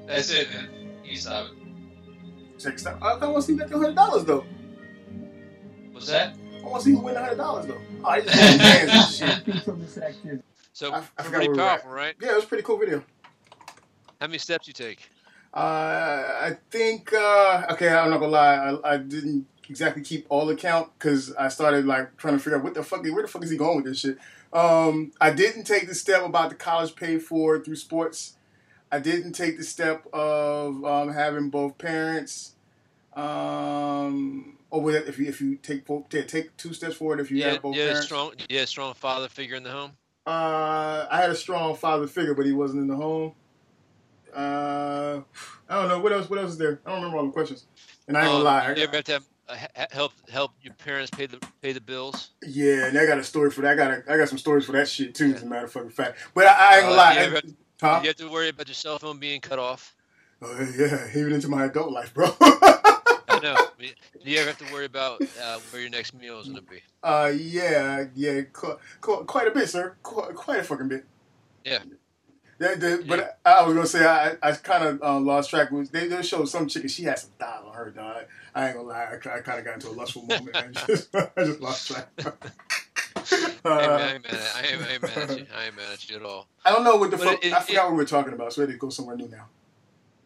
[0.06, 0.68] That's it, man.
[1.04, 2.58] You stop it.
[2.58, 2.98] Check this out.
[3.00, 4.44] I, I want to see that hundred dollars though.
[5.92, 6.36] What's that?
[6.62, 7.80] I want to see who win the hundred dollars though.
[8.04, 9.28] Oh, I just want hands and shit.
[9.48, 10.42] Anything from this activity.
[10.72, 12.14] So I- I forgot pretty where we were powerful, right?
[12.20, 13.04] Yeah, it was a pretty cool video.
[14.20, 15.10] How many steps you take?
[15.54, 17.88] Uh, I think uh, okay.
[17.88, 18.54] I'm not gonna lie.
[18.84, 22.58] I, I didn't exactly keep all the count because I started like trying to figure
[22.58, 23.02] out what the fuck.
[23.02, 24.18] Where the fuck is he going with this shit?
[24.52, 28.34] Um, I didn't take the step about the college paid for through sports.
[28.90, 32.54] I didn't take the step of um, having both parents.
[33.14, 37.38] Um, or with if you if you take both, take two steps forward if you
[37.38, 38.06] yeah, have both yeah, parents.
[38.06, 39.92] strong, yeah, strong father figure in the home.
[40.26, 43.32] Uh, I had a strong father figure, but he wasn't in the home.
[44.34, 45.20] Uh,
[45.68, 46.28] I don't know what else.
[46.28, 46.80] What else is there?
[46.84, 47.66] I don't remember all the questions.
[48.06, 48.74] And I ain't gonna Um, lie.
[48.74, 52.30] You ever have to have, uh, help help your parents pay the pay the bills?
[52.46, 53.72] yeah, and I got a story for that.
[53.72, 55.32] I got a, I got some stories for that shit too.
[55.34, 57.12] As a matter of fucking fact, but I, I ain't gonna Uh, lie.
[57.14, 57.40] you ever-?
[58.02, 59.94] You have to worry about your cell phone being cut off.
[60.42, 62.26] Oh, yeah, even into my adult life, bro.
[63.38, 63.56] I know.
[63.78, 63.86] Do
[64.30, 66.82] you ever have to worry about uh, where your next meal is going to be?
[67.02, 69.96] uh, yeah, yeah, qu- qu- quite a bit, sir.
[70.02, 71.04] Qu- quite a fucking bit.
[71.64, 71.78] Yeah.
[72.58, 75.68] That, but I, I was gonna say I, I kind of uh, lost track.
[75.92, 76.88] They, they showed some chicken.
[76.88, 78.24] she had some thighs on her dog.
[78.52, 80.56] I ain't gonna lie, I, kind of got into a lustful moment.
[80.56, 82.08] and just, I just lost track.
[83.64, 85.46] I ain't mad at- I ain't, I ain't mad at you.
[85.56, 86.48] I ain't mad at you at all.
[86.64, 87.44] I don't know what the fuck.
[87.44, 89.16] it- I it- forgot what we were talking about, so we had to go somewhere
[89.16, 89.46] new now.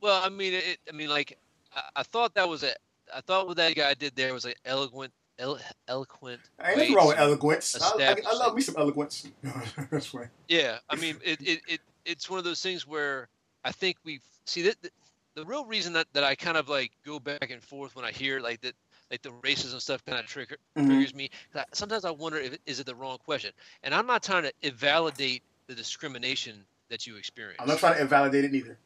[0.00, 0.78] Well, I mean, it.
[0.88, 1.38] I mean, like,
[1.74, 2.72] I, I thought that was a.
[3.14, 5.58] I thought what that guy did there was like eloquent, elo-
[5.88, 6.40] eloquent.
[6.64, 7.76] Ain't nothing wrong with eloquence.
[7.80, 9.26] I, I, I love me some eloquence.
[9.90, 10.26] That's funny.
[10.48, 13.28] Yeah, I mean, it, it, it it's one of those things where
[13.64, 14.90] I think we see that the,
[15.36, 18.10] the real reason that, that I kind of like go back and forth when I
[18.10, 18.74] hear like that
[19.10, 20.86] like the racism stuff kind of trigger Mhm.
[20.86, 21.30] triggers me.
[21.54, 23.52] I, sometimes I wonder if is it the wrong question,
[23.82, 27.58] and I'm not trying to invalidate the discrimination that you experience.
[27.60, 28.78] I'm not trying to invalidate it neither,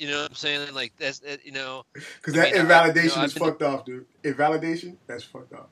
[0.00, 0.72] You know what I'm saying?
[0.74, 1.84] Like that's that, you know.
[1.92, 4.06] because I that mean, invalidation no, I've is been- fucked off, dude.
[4.24, 5.66] Invalidation, that's fucked off.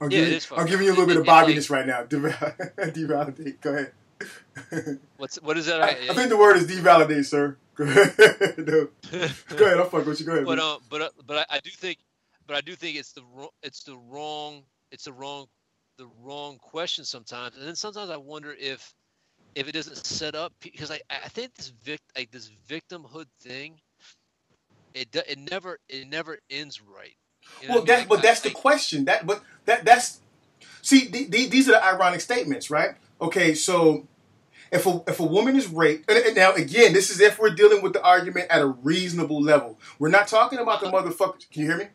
[0.00, 1.46] I'm Yeah, it giving, is fucked I'm giving you a little bit of it- like-
[1.48, 2.04] bobbiness right now.
[2.04, 3.60] Deval- Devalidate.
[3.60, 4.98] Go ahead.
[5.16, 5.82] What's what is that?
[5.82, 7.56] I, I think the word is devalidate, sir.
[7.74, 8.14] Go ahead.
[8.58, 8.88] No.
[9.56, 9.78] Go ahead.
[9.78, 10.26] I'll fuck with you.
[10.26, 10.44] Go ahead.
[10.46, 11.98] but um, but uh, but I, I do think,
[12.46, 14.62] but I do think it's the wrong, it's the wrong,
[14.92, 15.46] it's the wrong,
[15.98, 18.94] the wrong question sometimes, and then sometimes I wonder if,
[19.54, 23.80] if it isn't set up because I I think this vic like this victimhood thing,
[24.94, 27.14] it it never it never ends right.
[27.60, 28.08] You know well, what I mean?
[28.08, 29.04] but that's I- the question.
[29.06, 30.20] That, but that, that's.
[30.82, 32.90] See, th- th- these are the ironic statements, right?
[33.20, 34.06] Okay, so
[34.70, 37.92] if a if a woman is raped, now again, this is if we're dealing with
[37.92, 39.78] the argument at a reasonable level.
[39.98, 41.50] We're not talking about the motherfucker.
[41.50, 41.88] Can you hear me?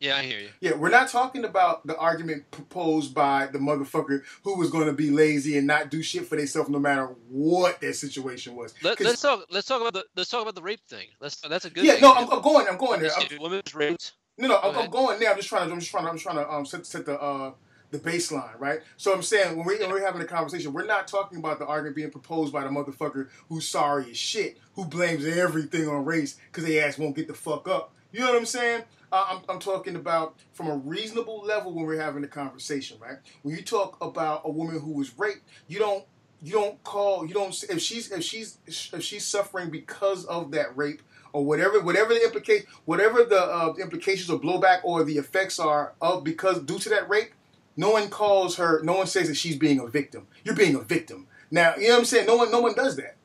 [0.00, 0.48] Yeah, I hear you.
[0.62, 4.94] Yeah, we're not talking about the argument proposed by the motherfucker who was going to
[4.94, 8.72] be lazy and not do shit for themselves no matter what their situation was.
[8.82, 9.44] Let, let's talk.
[9.50, 10.06] Let's talk about the.
[10.16, 11.08] Let's talk about the rape thing.
[11.20, 11.36] Let's.
[11.42, 11.84] That's a good.
[11.84, 12.02] yeah, thing.
[12.02, 12.66] no, I'm, I'm going.
[12.66, 13.12] I'm going there.
[13.12, 14.12] I'm- If raped.
[14.38, 15.30] No, no, I'm, I'm going there.
[15.30, 15.72] I'm just trying to.
[15.74, 16.10] I'm just trying to.
[16.10, 17.52] I'm just trying to um, set, set the uh,
[17.90, 18.80] the baseline, right?
[18.96, 21.66] So I'm saying when, we, when we're having a conversation, we're not talking about the
[21.66, 26.38] argument being proposed by the motherfucker who's sorry as shit, who blames everything on race
[26.50, 27.92] because they ass won't get the fuck up.
[28.12, 28.84] You know what I'm saying?
[29.12, 33.18] Uh, I'm, I'm talking about from a reasonable level when we're having a conversation, right?
[33.42, 36.04] When you talk about a woman who was raped, you don't
[36.42, 40.76] you don't call you don't if she's if she's if she's suffering because of that
[40.76, 45.58] rape or whatever whatever the implication whatever the uh, implications or blowback or the effects
[45.58, 47.32] are of because due to that rape
[47.76, 50.80] no one calls her no one says that she's being a victim you're being a
[50.80, 53.16] victim now you know what i'm saying no one no one does that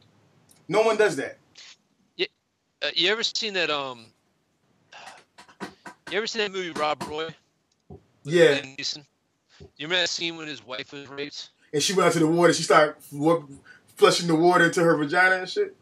[0.68, 1.38] no one does that
[2.82, 3.70] Uh, you ever seen that?
[3.72, 4.08] Um.
[6.12, 7.30] You ever seen that movie Rob Roy?
[8.24, 8.62] Yeah.
[8.64, 8.76] You
[9.80, 11.50] remember that scene when his wife was raped?
[11.74, 12.96] and she went out to the water she started
[13.98, 15.76] flushing the water into her vagina and shit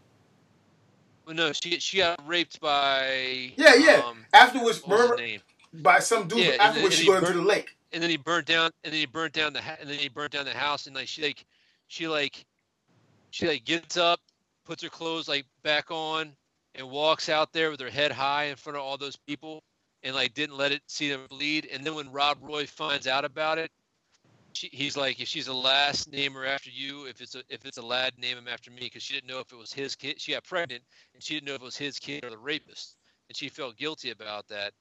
[1.26, 3.52] Well, no, she she got raped by.
[3.58, 5.44] yeah yeah Um, afterwards what was his remember
[5.74, 8.48] by some dude Yeah, afterwards she he into the burned- lake And then he burnt
[8.48, 10.88] down, and then he burnt down the, ha- and then he burnt down the house,
[10.88, 11.46] and like she like,
[11.88, 12.44] she like,
[13.32, 14.20] she like gets up,
[14.66, 16.32] puts her clothes like back on,
[16.76, 19.62] and walks out there with her head high in front of all those people,
[20.04, 21.68] and like didn't let it see them bleed.
[21.72, 23.72] And then when Rob Roy finds out about it,
[24.54, 27.06] she, he's like, if she's a last, name her after you.
[27.06, 29.40] If it's a if it's a lad, name him after me, because she didn't know
[29.40, 30.22] if it was his kid.
[30.22, 32.98] She got pregnant, and she didn't know if it was his kid or the rapist,
[33.30, 34.74] and she felt guilty about that.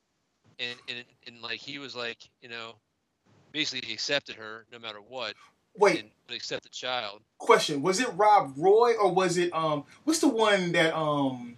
[0.58, 2.74] And and and like he was like, you know,
[3.52, 5.34] basically he accepted her no matter what,
[5.76, 7.20] wait accept the child.
[7.38, 11.56] question was it rob roy or was it um what's the one that um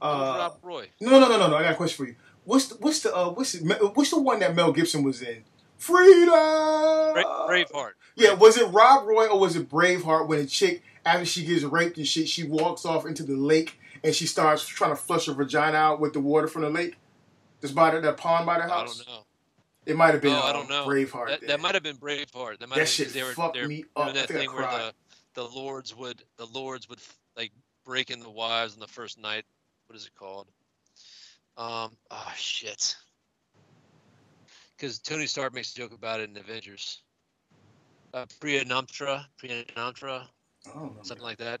[0.00, 0.88] uh Rob Roy.
[1.00, 2.16] no no no no no i got a question for you
[2.46, 5.44] what's the what's the uh what's the, what's the one that mel gibson was in
[5.76, 7.92] freedom Bra- Braveheart.
[8.14, 11.62] yeah was it rob roy or was it braveheart when a chick after she gets
[11.64, 15.26] raped and shit she walks off into the lake and she starts trying to flush
[15.26, 16.96] her vagina out with the water from the lake
[17.60, 19.02] that's by the, that pond by the house.
[19.02, 19.24] I don't know.
[19.86, 20.86] it might have been No, I um, don't know.
[20.86, 22.58] braveheart That, that might have been Braveheart.
[22.58, 24.08] That might That have shit they were, fucked me up.
[24.08, 24.92] I that thing where the
[25.34, 26.98] the lords would the lords would
[27.36, 27.52] like
[27.84, 29.44] break in the wives on the first night.
[29.86, 30.48] What is it called?
[31.56, 31.90] Um.
[32.10, 32.96] Oh shit.
[34.76, 37.00] Because Tony Stark makes a joke about it in Avengers.
[38.12, 40.24] Uh, Priya Namtra, Priya Namtra,
[40.66, 41.60] I something like that.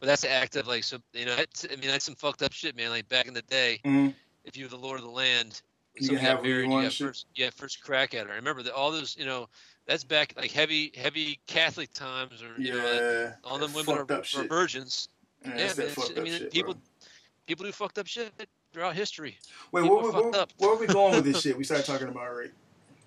[0.00, 2.52] But that's the act of like so you know I mean that's some fucked up
[2.52, 2.90] shit, man.
[2.90, 4.14] Like back in the day, Mhm.
[4.44, 5.62] if you were the Lord of the Land,
[5.94, 7.06] You have married, you want got and shit.
[7.08, 8.32] first, yeah, first crack at her.
[8.32, 9.48] I remember that all those, you know,
[9.86, 14.06] that's back like heavy, heavy Catholic times, or you know, yeah all them women are,
[14.10, 15.08] are virgins.
[15.44, 16.82] Yeah, Yeah, man, that it's- fucked I mean, shit, people, bro.
[17.46, 18.32] people do fucked up shit
[18.72, 19.36] throughout history.
[19.72, 21.56] Wait, where, where, where, where are we going with this shit?
[21.56, 22.52] We started talking about rape.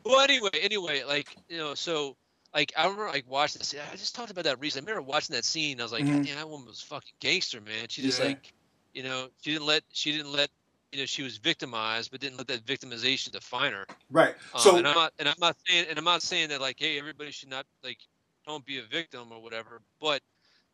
[0.06, 2.16] Well, anyway, anyway, like you know, so
[2.54, 3.74] like I remember like watching this.
[3.92, 4.92] I just talked about that recently.
[4.92, 5.80] I remember watching that scene.
[5.80, 6.26] I was like, Mhm.
[6.26, 7.88] Damn, that woman was fucking gangster, man.
[7.90, 8.26] She just Yeah.
[8.26, 8.54] like,
[8.94, 10.50] you know, she didn't let she didn't let
[10.92, 13.88] you know she was victimized, but didn't let that victimization define her.
[14.12, 14.36] Right.
[14.54, 16.76] Um, So and I'm not and I'm not saying and I'm not saying that like
[16.80, 17.98] hey everybody should not like
[18.46, 19.82] don't be a victim or whatever.
[20.02, 20.22] But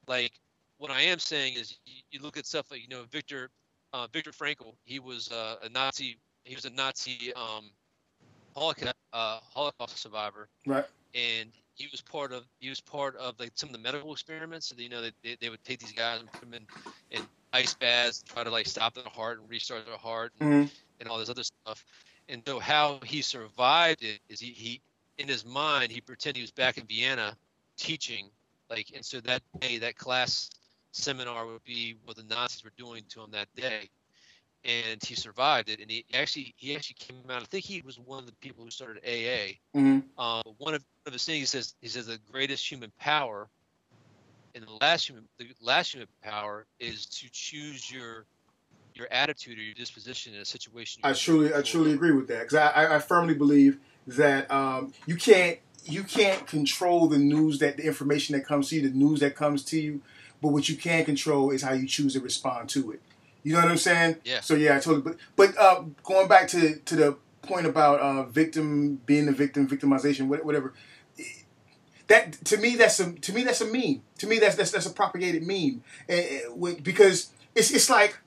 [0.07, 0.31] like
[0.77, 3.51] what I am saying is you, you look at stuff like you know Viktor
[3.93, 4.75] uh, Viktor Frankl.
[4.85, 6.17] He was uh, a Nazi.
[6.43, 7.71] He was a Nazi um,
[8.55, 10.49] Holocaust uh, Holocaust survivor.
[10.65, 10.85] Right.
[11.13, 14.67] and he was part of he was part of like some of the medical experiments.
[14.69, 16.67] So you know they, they, they would take these guys and put them in
[17.11, 20.71] in ice baths, try to like stop their heart and restart their heart and, Mhm.
[20.99, 21.83] and all this other stuff.
[22.27, 24.81] And so how he survived it is he, he
[25.17, 27.35] in his mind he pretended he was back in Vienna
[27.77, 28.29] teaching
[28.69, 30.49] like and so that day that class
[30.91, 33.89] seminar would be what the Nazis were doing to him that day.
[34.65, 37.41] And he survived it, and he actually he actually came out.
[37.41, 39.57] I think he was one of the people who started AA.
[39.73, 40.03] Mhm.
[40.17, 42.91] Um, but one of, one of his things he says he says the greatest human
[42.99, 43.49] power,
[44.53, 48.25] and the last human the last human power is to choose your
[48.99, 51.01] your attitude or your disposition in a situation.
[51.03, 54.93] I truly, I truly agree with that because I, I, I firmly believe that um,
[55.05, 58.95] you can't, you can't control the news that the information that comes to you, the
[58.95, 60.01] news that comes to you,
[60.41, 63.01] but what you can control is how you choose to respond to it.
[63.43, 64.17] You know what I'm saying?
[64.25, 64.41] Yeah.
[64.41, 65.01] So yeah, I totally.
[65.01, 69.67] But, but uh, going back to to the point about uh, victim being the victim,
[69.67, 70.73] victimization, whatever.
[72.07, 74.01] That to me, that's a to me that's a meme.
[74.17, 75.83] To me, that's that's that's a propagated meme,
[76.81, 78.17] because it's it's like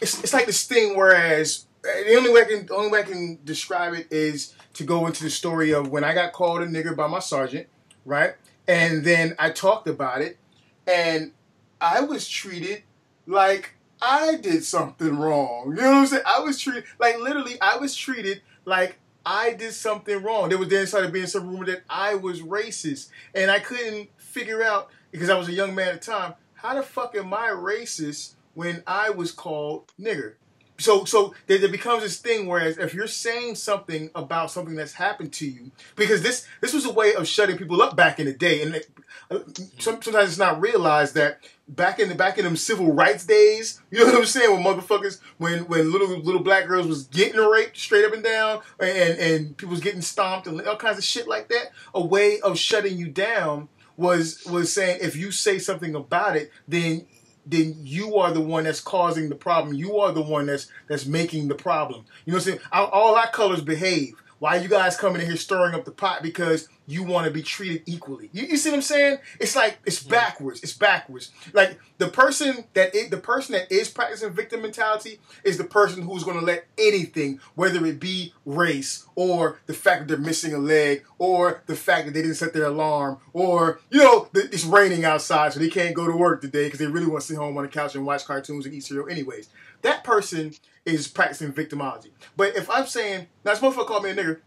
[0.00, 0.96] it's, it's like this thing.
[0.96, 4.54] Whereas uh, the only way I can the only way I can describe it is
[4.74, 7.66] to go into the story of when I got called a nigger by my sergeant,
[8.04, 8.34] right?
[8.68, 10.38] And then I talked about it,
[10.86, 11.32] and
[11.80, 12.82] I was treated
[13.26, 15.74] like I did something wrong.
[15.76, 16.22] You know what I'm saying?
[16.26, 17.60] I was treated like literally.
[17.60, 20.48] I was treated like I did something wrong.
[20.48, 24.62] There was then started being some rumor that I was racist, and I couldn't figure
[24.62, 26.34] out because I was a young man at the time.
[26.54, 30.34] How the fuck am I racist when I was called nigger?
[30.78, 32.46] So, so there, there becomes this thing.
[32.46, 36.84] Whereas, if you're saying something about something that's happened to you, because this this was
[36.84, 38.82] a way of shutting people up back in the day, and
[39.30, 39.40] Uh,
[39.78, 43.98] sometimes it's not realized that back in the back in them civil rights days, you
[43.98, 44.50] know what I'm saying?
[44.52, 48.60] When motherfuckers, when when little little black girls was getting raped straight up and down,
[48.80, 51.70] and and people was getting stomped and all kinds of shit like that.
[51.94, 56.50] A way of shutting you down was was saying if you say something about it,
[56.68, 57.06] then
[57.46, 59.74] then you are the one that's causing the problem.
[59.74, 62.04] You are the one that's that's making the problem.
[62.24, 62.60] You know what I'm saying?
[62.72, 64.14] All, all our colors behave.
[64.38, 67.42] Why you guys coming in here stirring up the pot because you want to be
[67.42, 68.28] treated equally?
[68.32, 69.18] You, you see what I'm saying?
[69.40, 70.62] It's like it's backwards.
[70.62, 71.30] It's backwards.
[71.52, 76.02] Like the person that is, the person that is practicing victim mentality is the person
[76.02, 80.52] who's going to let anything, whether it be race or the fact that they're missing
[80.52, 84.64] a leg or the fact that they didn't set their alarm or you know it's
[84.64, 87.36] raining outside so they can't go to work today because they really want to sit
[87.36, 89.48] home on the couch and watch cartoons and eat cereal anyways.
[89.84, 90.54] That person
[90.86, 92.08] is practicing victimology.
[92.38, 94.40] But if I'm saying, now this motherfucker called me a nigger,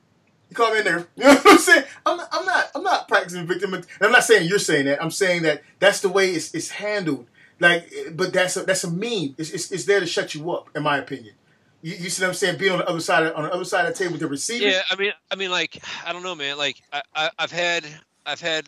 [0.50, 1.08] you call me a nigger.
[1.16, 1.84] You know what I'm saying?
[2.08, 3.80] I'm not, I'm not, I'm not practicing victim.
[4.02, 5.02] I'm not saying you're saying that.
[5.02, 7.28] I'm saying that that's the way it's, it's handled.
[7.60, 9.36] Like, but that's a, that's a meme.
[9.38, 11.36] It's, it's, it's there to shut you up, in my opinion.
[11.84, 12.58] You, you see what I'm saying?
[12.58, 14.66] Being on the other side of, on the other side of the table the receiver.
[14.66, 16.58] Yeah, I mean, I mean, like, I don't know, man.
[16.58, 17.86] Like, I, I I've had,
[18.26, 18.68] I've had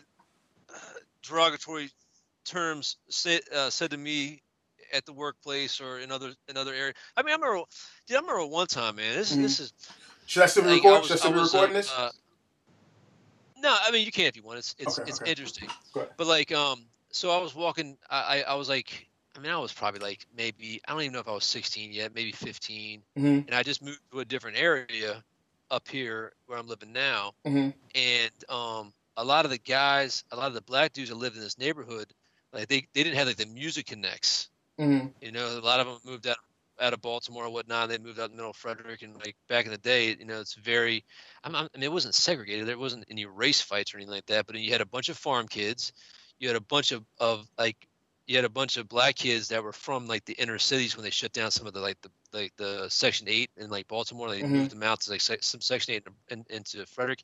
[0.72, 0.78] uh,
[1.24, 1.90] derogatory
[2.44, 4.42] terms said uh, said to me
[4.92, 6.94] at the workplace or in other in other areas.
[7.16, 7.62] I mean, I remember,
[8.06, 9.16] dude, I remember one time, man.
[9.16, 9.42] This Mhm.
[9.42, 9.72] this is
[10.26, 11.02] Should I still be recording?
[11.04, 11.90] Should I still be recording this?
[11.90, 12.10] uh,
[13.56, 14.58] no, I mean you can if you want.
[14.58, 15.30] It's it's Okay, it's okay.
[15.30, 15.68] interesting.
[16.16, 17.96] But like, um, so I was walking.
[18.08, 21.12] I, I I was like, I mean, I was probably like maybe I don't even
[21.12, 23.44] know if I was 16 yet, maybe 15, Mhm.
[23.46, 25.22] and I just moved to a different area
[25.70, 27.74] up here where I'm living now, Mhm.
[27.94, 31.36] and um, a lot of the guys, a lot of the black dudes that lived
[31.36, 32.12] in this neighborhood,
[32.52, 34.49] like they they didn't have like the music connects.
[34.80, 36.36] Hmm You know, a lot of them moved out
[36.80, 37.88] out of Baltimore and whatnot.
[37.90, 40.24] They moved out in the middle of Frederick, and like back in the day, you
[40.26, 41.04] know, it's very.
[41.44, 42.66] I'm, I'm, I mean, it wasn't segregated.
[42.66, 44.46] There wasn't any race fights or anything like that.
[44.46, 45.92] But you had a bunch of farm kids.
[46.38, 47.76] You had a bunch of of like.
[48.26, 51.04] You had a bunch of black kids that were from like the inner cities when
[51.04, 54.30] they shut down some of the like the like the Section Eight in like Baltimore.
[54.30, 54.50] They Mhm.
[54.52, 57.22] moved them out to like some Section Eight in, in, into Frederick,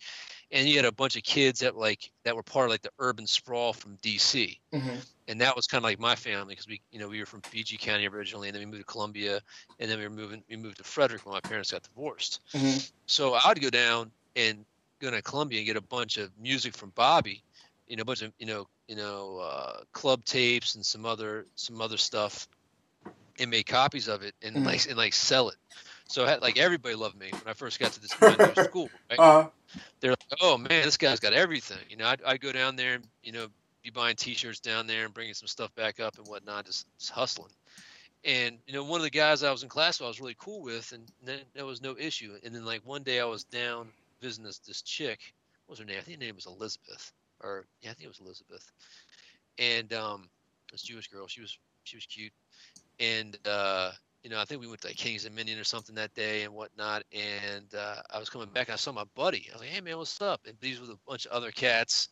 [0.50, 2.90] and you had a bunch of kids that like that were part of like the
[2.98, 6.82] urban sprawl from DC hmm and that was kind of like my family because we
[6.90, 9.40] you know we were from PG County originally, and then we moved to Columbia,
[9.78, 12.40] and then we were moving we moved to Frederick when my parents got divorced.
[12.54, 14.66] hmm So I would go down and
[15.00, 17.44] go to Columbia and get a bunch of music from Bobby,
[17.86, 21.46] you know, a bunch of you know you know uh, club tapes and some other
[21.56, 22.48] some other stuff,
[23.38, 24.64] and make copies of it and Mhm.
[24.64, 25.58] like and like sell it.
[26.08, 28.16] So I had, like everybody loved me when I first got to this
[28.54, 28.92] school.
[29.10, 29.22] Right?
[29.22, 29.50] Uh,
[30.00, 31.84] they're like, oh man, this guy's got everything.
[31.90, 33.48] You know, I'd, I'd go down there and you know
[33.86, 37.12] be buying T-shirts down there and bringing some stuff back up and whatnot, just, just
[37.12, 37.52] hustling.
[38.24, 40.36] And you know, one of the guys I was in class with, I was really
[40.38, 42.34] cool with, and then there was no issue.
[42.44, 43.88] And then like one day I was down
[44.20, 45.20] visiting this this chick.
[45.66, 45.98] What was her name?
[45.98, 48.72] I think her name was Elizabeth, or yeah, I think it was Elizabeth.
[49.58, 50.28] And um,
[50.72, 52.32] this Jewish girl, she was she was cute,
[52.98, 53.92] and uh,
[54.24, 56.52] you know, I think we went to like Kings Dominion or something that day and
[56.52, 57.04] whatnot.
[57.12, 59.46] And uh, I was coming back, and I saw my buddy.
[59.50, 62.08] I was like, "Hey man, what's up?" And these were a bunch of other cats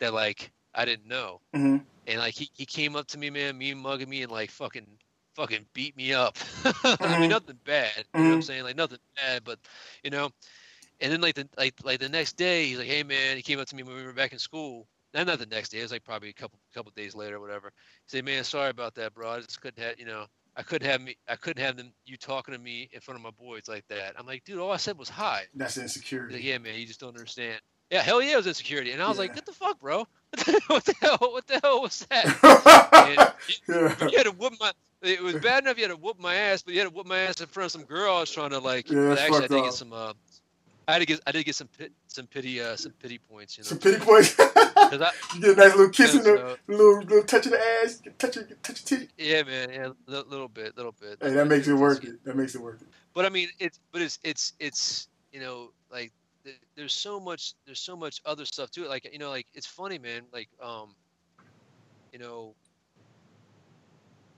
[0.00, 1.40] that like I didn't know.
[1.54, 1.76] hmm
[2.06, 4.86] And like he, he came up to me, man, me mugging me, and like fucking
[5.36, 6.36] fucking beat me up.
[6.64, 7.20] I Mhm.
[7.20, 8.04] mean, nothing bad.
[8.14, 8.44] You know what I'm Mhm.
[8.44, 8.64] saying?
[8.64, 9.58] Like nothing bad, but
[10.02, 10.30] you know.
[11.00, 13.58] And then like the like like the next day, he's like, "Hey man," he came
[13.60, 14.88] up to me when we were back in school.
[15.14, 15.80] And not the next day.
[15.80, 17.72] It was like probably a couple couple days later or whatever.
[18.06, 19.30] He said, "Man, sorry about that, bro.
[19.30, 21.16] I just couldn't have you know." I couldn't have me.
[21.28, 21.94] I couldn't have them.
[22.04, 24.12] You talking to me in front of my boys like that.
[24.18, 24.58] I'm like, dude.
[24.58, 25.44] All I said was hi.
[25.54, 26.34] That's insecurity.
[26.34, 26.78] like, yeah, man.
[26.78, 27.58] You just don't understand.
[27.90, 28.92] Yeah, hell yeah, it was insecurity.
[28.92, 29.36] And I was like, Yeah.
[29.36, 30.06] what the fuck, bro?
[30.68, 31.18] what the hell?
[31.20, 33.34] What the hell was that?
[33.68, 33.94] yeah.
[34.08, 34.72] you had to whoop my.
[35.02, 37.06] It was bad enough you had to whoop my ass, but you had to whoop
[37.06, 38.88] my ass in front of some girl I was trying to like.
[38.90, 39.64] Yeah, actually, I did up.
[39.64, 39.92] get some.
[39.92, 40.12] Uh,
[40.88, 41.20] I had to get.
[41.26, 43.58] I did get some pit, some pity, uh, some pity points.
[43.58, 44.34] You know, Some pity points.
[44.40, 47.60] I, you get a nice little kiss in the so- little little touch of the
[47.84, 49.08] ass, touch of touch of titty.
[49.18, 51.18] yeah, man, yeah, li- little bit, little bit.
[51.20, 52.22] Hey, that makes it worth it.
[52.24, 52.88] That makes it worth it.
[53.14, 56.12] but I mean, it's but it's it's it's you know like
[56.44, 58.88] th- there's so much there's so much other stuff to it.
[58.88, 60.24] Like you know, like it's funny, man.
[60.32, 60.94] Like um,
[62.12, 62.54] you know,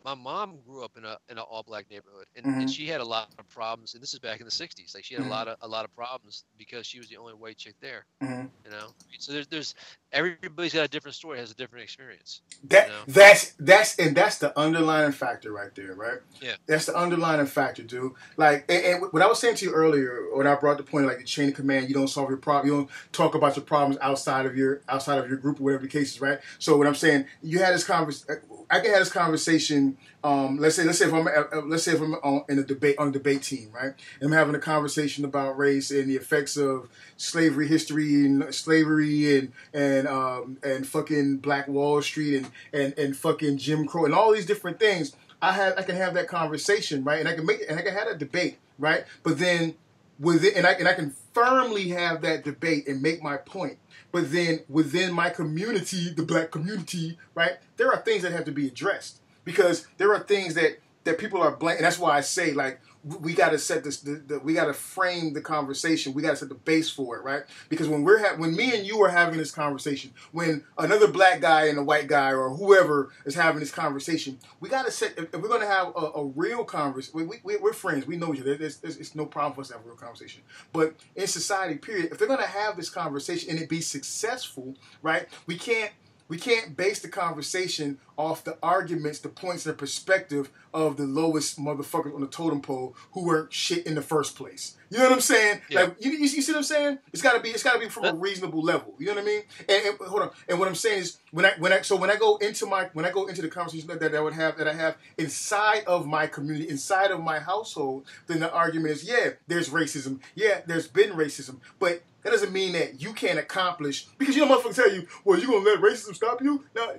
[0.05, 2.75] my mom grew up in a in an all black neighborhood, and, and Mhm.
[2.75, 3.95] she had a lot of problems.
[3.95, 4.95] And this is back in the '60s.
[4.95, 5.29] Like she had Mhm.
[5.29, 8.05] a lot of a lot of problems because she was the only white chick there.
[8.23, 8.51] Mhm.
[8.65, 9.75] You know, so there's there's
[10.13, 12.43] everybody's got a different story, has a different experience.
[12.65, 13.01] That know?
[13.09, 16.21] that's that's and that's the underlying factor right there, right?
[16.41, 16.57] Yeah.
[16.67, 18.13] That's the underlying factor, dude.
[18.37, 21.07] Like, and, and what I was saying to you earlier, when I brought the point,
[21.07, 23.65] like the chain of command, you don't solve your problem, you don't talk about your
[23.65, 26.41] problems outside of your outside of your group or whatever the case is, right?
[26.59, 28.41] So what I'm saying, you had this conversation.
[28.71, 29.94] I can have this conversation.
[30.23, 32.63] Um, let's say, let's say if I'm, uh, let's say if I'm on, in a
[32.63, 33.93] debate on a debate team, right?
[34.21, 39.39] And I'm having a conversation about race and the effects of slavery history and slavery
[39.39, 44.15] and and um, and fucking Black Wall Street and and and fucking Jim Crow and
[44.15, 45.15] all these different things.
[45.43, 47.21] I have I can have that conversation, right?
[47.21, 49.05] And I can make and I can have that debate, right?
[49.23, 49.75] But then
[50.19, 53.79] within and I and I can firmly have that debate and make my point.
[54.13, 58.53] But then within my community, the black community, right, there are things that have to
[58.53, 61.79] be addressed because there are things that that people are blank.
[61.79, 64.01] And that's why I say like we- got to set this.
[64.01, 66.15] The, the, we got to frame the conversation.
[66.15, 67.43] We got to set the base for it, right?
[67.69, 71.41] Because when we're ha- when me and you are having this conversation, when another black
[71.41, 75.19] guy and a white guy or whoever is having this conversation, we got to set.
[75.19, 78.07] If, if we're to have a, a real conversation, we, we, we're friends.
[78.07, 78.57] We know each other.
[78.57, 80.43] There's, there's, it's no problem for us to have a real conversation.
[80.73, 85.29] But in society, period, if they're to have this conversation and it be successful, right?
[85.47, 85.93] We can't
[86.29, 91.05] we can't base the conversation off the arguments, the points, and the perspective of the
[91.05, 94.77] lowest motherfuckers on the totem pole who weren't shit in the first place.
[94.91, 95.61] You know what I'm saying?
[95.69, 95.81] Yeah.
[95.83, 96.99] Like you, you, you see what I'm saying?
[97.13, 98.95] It's gotta be it's gotta be from a reasonable level.
[98.99, 99.43] You know what I mean?
[99.69, 100.31] And, and hold on.
[100.49, 102.89] And what I'm saying is when I when I so when I go into my
[102.93, 105.85] when I go into the conversation that, that I would have that I have inside
[105.87, 110.21] of my community, inside of my household, then the argument is yeah, there's racism.
[110.35, 114.57] Yeah, there's been racism, but that doesn't mean that you can't accomplish because you know
[114.57, 116.65] motherfuckers tell you, well, you gonna let racism stop you?
[116.75, 116.93] Now,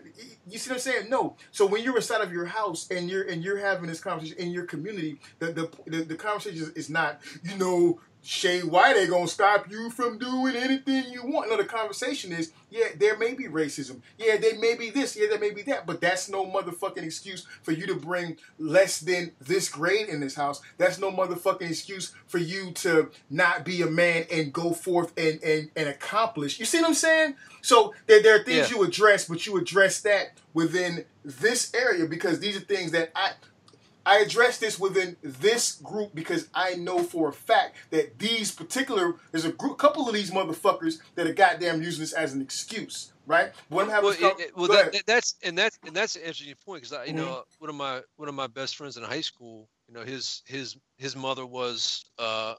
[0.47, 1.09] you see what I'm saying?
[1.09, 1.35] No.
[1.51, 4.51] So when you're inside of your house and you're and you're having this conversation in
[4.51, 9.27] your community, the the the, the conversation is not, you know, Shay White ain't gonna
[9.27, 11.49] stop you from doing anything you want.
[11.49, 14.01] No, the conversation is, yeah, there may be racism.
[14.17, 15.15] Yeah, there may be this.
[15.15, 15.85] Yeah, there may be that.
[15.85, 20.33] But that's no motherfucking excuse for you to bring less than this grade in this
[20.33, 20.59] house.
[20.79, 25.39] That's no motherfucking excuse for you to not be a man and go forth and
[25.43, 26.59] and, and accomplish.
[26.59, 27.35] You see what I'm saying?
[27.61, 28.77] So there, there are things Yeah.
[28.77, 33.31] you address, but you address that within this area because these are things that I
[34.05, 39.15] I address this within this group because I know for a fact that these particular
[39.31, 43.13] there's a group, couple of these motherfuckers that are goddamn using this as an excuse,
[43.25, 43.51] right?
[43.69, 46.15] But when I'm having well, it- it- well that, that- that's and that's and that's
[46.15, 47.17] an interesting point because I, you Mhm.
[47.17, 50.43] know, one of my one of my best friends in high school, you know, his
[50.45, 52.53] his his mother was uh,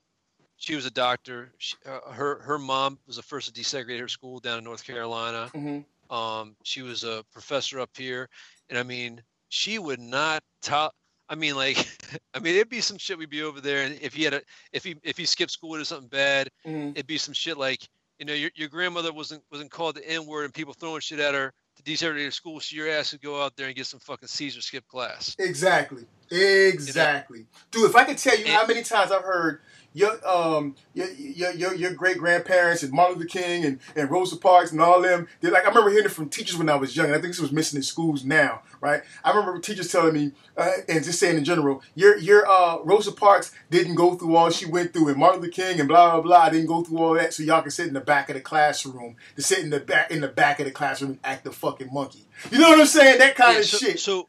[0.56, 1.52] she was a doctor.
[1.58, 4.82] She, uh, her her mom was the first to desegregate her school down in North
[4.84, 5.50] Carolina.
[5.54, 5.84] Mhm.
[6.10, 8.28] Um, she was a professor up here,
[8.68, 10.92] and I mean, she would not tell.
[11.28, 11.76] I mean, like,
[12.34, 13.18] I mean, it'd be some shit.
[13.18, 14.42] We'd be over there, and if he had a,
[14.72, 16.92] if he if he skipped school or something bad, Mhm.
[16.92, 17.80] it'd be some shit like,
[18.18, 21.18] you know, your, your grandmother wasn't wasn't called the N word, and people throwing shit
[21.20, 22.60] at her to desegregate her school.
[22.60, 25.34] So your ass would go out there and get some fucking Caesar skip class.
[25.38, 26.04] Exactly.
[26.30, 27.46] Exactly.
[27.70, 29.60] Dude, if I could tell you how many times I've heard
[29.92, 34.36] your um your your your, your great grandparents and Martin Luther King and, and Rosa
[34.36, 36.94] Parks and all them, they're like I remember hearing it from teachers when I was
[36.94, 39.02] young, and I think this was missing in schools now, right?
[39.24, 43.10] I remember teachers telling me, uh, and just saying in general, your your uh Rosa
[43.12, 46.20] Parks didn't go through all she went through, and Martin Luther King and blah blah
[46.20, 48.42] blah didn't go through all that, so y'all can sit in the back of the
[48.42, 51.52] classroom, to sit in the back in the back of the classroom and act the
[51.52, 52.26] fucking monkey.
[52.50, 53.18] You know what I'm saying?
[53.18, 53.98] That kind Yeah, of so, shit.
[53.98, 54.26] So,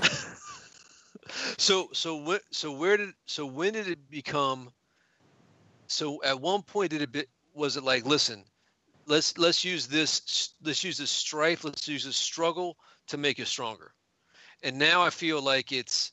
[1.58, 4.72] So so what so where did so when did it become
[5.88, 7.24] so at one point did it be,
[7.54, 8.44] was it like listen
[9.06, 13.44] let's let's use this let's use this strife let's use this struggle to make you
[13.44, 13.92] stronger
[14.62, 16.12] and now i feel like it's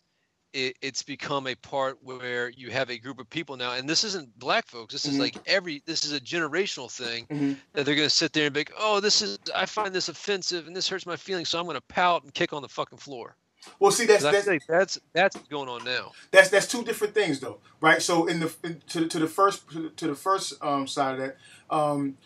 [0.53, 4.03] it, it's become a part where you have a group of people now and this
[4.05, 5.19] isn't black folks this is Mhm.
[5.19, 7.57] like every this is a generational thing Mhm.
[7.73, 10.07] that they're going to sit there and be like oh this is i find this
[10.09, 12.69] offensive and this hurts my feelings so i'm going to pout and kick on the
[12.69, 13.35] fucking floor
[13.79, 16.11] Well, see, that's that's that's that's what's going on now.
[16.31, 18.01] That's that's two different things though right?
[18.01, 21.37] So in the in, to, to the first to the first um, side of that
[21.69, 22.17] um,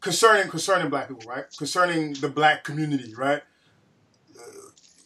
[0.00, 1.44] concerning concerning black people right?
[1.56, 3.42] Concerning the black community right?
[4.38, 4.42] Uh,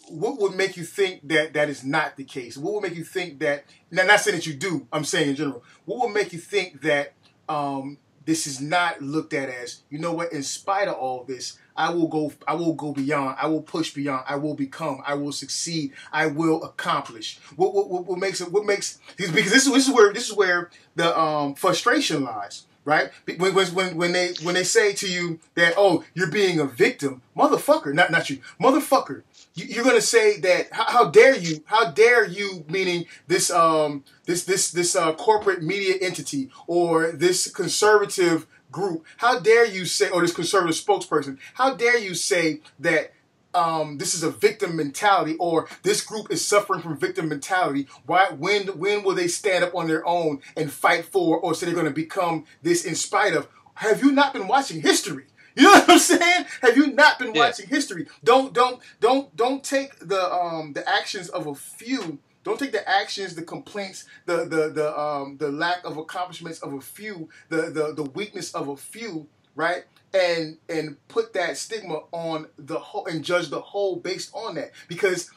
[0.08, 2.58] what would make you think that that is not the case?
[2.58, 5.36] What would make you think that now not saying that you do i'm saying in
[5.36, 7.14] general what would make you think that
[7.48, 11.58] um, this is not looked at as you know what in spite of all this
[11.76, 15.14] i will go i will go beyond i will push beyond i will become i
[15.14, 17.38] will succeed i will accomplish.
[17.56, 20.36] What what, what, makes it what makes because this is this is where this is
[20.36, 23.10] where the um, frustration lies right?
[23.38, 27.22] When when when they when they say to you that oh you're being a victim
[27.36, 29.22] motherfucker not not you motherfucker
[29.54, 34.04] you, you're gonna say that how, how dare you how dare you meaning this um
[34.26, 40.10] this this this uh, corporate media entity or this conservative group how dare you say
[40.10, 43.12] or this conservative spokesperson how dare you say that
[43.54, 47.86] um, this is a victim mentality or this group is suffering from victim mentality?
[48.04, 51.66] Why when when will they stand up on their own and fight for or say
[51.66, 53.48] they're going to become this in spite of?
[53.74, 55.26] Have you not been watching history
[55.56, 56.46] you know what I'm saying?
[56.62, 57.46] Have you not been Yeah.
[57.46, 58.06] watching history?
[58.24, 62.18] Don't don't don't don't take the um the actions of a few.
[62.42, 66.72] Don't take the actions, the complaints, the the the um the lack of accomplishments of
[66.74, 69.84] a few, the the the weakness of a few, right?
[70.12, 74.72] And and put that stigma on the whole and judge the whole based on that
[74.88, 75.30] because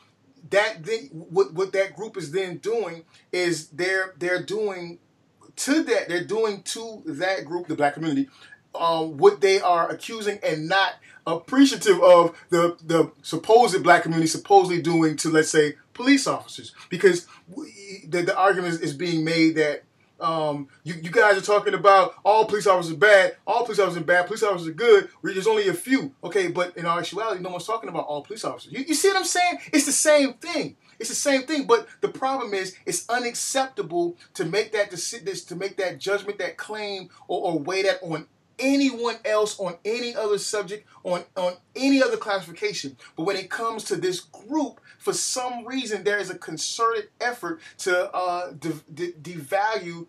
[0.50, 5.00] that then what what that group is then doing is they're they're doing
[5.56, 8.30] to that they're doing to that group the black community
[8.80, 10.94] um, what they are accusing and not
[11.26, 17.28] appreciative of the the supposed black community supposedly doing to let's say police officers because
[17.50, 19.84] we, the, the argument is, being made that
[20.20, 24.02] um, you, you guys are talking about all police officers are bad, all police officers
[24.02, 25.10] are bad, police officers are good.
[25.22, 26.48] There's only a few, okay.
[26.48, 28.72] But in actuality, no one's talking about all police officers.
[28.72, 29.60] You, you see what I'm saying?
[29.74, 30.78] It's the same thing.
[31.00, 31.68] It's the same thing.
[31.68, 36.58] But the problem is, it's unacceptable to make that this to make that judgment, that
[36.58, 38.28] claim, or, or weigh that on
[38.60, 42.98] anyone else on any other subject on on any other classification.
[43.16, 47.62] But when it comes to this group for some reason there is a concerted effort
[47.80, 50.08] to uh, de- de- devalue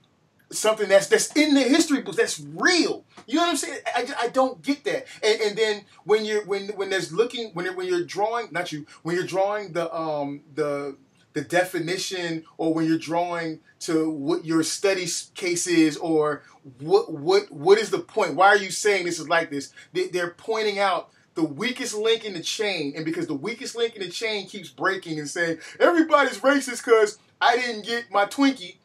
[0.50, 3.04] something that's that's in the history books that's real.
[3.26, 3.80] You know what i'm saying?
[3.94, 5.06] I, I- don't get that.
[5.22, 8.86] And, and then when you're when when there's looking when when you're drawing not you
[9.02, 10.96] when you're drawing the um the
[11.38, 16.42] the definition or when you're drawing to what your study case is or
[16.80, 18.34] what what what is the point?
[18.34, 19.72] Why are you saying this is like this?
[19.92, 23.94] They, they're pointing out the weakest link in the chain and because the weakest link
[23.94, 28.76] in the chain keeps breaking and saying everybody's racist because i didn't get my twinkie.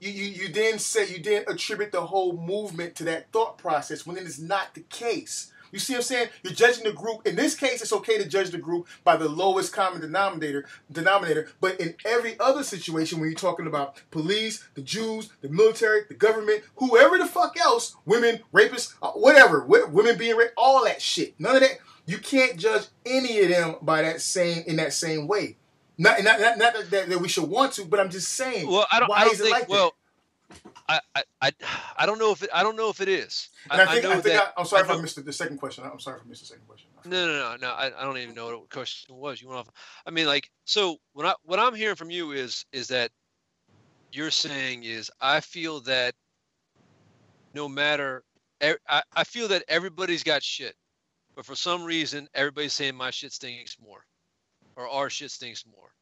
[0.00, 4.04] You, you, you then say you then attribute the whole movement to that thought process
[4.04, 5.52] when it is not the case.
[5.72, 6.28] You see what I'm saying?
[6.42, 7.26] You're judging the group.
[7.26, 10.66] In this case, it's okay to judge the group by the lowest common denominator.
[10.90, 11.48] Denominator.
[11.60, 16.14] But in every other situation, when you're talking about police, the Jews, the military, the
[16.14, 21.34] government, whoever the fuck else, women, rapists, uh, whatever, women being raped, all that shit.
[21.38, 21.78] None of that.
[22.06, 25.56] You can't judge any of them by that same in that same way.
[26.00, 28.66] Not, not, not, not that, that we should want to, but I'm just saying.
[28.68, 29.08] Well, I don't.
[29.10, 29.70] Why I don't is it like that?
[29.70, 29.99] well, I,
[30.88, 31.00] I,
[31.40, 31.52] I,
[31.96, 32.50] I don't know if it.
[32.52, 33.48] I don't know if it is.
[33.70, 34.40] And I think, I, know think.
[34.40, 35.84] I, am sorry I if I missed the, second question.
[35.84, 36.88] I'm sorry if I missed the second question.
[37.04, 37.68] No, no, no, no.
[37.70, 39.40] I, I don't even know what the question was.
[39.40, 39.70] You went off.
[40.06, 43.10] I mean, like, so what I what I'm hearing from you is is that
[44.12, 46.14] you're saying is I feel that
[47.54, 48.24] no matter
[48.60, 50.74] I, I feel that everybody's got shit,
[51.34, 54.04] but for some reason everybody's saying my shit stinks more,
[54.76, 55.92] or our shit stinks more.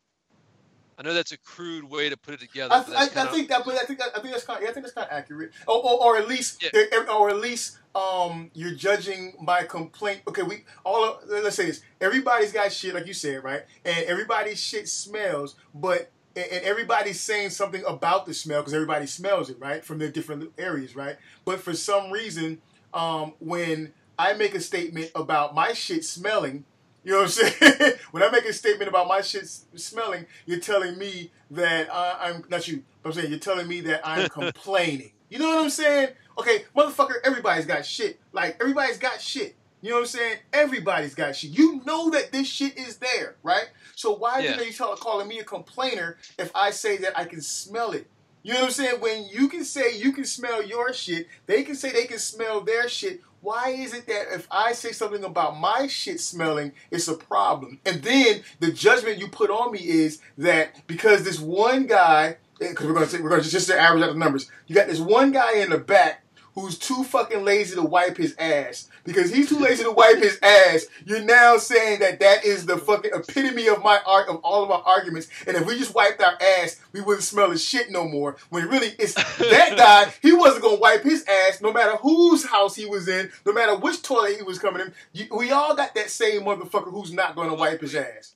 [0.99, 2.75] I know that's a crude way to put it together.
[2.75, 4.61] I, I, I think that, but I think I think that's kind.
[4.63, 5.53] Of, I think that's kind of accurate.
[5.69, 7.05] Or, or, or at least, Yeah.
[7.15, 10.23] or at least, um, you're judging my complaint.
[10.27, 11.05] Okay, we all.
[11.05, 11.83] Of, let's say this.
[12.01, 13.63] Everybody's got shit, like you said, right?
[13.85, 19.07] And everybody's shit smells, but and and everybody's saying something about the smell because everybody
[19.07, 19.85] smells it, right?
[19.85, 21.17] From their different areas, right?
[21.45, 22.61] But for some reason,
[22.93, 26.65] um, when I make a statement about my shit smelling,
[27.09, 27.93] you know what I'm saying?
[28.11, 32.45] when I make a statement about my shit smelling, you're telling me that I, I'm
[32.51, 32.83] not you.
[33.03, 35.13] But I'm saying you're telling me that I'm complaining.
[35.31, 36.11] You know what I'm saying?
[36.37, 38.21] Okay, motherfucker, everybody's got shit.
[38.35, 39.57] Like everybody's got shit.
[39.81, 40.37] You know what I'm saying?
[40.53, 41.53] Everybody's got shit.
[41.53, 43.71] You know that this shit is there, right?
[43.97, 44.53] So why Yeah.
[44.53, 48.07] are they tell, calling me a complainer if I say that I can smell it?
[48.43, 49.01] You know what I'm saying?
[49.01, 52.61] When you can say you can smell your shit, they can say they can smell
[52.61, 53.21] their shit.
[53.41, 57.81] Why is it that if I say something about my shit smelling, it's a problem?
[57.85, 62.71] And then the judgment you put on me is that because this one guy, eh,
[62.71, 64.99] because we're gonna say, we're gonna just, just average out the numbers, you got this
[64.99, 66.25] one guy in the back
[66.61, 68.89] who's too fucking lazy to wipe his ass.
[69.05, 72.77] Because he's too lazy to wipe his ass, you're now saying that that is the
[72.77, 75.29] fucking epitome of my art of all of our arguments.
[75.47, 78.37] And if we just wiped our ass, we wouldn't smell the shit no more.
[78.51, 82.75] When really it's that guy, he wasn't gonna wipe his ass no matter whose house
[82.77, 84.95] he was in, no matter which toilet he was coming in.
[85.13, 88.35] You, we all got that same motherfucker who's not gonna wipe his ass.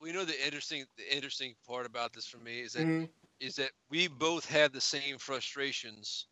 [0.00, 3.08] Well, you know the interesting the interesting part about this for me is that Mhm.
[3.40, 6.26] is that we both have the same frustrations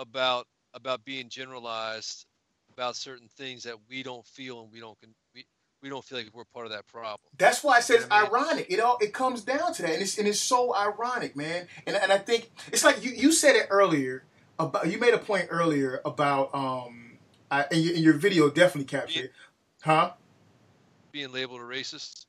[0.00, 2.24] about about being generalized
[2.72, 5.44] about certain things that we don't feel and we don't con- we,
[5.82, 7.20] we don't feel like we're part of that problem.
[7.36, 8.66] That's why I said it's ironic.
[8.70, 11.68] It all it comes down to that, and it's and it's so ironic, man.
[11.86, 14.24] And and I think it's like you you said it earlier
[14.58, 17.18] about you made a point earlier about um
[17.50, 19.32] I, and, your, and your video definitely captured it,
[19.82, 20.12] huh?
[21.12, 22.26] Being labeled a racist.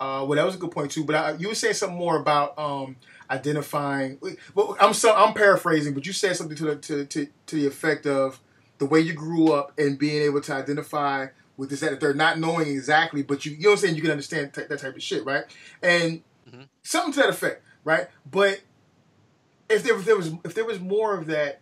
[0.00, 1.04] Uh, well, that was a good point too.
[1.04, 2.96] But I, you were saying something more about um
[3.30, 4.18] identifying.
[4.54, 7.66] Well, I'm so I'm paraphrasing, but you said something to the to to, to the
[7.66, 8.40] effect of
[8.78, 11.26] the way you grew up and being able to identify
[11.58, 13.96] with this that they're not knowing exactly, but you you know what I'm saying.
[13.96, 15.44] You can understand t- that type of shit, right?
[15.82, 16.68] And Mhm.
[16.82, 18.08] something to that effect, right?
[18.24, 18.62] But
[19.68, 21.60] if there, if there was if there was more of that,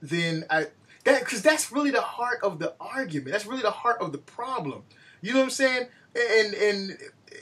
[0.00, 0.66] then I
[1.04, 3.32] that because that's really the heart of the argument.
[3.32, 4.84] That's really the heart of the problem.
[5.20, 5.88] You know what I'm saying?
[6.14, 6.98] And and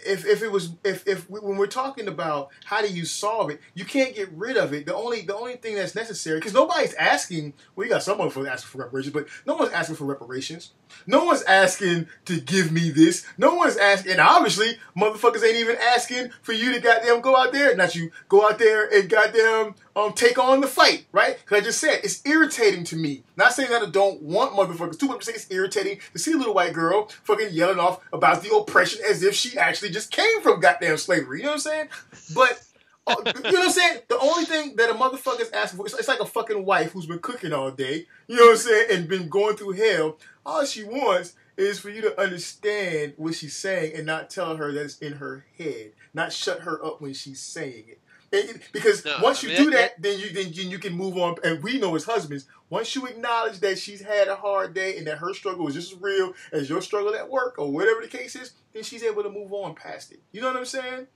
[0.09, 3.51] if if it was if if we, when we're talking about how do you solve
[3.51, 4.87] it, you can't get rid of it.
[4.87, 7.55] The only the only thing that's necessary because nobody's asking.
[7.75, 10.73] Well, you got someone for asking for reparations, but no one's asking for reparations.
[11.07, 13.27] No one's asking to give me this.
[13.37, 17.53] No one's asking, and obviously, motherfuckers ain't even asking for you to goddamn go out
[17.53, 21.39] there, not you, go out there and goddamn um take on the fight, right?
[21.39, 23.25] Because I just said it's irritating to me.
[23.37, 26.33] Not saying that I don't want motherfuckers to, but I'm saying it's irritating to see
[26.33, 30.11] a little white girl fucking yelling off about the oppression as if she actually just
[30.11, 31.39] came from goddamn slavery.
[31.41, 31.89] You know what I'm saying?
[32.35, 32.63] But
[33.09, 34.01] uh, you know what I'm saying?
[34.09, 37.07] The only thing that a motherfucker's asking for, it's, it's like a fucking wife who's
[37.07, 40.19] been cooking all day, you know what I'm saying, and been going through hell.
[40.45, 44.71] All she wants is for you to understand what she's saying and not tell her
[44.73, 48.01] that it's in her head, not shut her up when she's saying it.
[48.31, 50.79] And because No, once I you mean, do that- that, then you then you, you
[50.79, 51.37] can move on.
[51.45, 55.07] And we know as husbands, once you acknowledge that she's had a hard day and
[55.07, 58.09] that her struggle is just as real as your struggle at work or whatever the
[58.09, 60.21] case is, then she's able to move on past it.
[60.33, 61.07] You know what I'm saying?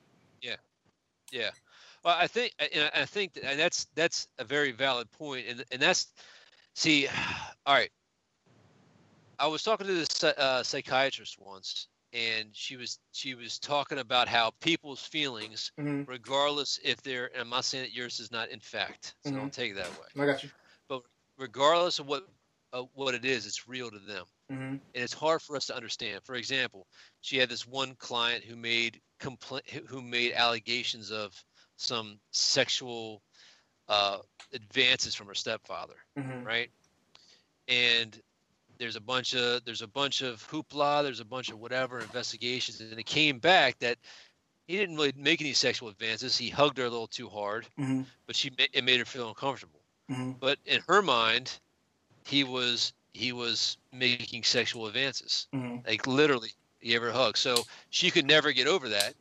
[0.40, 0.56] Yeah.
[1.30, 1.50] Yeah.
[2.04, 6.08] Well, I think, I think, and that's that's a very valid point, and and that's,
[6.74, 7.06] see,
[7.66, 7.90] all right.
[9.38, 14.28] I was talking to this uh, psychiatrist once, and she was she was talking about
[14.28, 16.10] how people's feelings, Mm-hmm.
[16.10, 19.52] regardless if they're, and I'm not saying that yours is not in fact, so don't
[19.52, 20.08] take it that way.
[20.22, 20.50] I got you.
[20.88, 21.02] But
[21.38, 22.24] Regardless of what
[22.72, 24.76] uh, what it is, it's real to them Mm-hmm.
[24.94, 26.20] and it's hard for us to understand.
[26.24, 26.86] For example,
[27.20, 31.32] she had this one client who made compl- who made allegations of
[31.76, 33.22] some sexual
[33.88, 34.18] uh,
[34.52, 36.44] advances from her stepfather, Mm-hmm.
[36.46, 36.70] right?
[37.68, 38.20] And
[38.82, 42.80] there's a bunch of there's a bunch of hoopla, there's a bunch of whatever investigations,
[42.80, 43.96] and it came back that
[44.66, 46.36] he didn't really make any sexual advances.
[46.36, 48.02] He hugged her a little too hard, Mm-hmm.
[48.26, 49.80] but she it made her feel uncomfortable.
[50.10, 50.32] Mm-hmm.
[50.40, 51.58] But in her mind,
[52.24, 55.86] he was he was making sexual advances Mm-hmm.
[55.86, 56.50] like literally
[56.80, 57.56] he gave her a hug so
[57.90, 59.14] she could never get over that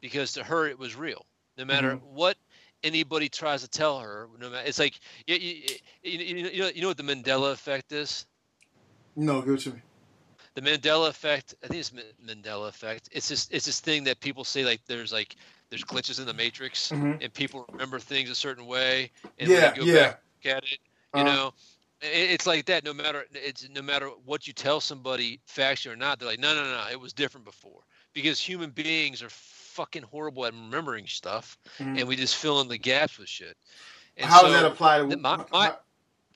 [0.00, 1.24] because to her it was real
[1.56, 2.36] no matter what
[2.84, 5.62] anybody tries to tell her no matter it's like you, you,
[6.02, 6.18] you,
[6.52, 8.26] you, know, you know what the mandela effect is
[9.18, 9.80] No, give it to me.
[10.54, 14.18] the mandela effect i think it's Ma- mandela effect it's this it's this thing that
[14.20, 15.36] people say like there's like
[15.70, 17.22] there's glitches in the matrix Mhm.
[17.22, 19.94] and people remember things a certain way and Yeah, go yeah.
[19.94, 20.22] back
[20.56, 20.78] at it
[21.14, 21.24] you Uh-huh.
[21.34, 21.54] know
[22.00, 25.96] it, it's like that no matter it's no matter what you tell somebody factually or
[25.96, 27.82] not they're like no no no it was different before
[28.12, 31.98] because human beings are fucking horrible at remembering stuff Mhm.
[31.98, 33.56] and we just fill in the gaps with shit
[34.16, 35.76] and How so does that apply to my- my-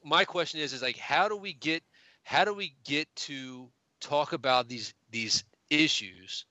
[0.04, 1.82] my question is is like how do we get
[2.22, 3.70] how do we get to
[4.00, 6.46] talk about these these issues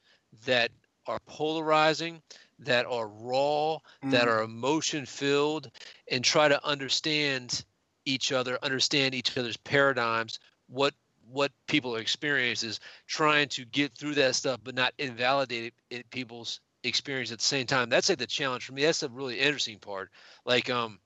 [0.46, 0.72] that
[1.08, 2.22] are polarizing
[2.60, 3.78] that are raw
[4.10, 4.30] that Mhm.
[4.30, 5.70] are emotion filled
[6.10, 7.66] and try to understand
[8.06, 10.94] each other understand each other's paradigms what
[11.26, 16.10] what people are experiences trying to get through that stuff but not invalidate it, it
[16.12, 17.90] people's experience at the same time.
[17.90, 18.84] That's like the challenge for me.
[18.84, 20.10] That's the really interesting part.
[20.46, 21.00] Like um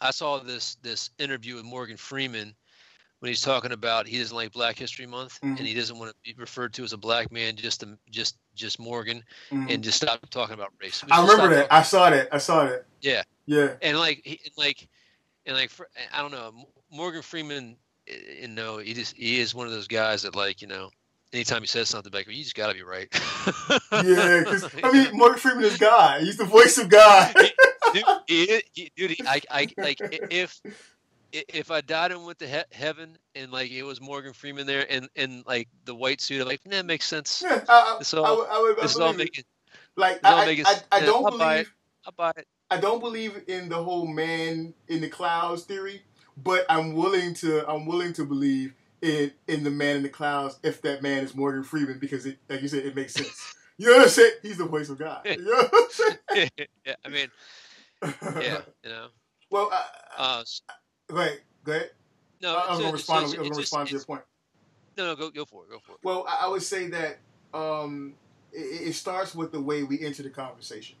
[0.00, 2.54] i saw this this interview with morgan freeman
[3.20, 5.58] when he's talking about he doesn't like black history month Mhm.
[5.58, 8.36] and he doesn't want to be referred to as a black man just to just
[8.54, 9.72] just Morgan Mhm.
[9.74, 11.02] and just stop talking about race.
[11.10, 11.72] I remember that.
[11.72, 12.28] I saw that.
[12.32, 12.84] I saw that.
[13.00, 13.22] Yeah.
[13.46, 13.74] Yeah.
[13.82, 14.88] and like he, like
[15.46, 16.52] and like for, I don't know
[16.90, 17.76] Morgan Freeman
[18.06, 20.90] eh, you know he just he is one of those guys that like you know
[21.32, 23.08] anytime he says something like you just gotta be right
[23.92, 26.22] Yeah, because I mean, Morgan Freeman is God.
[26.22, 27.34] He's the voice of God.
[27.92, 29.98] dude, he, he, dude he, I, I like
[30.30, 30.60] if
[31.32, 34.86] if I died and went to he- heaven and like it was Morgan Freeman there
[34.90, 38.14] and and like the white suit I'm like that makes sense Yeah, I, I, This
[38.14, 39.44] I, all- I, I this is all making
[39.96, 41.58] Like I, making I, I, I don't I'll buy it.
[41.58, 41.72] believe
[42.06, 46.02] I'll buy it I don't believe in the whole man in the clouds theory,
[46.36, 50.58] but I'm willing to I'm willing to believe in in the man in the clouds
[50.62, 53.54] if that man is Morgan Freeman because it like you said it makes sense.
[53.78, 54.32] You know what I'm saying?
[54.42, 55.22] He's the voice of God.
[55.24, 55.90] You know what
[56.32, 56.48] I'm
[56.84, 57.28] yeah I mean
[58.40, 59.06] yeah you know
[59.50, 59.82] well, uh,
[60.18, 60.44] uh
[61.08, 61.40] go ahead.
[61.64, 61.90] Go ahead.
[62.40, 63.24] no I, I was gonna respond.
[63.24, 64.22] it's- I was gonna respond to your point.
[64.96, 67.18] no no go go for it go for it Well, I, I would say that
[67.54, 68.14] um,
[68.52, 70.96] it, it starts with the way we enter the conversation.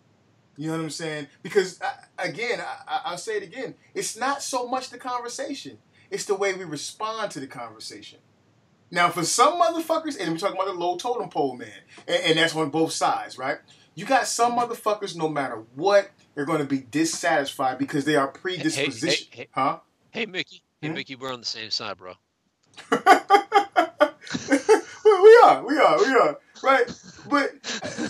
[0.56, 1.28] You know what I'm saying?
[1.42, 3.74] Because I, again, I, I- I'll say it again.
[3.94, 5.78] It's not so much the conversation;
[6.10, 8.18] it's the way we respond to the conversation.
[8.90, 11.68] Now, for some motherfuckers, and we're talking about the low totem pole man,
[12.06, 13.58] and, and that's on both sides, right?
[13.94, 18.32] You got some motherfuckers, no matter what, they're going to be dissatisfied because they are
[18.32, 19.48] predispositioned, hey.
[19.50, 19.80] huh?
[20.10, 20.94] Hey Mickey, hey Hmm?
[20.94, 22.14] Mickey, we're on the same side, bro.
[22.90, 22.98] we
[25.44, 26.90] are, we are, we are, right?
[27.28, 27.52] But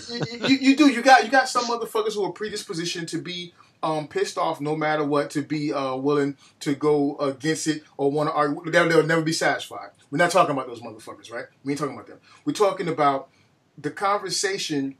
[0.09, 3.53] you, you, you do, you got, you got some motherfuckers who are predispositioned to be
[3.83, 8.11] um, pissed off no matter what, to be uh, willing to go against it or
[8.11, 8.71] want to argue.
[8.71, 9.89] They'll, they'll never be satisfied.
[10.11, 11.45] We're not talking about those motherfuckers, right?
[11.63, 12.19] We ain't talking about them.
[12.45, 13.29] We're talking about
[13.77, 14.95] the conversation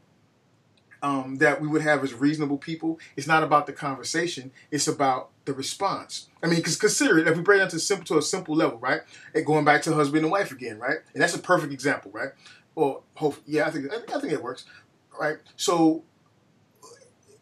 [1.01, 2.99] um, that we would have as reasonable people.
[3.15, 4.51] It's not about the conversation.
[4.71, 6.27] It's about the response.
[6.43, 7.27] I mean, because consider it.
[7.27, 9.01] If we bring it to simple to a simple level, right?
[9.33, 10.97] And going back to husband and wife again, right?
[11.13, 12.29] And that's a perfect example, right?
[12.75, 14.65] Well, hope yeah, I think I think, it works,
[15.19, 15.37] right?
[15.55, 16.03] So.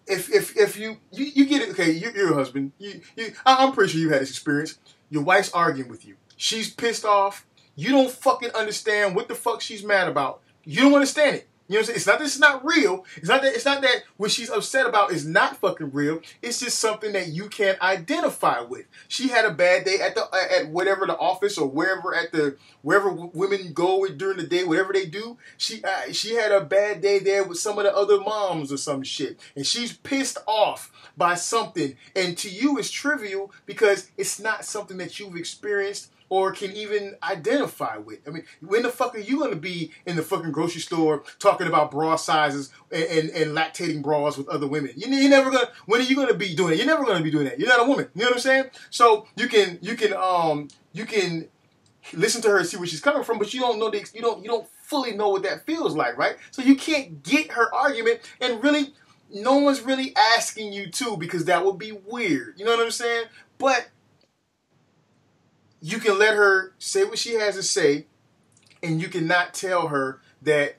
[0.10, 3.34] If, if, if you, you you get it okay you're, you're a husband you, you
[3.46, 4.80] I- I'm pretty sure you had this experience
[5.10, 9.60] your wife's arguing with you she's pissed off you don't fucking understand what the fuck
[9.60, 11.96] she's mad about you don't understand it you know what I'm saying?
[11.98, 13.06] It's not that it's not real.
[13.18, 16.22] It's not that it's not that what she's upset about is not fucking real.
[16.42, 18.86] It's just something that you can't identify with.
[19.10, 20.28] She had a bad day at the
[20.58, 24.94] at whatever the office or wherever at the wherever women go during the day, whatever
[24.94, 25.38] they do.
[25.58, 28.78] She uh, she had a bad day there with some of the other moms or
[28.78, 31.98] some shit, and she's pissed off by something.
[32.16, 37.16] And to you, it's trivial because it's not something that you've experienced or can even
[37.24, 38.20] identify with.
[38.28, 41.68] I mean, when the fuck are you gonna be in the fucking grocery store talking
[41.68, 44.92] about bra sizes and, and, and lactating bras with other women?
[44.96, 45.70] You, you're never gonna.
[45.86, 46.78] When are you gonna be doing it?
[46.78, 47.60] You're never gonna be doing that.
[47.60, 48.10] You're not a woman.
[48.14, 48.66] You know what I'm saying?
[48.90, 51.48] So you can you can um you can
[52.14, 54.22] listen to her and see where she's coming from, but you don't know the you
[54.22, 56.38] don't you don't fully know what that feels like, right?
[56.52, 58.94] So you can't get her argument and really.
[59.30, 62.58] No one's really asking you to because that would be weird.
[62.58, 63.26] You know what I'm saying?
[63.58, 63.90] But
[65.82, 68.08] you can let her say what she has to say,
[68.82, 70.78] and you cannot tell her that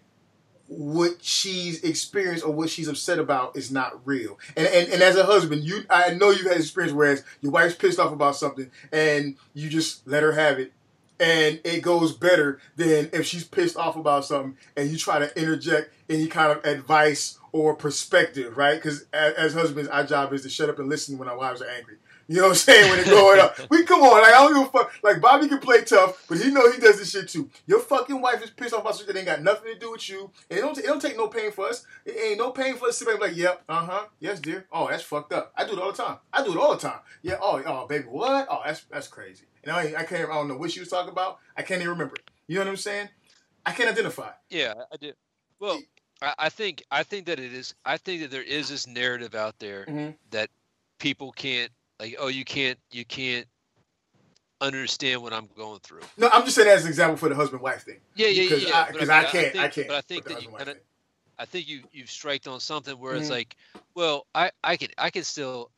[0.69, 4.39] what she's experienced or what she's upset about is not real.
[4.57, 7.75] And, and and as a husband, you I know you've had experience whereas your wife's
[7.75, 10.73] pissed off about something and you just let her have it.
[11.21, 15.41] And it goes better than if she's pissed off about something and you try to
[15.41, 18.77] interject any kind of advice or perspective, right?
[18.77, 21.61] Because as, as husbands, our job is to shut up and listen when our wives
[21.61, 21.97] are angry.
[22.31, 22.91] You know what I'm saying?
[22.91, 23.57] When it's going up.
[23.71, 24.93] We come on, like I don't give a fuck.
[25.03, 27.49] Like Bobby can play tough, but he know he does this shit too.
[27.67, 30.07] Your fucking wife is pissed off about something that ain't got nothing to do with
[30.11, 30.31] you.
[30.51, 31.87] And it don't, it don't take no pain for us.
[32.05, 34.41] It ain't no pain for us to sit back and be like, yep, uh-huh, yes,
[34.41, 34.67] dear.
[34.71, 35.53] Oh, that's fucked up.
[35.57, 36.19] I do it all the time.
[36.33, 36.99] I do it all the time.
[37.23, 38.47] Yeah, oh, oh, baby, what?
[38.51, 39.47] Oh, that's that's crazy.
[39.65, 41.39] And I, I can't, I don't know what she was talking about.
[41.57, 42.17] I can't even remember.
[42.47, 43.09] You know what I'm saying?
[43.65, 44.31] I can't identify.
[44.51, 45.13] Yeah, I do.
[45.61, 45.81] Well,
[46.23, 47.75] I, I think I think that it is.
[47.85, 50.15] I think that there is this narrative out there Mhm.
[50.31, 50.51] that
[50.99, 52.17] people can't like.
[52.19, 52.79] Oh, you can't.
[52.91, 53.47] You can't
[54.61, 56.01] understand what I'm going through.
[56.17, 58.01] No, I'm just saying that as an example for the husband-wife thing.
[58.17, 58.77] Yeah, yeah, Because yeah.
[58.77, 60.69] I- but 'cause mean, I can't- I think- can't But I think that you kind
[60.71, 60.77] of.
[61.41, 63.31] I think you you've striked on something where it's Mhm.
[63.31, 63.57] like,
[63.95, 65.71] well, I I can I can still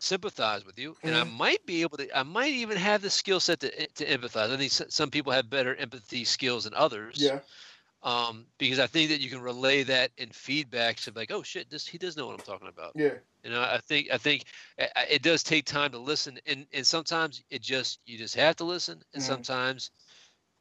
[0.00, 1.32] sympathize with you, and I Mhm.
[1.32, 2.14] might be able to.
[2.18, 4.50] I might even have the skill set to to empathize.
[4.52, 7.16] I think some people have better empathy skills than others.
[7.18, 7.40] Yeah.
[8.02, 11.70] Um, because I think that you can relay that in feedback to like, oh shit,
[11.70, 12.92] this he does know what I'm talking about.
[12.96, 13.14] Yeah.
[13.44, 14.44] You know, I think I think
[14.78, 18.64] it does take time to listen, and and sometimes it just you just have to
[18.64, 19.26] listen, and Mhm.
[19.26, 19.90] sometimes,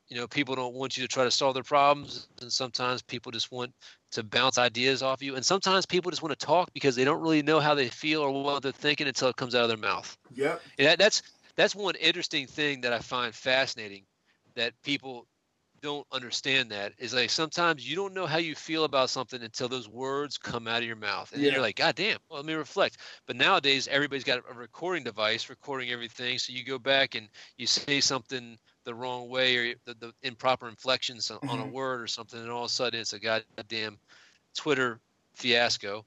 [0.08, 3.32] you know, people don't want you to try to solve their problems, and sometimes people
[3.32, 3.74] just want
[4.12, 7.22] to bounce ideas off you, and sometimes people just want to talk because they don't
[7.22, 9.78] really know how they feel or what they're thinking until it comes out of their
[9.78, 10.18] mouth.
[10.34, 10.58] Yeah.
[10.78, 11.22] And that, that's
[11.56, 14.06] that's one interesting thing that I find fascinating,
[14.56, 15.28] that people
[15.82, 19.68] don't understand that is like sometimes you don't know how you feel about something until
[19.68, 21.52] those words come out of your mouth, and Yeah.
[21.52, 22.98] you're like, God damn, well, let me reflect.
[23.26, 27.28] But nowadays, everybody's got a recording device recording everything, so you go back and
[27.58, 31.72] you say something the wrong way or the, the improper inflections on, on a Mhm.
[31.72, 33.98] word or something, and all of a sudden it's a goddamn
[34.56, 35.00] Twitter
[35.34, 36.06] fiasco.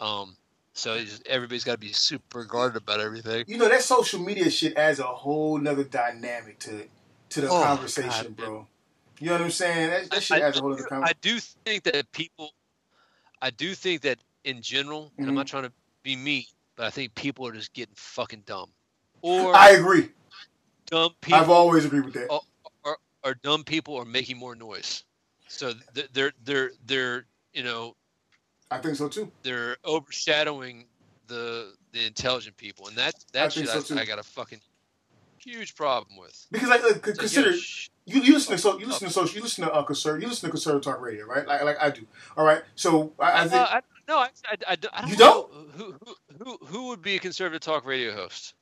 [0.00, 0.36] Um,
[0.74, 3.44] so just, everybody's got to be super guarded about everything.
[3.46, 6.88] You know that social media shit adds a whole nother dynamic to
[7.30, 8.66] to the Oh, conversation, God, bro.
[9.22, 9.90] You know what I'm saying?
[9.90, 12.54] That, that shit I, adds a whole other I do think that people,
[13.40, 15.36] I do think that in general, and I'm Mhm.
[15.36, 15.72] not trying to
[16.02, 16.44] be mean,
[16.74, 18.72] but I think people are just getting fucking dumb,
[19.20, 20.10] or I agree.
[20.86, 22.26] dumb people, I've always agreed with that.
[22.30, 22.42] Oh.
[22.82, 25.04] or, or dumb people are making more noise.
[25.46, 25.72] So
[26.14, 27.94] they're they're they're you know
[28.72, 29.30] I think so too.
[29.44, 30.88] they're overshadowing
[31.28, 34.00] the the intelligent people, and that I that think shit so, I.
[34.00, 34.60] I got a fucking
[35.44, 36.46] huge problem with.
[36.50, 39.06] Because like, look, So, you know, consider sh- you, you listen to so you listen
[39.08, 41.46] to social you listen to uh, conservative you listen to conservative talk radio, right?
[41.46, 42.06] Like like I do.
[42.36, 42.62] All right.
[42.74, 46.16] So I, I uh, think I, no, I, I, I, don't You know Who, who
[46.42, 48.54] who who would be a conservative talk radio host?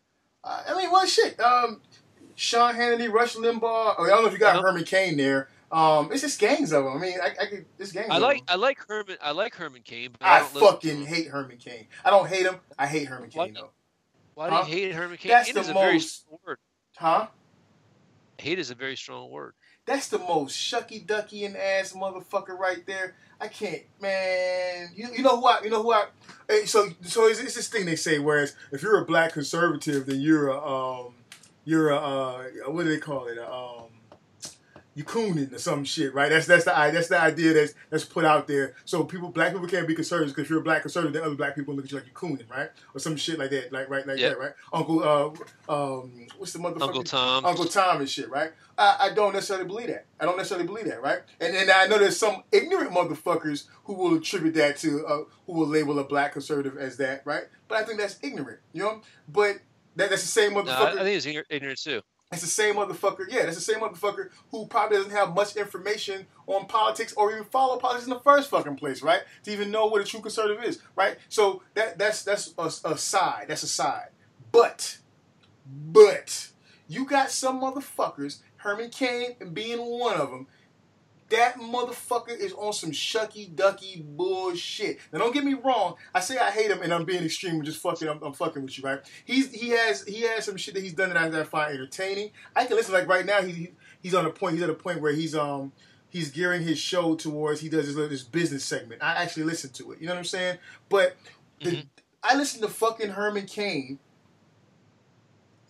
[0.44, 1.40] I I mean, well, shit.
[1.40, 1.81] Um,
[2.35, 3.94] Sean Hannity, Rush Limbaugh.
[3.98, 4.62] Oh, I don't know if you got.
[4.62, 5.48] Herman Cain there.
[5.73, 6.97] Um, it's just gangs of them.
[6.97, 7.65] I mean, I, I could.
[7.78, 8.09] It's gangs.
[8.11, 8.47] I of like them.
[8.48, 11.86] I like Herman I like Herman Cain, but I, don't fucking hate Herman Cain.
[12.05, 12.57] I don't hate him.
[12.78, 13.70] I hate Herman Cain though.
[14.35, 14.65] Why do Huh?
[14.66, 15.31] you hate Herman Cain?
[15.31, 16.59] That's Hate the is a very most- word.
[17.01, 17.29] Huh?
[18.37, 19.55] Hate is a very strong word.
[19.87, 23.15] That's the most shucky ducky and ass motherfucker right there.
[23.41, 24.91] I can't, man.
[24.95, 25.63] You, you know who I?
[25.65, 26.09] You know who I?
[26.47, 28.19] Hey, so so it's, it's this thing they say.
[28.19, 31.15] Whereas if you're a black conservative, then you're a um,
[31.65, 33.39] you're a uh, what do they call it?
[33.39, 33.85] A, um,
[35.01, 36.29] you cooning or some shit, right?
[36.29, 38.75] That's that's the i- that's the idea that's that's put out there.
[38.85, 41.35] So people, black people can't be conservatives because if you're a black conservative, then other
[41.35, 42.69] black people look at you like you're cooning, right?
[42.95, 44.31] Or some shit like that, like right, like Yeah.
[44.31, 44.53] that, right?
[44.73, 46.83] Uncle, uh, um, what's the motherfucker?
[46.83, 47.45] Uncle Tom.
[47.47, 48.53] Uncle Tom and shit, right?
[48.77, 50.07] I, I don't necessarily believe that.
[50.21, 51.21] I don't necessarily believe that, right?
[51.41, 55.53] And and I know there's some ignorant motherfuckers who will attribute that to, uh, who
[55.55, 57.45] will label a black conservative as that, right?
[57.69, 59.01] But I think that's ignorant, you know.
[59.29, 59.57] But
[59.97, 60.99] that, that's the same No, I, motherfucker.
[61.01, 62.01] I think it's ignorant too.
[62.32, 63.27] It's the same motherfucker.
[63.28, 67.43] Yeah, that's the same motherfucker who probably doesn't have much information on politics or even
[67.43, 69.23] follow politics in the first fucking place, right?
[69.43, 71.16] To even know what a true conservative is, right?
[71.28, 73.47] So that that's that's a, a side.
[73.48, 74.11] That's a side.
[74.52, 74.98] But,
[75.66, 76.51] but
[76.86, 80.47] you got some motherfuckers, Herman Cain and being one of them.
[81.31, 84.98] That motherfucker is on some shucky ducky bullshit.
[85.12, 85.94] Now don't get me wrong.
[86.15, 88.62] I say I hate him and I'm being extreme and just fucking I'm, I'm fucking
[88.62, 89.01] with you, right?
[89.24, 91.73] He's he has he has some shit that he's done that I, that I find
[91.73, 92.31] entertaining.
[92.55, 93.70] I can listen like right now he's he,
[94.02, 95.73] he's on a point he's at a point where he's um
[96.09, 99.02] he's gearing his show towards he does this, little- this business segment.
[99.02, 100.01] I actually listen to it.
[100.01, 100.59] You know what I'm saying?
[100.89, 101.16] But
[101.62, 101.86] the, Mhm.
[102.23, 103.98] I listen to fucking Herman Cain.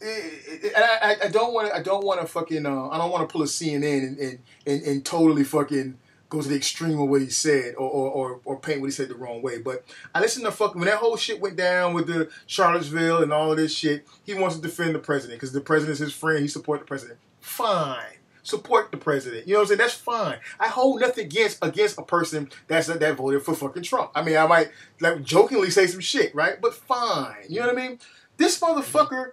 [0.02, 1.74] Eh, eh, eh, I, I, I don't want to.
[1.74, 2.64] I don't want to fucking.
[2.66, 5.98] Uh, I don't want to pull a CNN and, and, and, and totally fucking
[6.30, 8.92] go to the extreme of what he said or, or, or, or paint what he
[8.92, 9.58] said the wrong way.
[9.58, 13.32] But I listened to fucking when that whole shit went down with the Charlottesville and
[13.32, 14.06] all of this shit.
[14.24, 16.40] He wants to defend the president because the president's his friend.
[16.40, 17.18] He support the president.
[17.40, 19.46] Fine, support the president.
[19.48, 19.78] You know what I'm saying?
[19.78, 20.38] That's fine.
[20.58, 24.12] I hold nothing against against a person that's that voted for fucking Trump.
[24.14, 24.70] I mean, I might
[25.00, 26.60] like jokingly say some shit, right?
[26.60, 27.36] But fine.
[27.48, 27.98] You know what I mean?
[28.36, 29.32] This motherfucker,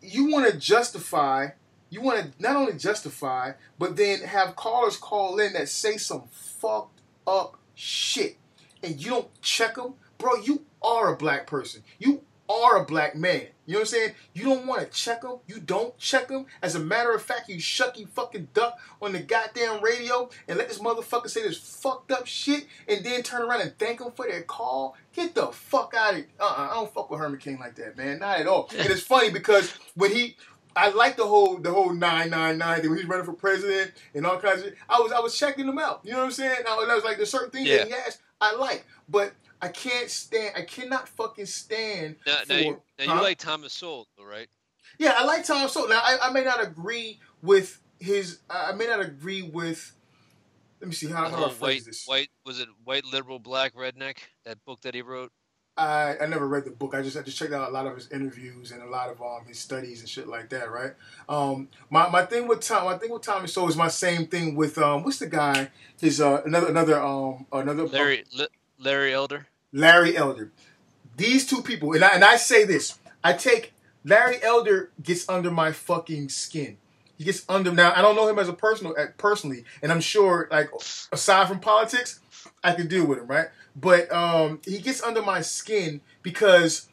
[0.00, 1.48] you want to justify
[1.94, 6.24] you want to not only justify, but then have callers call in that say some
[6.32, 8.36] fucked up shit,
[8.82, 10.34] and you don't check them, bro.
[10.42, 11.84] You are a black person.
[12.00, 13.42] You are a black man.
[13.66, 14.12] You know what I'm saying?
[14.34, 15.38] You don't want to check them.
[15.46, 16.44] You don't check them.
[16.62, 20.68] As a matter of fact, you shucky fucking duck on the goddamn radio and let
[20.68, 24.26] this motherfucker say this fucked up shit, and then turn around and thank them for
[24.26, 24.96] their call.
[25.14, 26.26] Get the fuck out of here.
[26.38, 28.18] Uh-uh, I don't fuck with Herman Cain like that, man.
[28.18, 28.68] Not at all.
[28.76, 30.36] And it's funny because when he
[30.76, 33.92] I like the whole the whole nine nine nine thing when he's running for president
[34.14, 34.74] and all kinds of.
[34.90, 36.00] I was I was checking him out.
[36.04, 36.64] You know what I'm saying?
[36.68, 39.32] I, was- I was like, there's certain things that he has I like, but
[39.64, 40.52] I can't stand.
[40.54, 42.16] I cannot fucking stand.
[42.26, 43.14] Now, for, now, you, now huh?
[43.14, 44.46] you like Thomas Sowell, right?
[44.98, 45.88] Yeah, I like Thomas Sowell.
[45.88, 48.40] Now I, I may not agree with his.
[48.50, 49.92] I may not agree with.
[50.80, 52.04] Let me see how, how I phrase white, this.
[52.04, 54.18] white was it white liberal black redneck?
[54.44, 55.32] That book that he wrote.
[55.78, 56.94] I, I never read the book.
[56.94, 59.22] I just I just checked out a lot of his interviews and a lot of
[59.22, 60.92] um his studies and shit like that, right?
[61.26, 64.56] Um my, my thing with Tom my thing with Tommy Sowell is my same thing
[64.56, 65.70] with um what's the guy?
[65.98, 68.46] His uh another another um another Larry Li-
[68.78, 69.46] Larry Elder.
[69.74, 70.52] Larry Elder.
[71.16, 73.74] These two people, and I and I say this, I take
[74.04, 76.78] Larry Elder gets under my fucking skin.
[77.18, 77.92] He gets under now.
[77.94, 80.70] I don't know him as a personal uh, personally, and I'm sure like
[81.12, 82.20] aside from politics,
[82.62, 83.48] I can deal with him, right?
[83.76, 86.88] But um, he gets under my skin because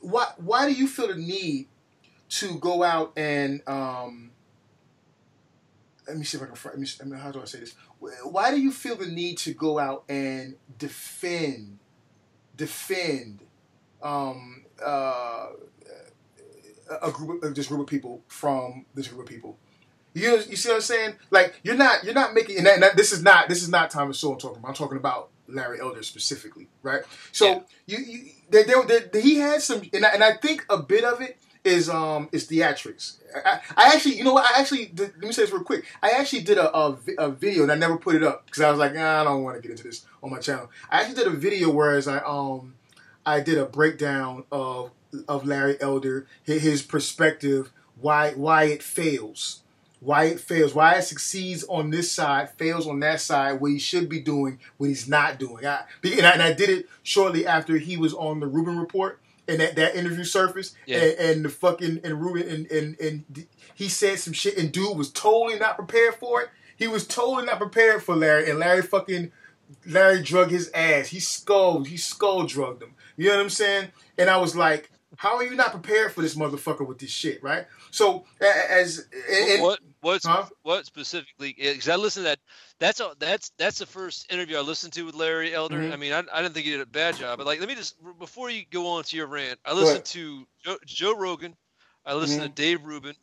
[0.00, 0.26] why?
[0.38, 1.68] Why do you feel the need
[2.30, 4.30] to go out and um,
[6.10, 6.56] let me see if I can.
[6.64, 7.74] Let me, how do I say this?
[7.98, 11.78] Why do you feel the need to go out and defend,
[12.60, 13.40] defend,
[14.02, 15.46] um, uh,
[17.02, 19.58] a group of this group of people from this group of people?
[20.12, 21.14] You you see what I'm saying?
[21.30, 23.68] Like you're not you're not making and, that, and that- this is not this is
[23.70, 24.68] not Thomas Sowell I'm talking about.
[24.68, 27.02] I'm talking about Larry Elder specifically, right?
[27.32, 27.60] So Yeah.
[27.86, 28.74] you, you they, they,
[29.12, 32.28] they, he had some and I, and I think a bit of it is um
[32.32, 33.16] is theatrics.
[33.44, 35.84] I, I actually you know what I actually did, let me say this real quick.
[36.02, 38.70] I actually did a a, a video and I never put it up because I
[38.70, 40.70] was like nah, I don't want to get into this on my channel.
[40.90, 42.74] I actually did a video whereas I um
[43.26, 44.90] I did a breakdown of
[45.28, 47.70] of Larry Elder hi- his perspective
[48.00, 49.62] why why it fails
[50.02, 53.78] why it fails, why it succeeds on this side, fails on that side, what he
[53.78, 55.66] should be doing, what he's not doing.
[55.66, 59.19] I, and, I, and I did it shortly after he was on the Rubin Report,
[59.50, 60.98] and that, that interview surfaced, Yeah.
[60.98, 64.96] and, and the fucking and Rubin and, and and he said some shit, and dude
[64.96, 66.48] was totally not prepared for it.
[66.76, 69.32] He was totally not prepared for Larry, and Larry fucking
[69.86, 71.08] Larry drug his ass.
[71.08, 72.94] He skull, he skull drugged him.
[73.16, 73.88] You know what I'm saying?
[74.18, 77.42] And I was like, how are you not prepared for this motherfucker with this shit,
[77.42, 77.66] right?
[77.90, 80.46] So as and, and- what what's Huh?
[80.62, 81.54] what specifically?
[81.58, 82.38] Because I listened to that.
[82.78, 85.78] That's a, that's that's the first interview I listened to with Larry Elder.
[85.80, 85.92] Mhm.
[85.92, 87.74] I mean, I, I didn't think he did a bad job, but like, let me
[87.74, 91.54] just before you go on to your rant, I listened to Joe, Joe Rogan.
[92.06, 93.14] I listened to Dave Rubin.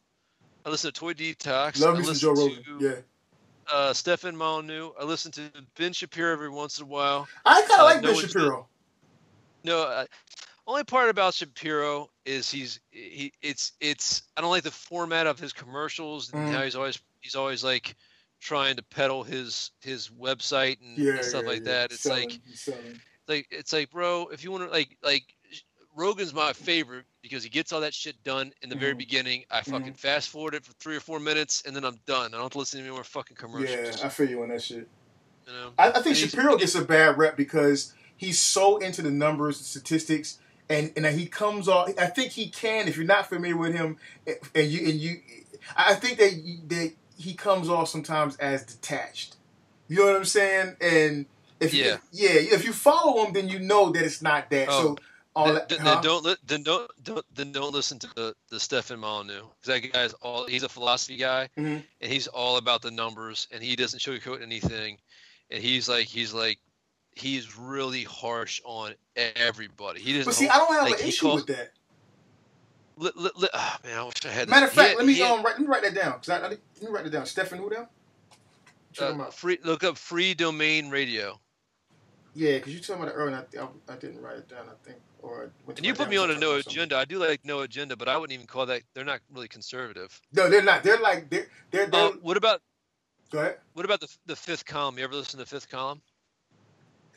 [0.65, 1.73] I listened to Toy Detox.
[1.73, 1.83] Mm-hmm.
[1.83, 2.63] Love I Joe listened Rogan.
[2.79, 2.95] to Yeah,
[3.73, 4.91] uh, Stefan Molyneux.
[4.99, 7.27] I listened to Ben Shapiro every once in a while.
[7.45, 8.67] I kind of Uh, like no, Ben Shapiro.
[9.63, 10.05] No, uh,
[10.67, 15.39] only part about Shapiro is he's he it's it's I don't like the format of
[15.39, 16.53] his commercials and Mm.
[16.53, 17.95] how he's always he's always like
[18.39, 21.71] trying to peddle his his website and, Yeah, and stuff yeah, like yeah.
[21.71, 21.91] that.
[21.91, 22.99] It's Selling, like selling.
[23.27, 25.23] like it's like bro, if you want to like like
[25.95, 28.97] Rogan's my favorite because he gets all that shit done in the very Mhm.
[28.99, 29.45] beginning.
[29.49, 32.27] I fucking fast forward it for three or four minutes and then I'm done.
[32.27, 33.99] I don't have to listen to any more fucking commercials.
[33.99, 34.05] Yeah.
[34.05, 34.87] I feel you on that shit.
[35.47, 35.71] you know?
[35.79, 39.57] I, I think And Shapiro gets a bad rep because he's so into the numbers,
[39.57, 40.37] the statistics,
[40.69, 41.89] and and he comes off.
[41.99, 42.87] I think he can.
[42.87, 43.97] If you're not familiar with him,
[44.55, 45.21] and you and you,
[45.75, 49.35] I think that you- that he comes off sometimes as detached.
[49.87, 50.75] You know what I'm saying?
[50.81, 51.25] And
[51.59, 51.97] if you, Yeah.
[52.11, 54.67] yeah, if you follow him, then you know that it's not that.
[54.69, 54.81] Oh.
[54.81, 54.97] So
[55.35, 55.93] all then, that, huh?
[55.95, 59.81] then don't li- then don't don't then don't listen to the the Stefan Molyneux because
[59.81, 61.83] that guy's all he's a philosophy guy Mhm.
[62.01, 64.97] and he's all about the numbers and he doesn't sugarcoat anything
[65.51, 66.57] and he's like he's like
[67.17, 69.99] he's really harsh on everybody.
[70.01, 70.25] He doesn't.
[70.25, 71.71] But see, I don't have like, an issue calls- with that.
[72.99, 74.49] Li, li, li, ah, man, I wish I had.
[74.49, 76.13] Matter of fact, had- let me had, um write, let me write that down.
[76.13, 77.25] 'cause I, I, let me write that down.
[77.25, 77.87] Stefan, who down?
[78.99, 79.33] Uh, out.
[79.33, 81.39] free look up free domain radio.
[82.33, 84.65] Yeah, because you told me that earlier, and I, I, I didn't write it down.
[84.67, 86.97] I think, or I went to And you put me on a no agenda.
[86.97, 88.81] I do like no agenda, but I wouldn't even call that.
[88.95, 90.19] They're not really conservative.
[90.33, 90.83] No, they're not.
[90.83, 91.87] They're like they're they're.
[91.87, 92.61] they're Uh, what about
[93.31, 93.57] go ahead.
[93.73, 94.97] what about the the fifth column?
[94.97, 96.01] You ever listen to the fifth column?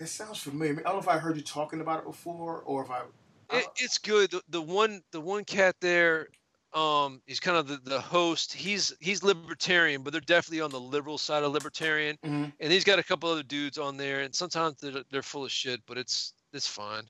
[0.00, 0.80] That sounds familiar.
[0.80, 3.02] I don't know if I heard you talking about it before, or if I.
[3.50, 4.30] I It, it's good.
[4.30, 6.28] The, the one the one cat there,
[6.72, 8.50] um, he's kind of the, the host.
[8.50, 12.16] He's he's libertarian, but they're definitely on the liberal side of libertarian.
[12.24, 12.50] Mhm.
[12.58, 15.52] And he's got a couple other dudes on there, and sometimes they're they're full of
[15.52, 17.04] shit, but it's it's fine.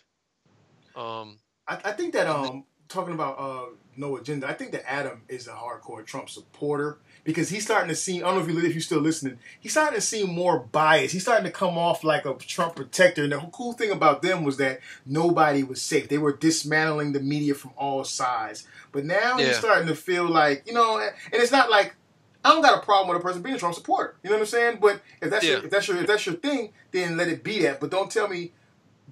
[0.96, 1.38] Um,
[1.68, 4.48] I, I think that um talking about uh no agenda.
[4.48, 8.18] I think that Adam is a hardcore Trump supporter because he's starting to see.
[8.22, 9.38] I don't know if you if you're still listening.
[9.60, 11.12] He's starting to see more bias.
[11.12, 13.24] He's starting to come off like a Trump protector.
[13.24, 16.08] And the cool thing about them was that nobody was safe.
[16.08, 18.66] They were dismantling the media from all sides.
[18.92, 19.52] But now he's Yeah.
[19.58, 21.94] starting to feel like you know, and it's not like.
[22.42, 24.16] I don't got a problem with a person being a Trump supporter.
[24.22, 24.78] You know what I'm saying?
[24.80, 27.60] But if that's your, if that's your if that's your thing, then let it be
[27.64, 27.80] that.
[27.80, 28.52] But don't tell me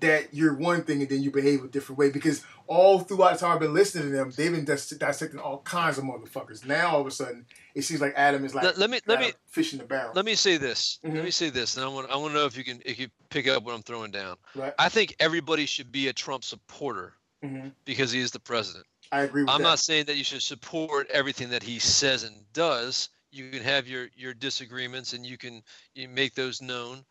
[0.00, 3.38] that you're one thing and then you behave a different way because all throughout the
[3.40, 6.64] time I've been listening to them, they've been dis- dissecting all kinds of motherfuckers.
[6.66, 9.20] Now all of a sudden, it seems like Adam is like let, let me let
[9.20, 10.12] me fish in the barrel.
[10.14, 10.98] let me say this.
[11.04, 11.14] Mhm.
[11.14, 12.98] Let me say this, and I want I want to know if you can if
[12.98, 14.36] you pick up what I'm throwing down.
[14.54, 14.74] right?
[14.78, 18.84] I think everybody should be a Trump supporter hmm because he is the president.
[19.12, 19.68] I agree with I'm that.
[19.68, 23.08] not saying that you should support everything that he says and does.
[23.30, 25.62] You can have your your disagreements and you can
[25.94, 27.04] you make those known.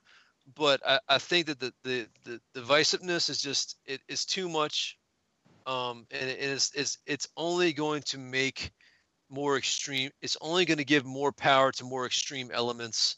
[0.56, 4.98] But I, I think that the, the, the divisiveness is just it is too much,
[5.66, 8.72] um, and it is it's it's only going to make
[9.30, 10.10] more extreme.
[10.22, 13.18] It's only going to give more power to more extreme elements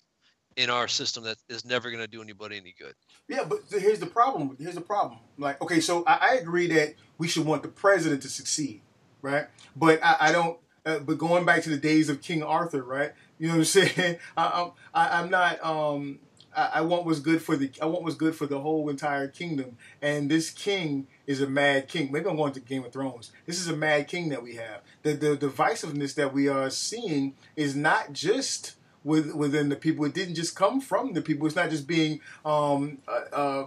[0.55, 2.93] in our system that is never going to do anybody any good.
[3.27, 4.57] Yeah, but here's the problem.
[4.59, 5.19] Here's the problem.
[5.37, 8.81] Like, okay, so I, I agree that we should want the president to succeed,
[9.21, 9.47] right?
[9.75, 10.57] But I, I don't.
[10.85, 13.11] Uh, but going back to the days of King Arthur, right?
[13.37, 14.17] You know what I'm saying?
[14.35, 15.63] I, I'm I, I'm not.
[15.63, 16.19] Um,
[16.59, 17.71] I, I want what's good for the.
[17.81, 19.77] I want what's good for the whole entire kingdom.
[20.01, 22.11] And this king is a mad king.
[22.11, 23.31] Maybe I'm going to go into Game of Thrones.
[23.45, 24.81] This is a mad king that we have.
[25.03, 30.03] The the divisiveness that we are seeing is not just with, within the people.
[30.05, 31.47] It didn't just come from the people.
[31.47, 33.65] It's not just being um, uh, uh,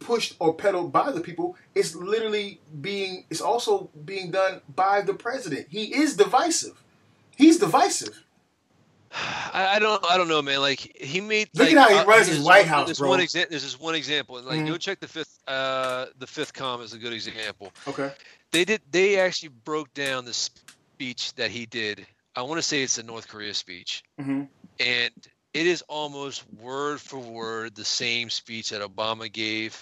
[0.00, 1.56] pushed or peddled by the people.
[1.76, 3.24] It's literally being.
[3.30, 5.68] It's also being done by the president.
[5.70, 6.82] He is divisive.
[7.36, 8.24] He's divisive.
[9.52, 10.60] I, I don't I don't know, man.
[10.60, 13.10] Like he made Look like, at how he uh, runs his White House, there's bro.
[13.10, 14.38] One exa- this is one example.
[14.38, 14.66] and, Like Mhm.
[14.68, 17.72] go check the fifth uh the fifth com is a good example.
[17.86, 18.10] Okay.
[18.52, 22.06] They did they actually broke down the speech that he did.
[22.34, 24.02] I want to say it's a North Korea speech.
[24.18, 24.44] hmm
[24.80, 25.12] and
[25.52, 29.76] it is almost word for word the same speech that Obama gave.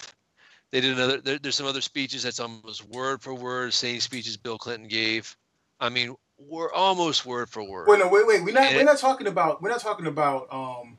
[0.73, 1.21] They did another.
[1.21, 5.37] There, there's some other speeches that's almost word for word same speeches Bill Clinton gave.
[5.79, 6.17] I mean,
[6.49, 7.87] we're almost word for word.
[7.89, 8.43] Wait, no, wait, wait.
[8.45, 8.65] We're not.
[8.65, 9.63] And We're not talking about.
[9.63, 10.49] We're not talking about.
[10.51, 10.97] Um.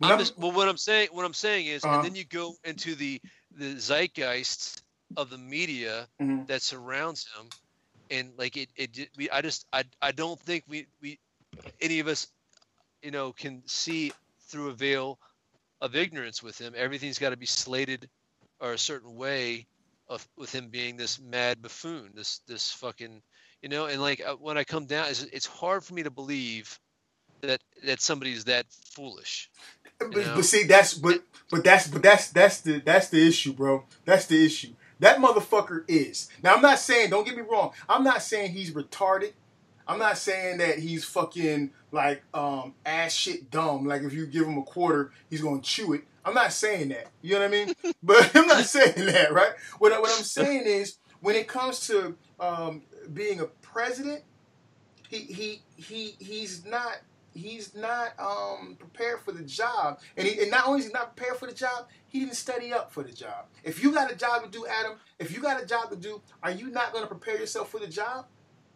[0.00, 1.96] I'm just, well, what I'm saying, what I'm saying is, Uh-huh.
[1.96, 3.20] and then you go into the
[3.56, 4.82] the zeitgeist
[5.16, 6.46] of the media Mhm.
[6.46, 7.48] that surrounds him,
[8.10, 11.18] and like it, it, we, I just, I, I don't think we, we,
[11.80, 12.28] any of us,
[13.02, 14.12] you know, can see
[14.48, 15.18] through a veil
[15.80, 16.74] of ignorance with him.
[16.76, 18.08] Everything's got to be slated
[18.60, 19.66] or a certain way
[20.08, 23.22] of with him being this mad buffoon, this, this fucking,
[23.62, 26.10] you know, and like uh, when I come down, it's, it's hard for me to
[26.10, 26.78] believe
[27.40, 29.50] that that somebody's that foolish.
[29.98, 33.84] But, but see, that's but but that's but that's that's the that's the issue, bro.
[34.04, 34.74] That's the issue.
[35.00, 36.28] That motherfucker is.
[36.42, 37.10] Now I'm not saying.
[37.10, 37.72] Don't get me wrong.
[37.88, 39.32] I'm not saying he's retarded.
[39.86, 43.86] I'm not saying that he's fucking like um ass shit dumb.
[43.86, 46.04] Like if you give him a quarter, he's gonna chew it.
[46.24, 47.06] I'm not saying that.
[47.22, 47.74] You know what I mean?
[48.02, 49.52] but I'm not saying that, right?
[49.78, 52.82] What what I'm saying is when it comes to um
[53.14, 54.22] being a president,
[55.08, 56.98] he he he he's not
[57.34, 60.00] he's not um prepared for the job.
[60.16, 62.72] And, he, and not only is he not prepared for the job he didn't study
[62.72, 63.46] up for the job.
[63.64, 66.20] If you got a job to do adam if you got a job to do
[66.42, 68.26] are you not going to prepare yourself for the job?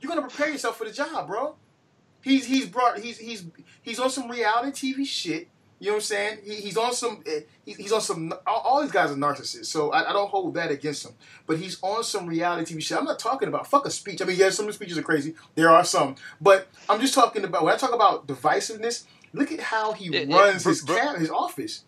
[0.00, 1.56] You're going to prepare yourself for the job bro.
[2.22, 3.44] He's he's brought he's he's
[3.82, 5.48] he's on some reality tv shit
[5.82, 6.38] you know what I'm saying?
[6.44, 7.22] He, he's on some.
[7.26, 8.32] eh, he- He's on some.
[8.46, 11.12] All, all these guys are narcissists, so I, I don't hold that against him.
[11.46, 12.96] But he's on some reality TV shit.
[12.96, 14.22] I'm not talking about fuck a speech.
[14.22, 15.34] I mean, yeah, some of the speeches are crazy.
[15.56, 19.04] There are some, but I'm just talking about when I talk about divisiveness.
[19.32, 21.84] Look at how he yeah, runs bro- his bro- cab, his office.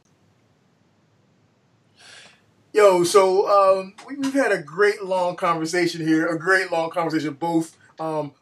[2.73, 3.49] Yo, so
[3.81, 6.27] um, we, we've had a great long conversation here.
[6.27, 8.33] A great long conversation, both um,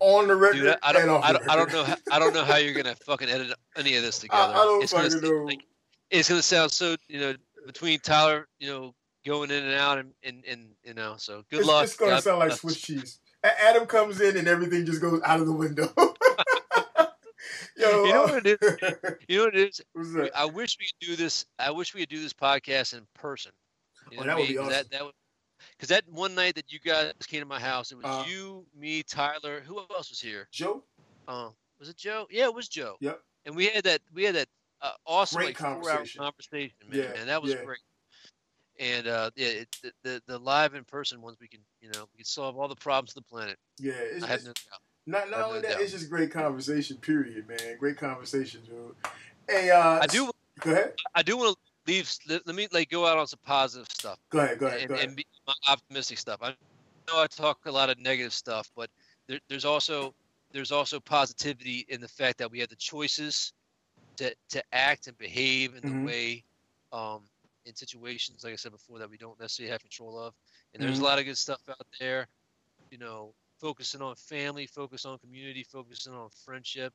[0.00, 2.34] on the record Dude, I, I don't, I don't, I don't know, how, I don't
[2.34, 4.52] know how you're gonna fucking edit any of this together.
[4.52, 5.44] I don't it's gonna, know.
[5.44, 5.64] like-
[6.10, 7.34] it's gonna sound so, you know,
[7.66, 8.94] between Tyler, you know,
[9.26, 11.84] going in and out, and and, and you know, so good it's, luck.
[11.84, 12.52] It's gonna God sound like.
[12.52, 13.20] Swiss cheese.
[13.42, 15.92] Adam comes in and everything just goes out of the window.
[17.76, 18.78] Yo, You know what it is?
[19.28, 19.80] You know what it is?
[19.92, 20.30] what's We- that?
[20.34, 21.44] I wish we could do this.
[21.58, 23.52] I wish we could do this podcast in person.
[24.10, 24.70] You Oh, that would be awesome.
[24.72, 25.14] That, that would,
[25.76, 28.24] because that one night that you guys came to my house, it was Uh.
[28.28, 29.60] you, me, Tyler.
[29.60, 30.48] Who else was here?
[30.52, 30.82] Joe?
[31.28, 32.26] Uh, was it Joe?
[32.30, 32.96] Yeah, it was Joe.
[33.00, 33.20] Yep.
[33.46, 34.00] And we had that.
[34.12, 34.48] We had that
[34.80, 36.20] uh, awesome Great like four hour conversation.
[36.22, 36.98] conversation, man.
[37.00, 37.64] Yeah, And that was yeah.
[37.64, 37.78] great.
[38.80, 42.08] And uh, yeah, it, the, the the live in person ones we can you know
[42.12, 43.56] we can solve all the problems of the planet.
[43.78, 44.80] Yeah, it's, I have no doubt.
[45.06, 45.80] not not only no that, doubt.
[45.80, 46.96] it's just great conversation.
[46.96, 47.76] Period, man.
[47.78, 48.94] Great conversation, dude.
[49.48, 50.30] Hey, uh, I do
[50.60, 50.94] Go ahead.
[51.14, 52.10] I do want to leave.
[52.28, 54.18] Let, let me like go out on some positive stuff.
[54.30, 54.58] Go ahead.
[54.58, 54.80] Go ahead.
[54.82, 55.10] and, Go ahead.
[55.10, 55.26] and be
[55.68, 56.40] optimistic stuff.
[56.42, 56.50] I
[57.10, 58.90] know I talk a lot of negative stuff, but
[59.28, 60.14] there, there's also
[60.52, 63.52] there's also positivity in the fact that we have the choices
[64.18, 66.44] to to act and behave in the way
[66.92, 67.28] um,
[67.66, 70.34] in situations like I said before that we don't necessarily have control of.
[70.74, 71.00] And there's Mhm.
[71.00, 72.28] a lot of good stuff out there.
[72.90, 76.94] You know, focusing on family, focus on community, focusing on friendship,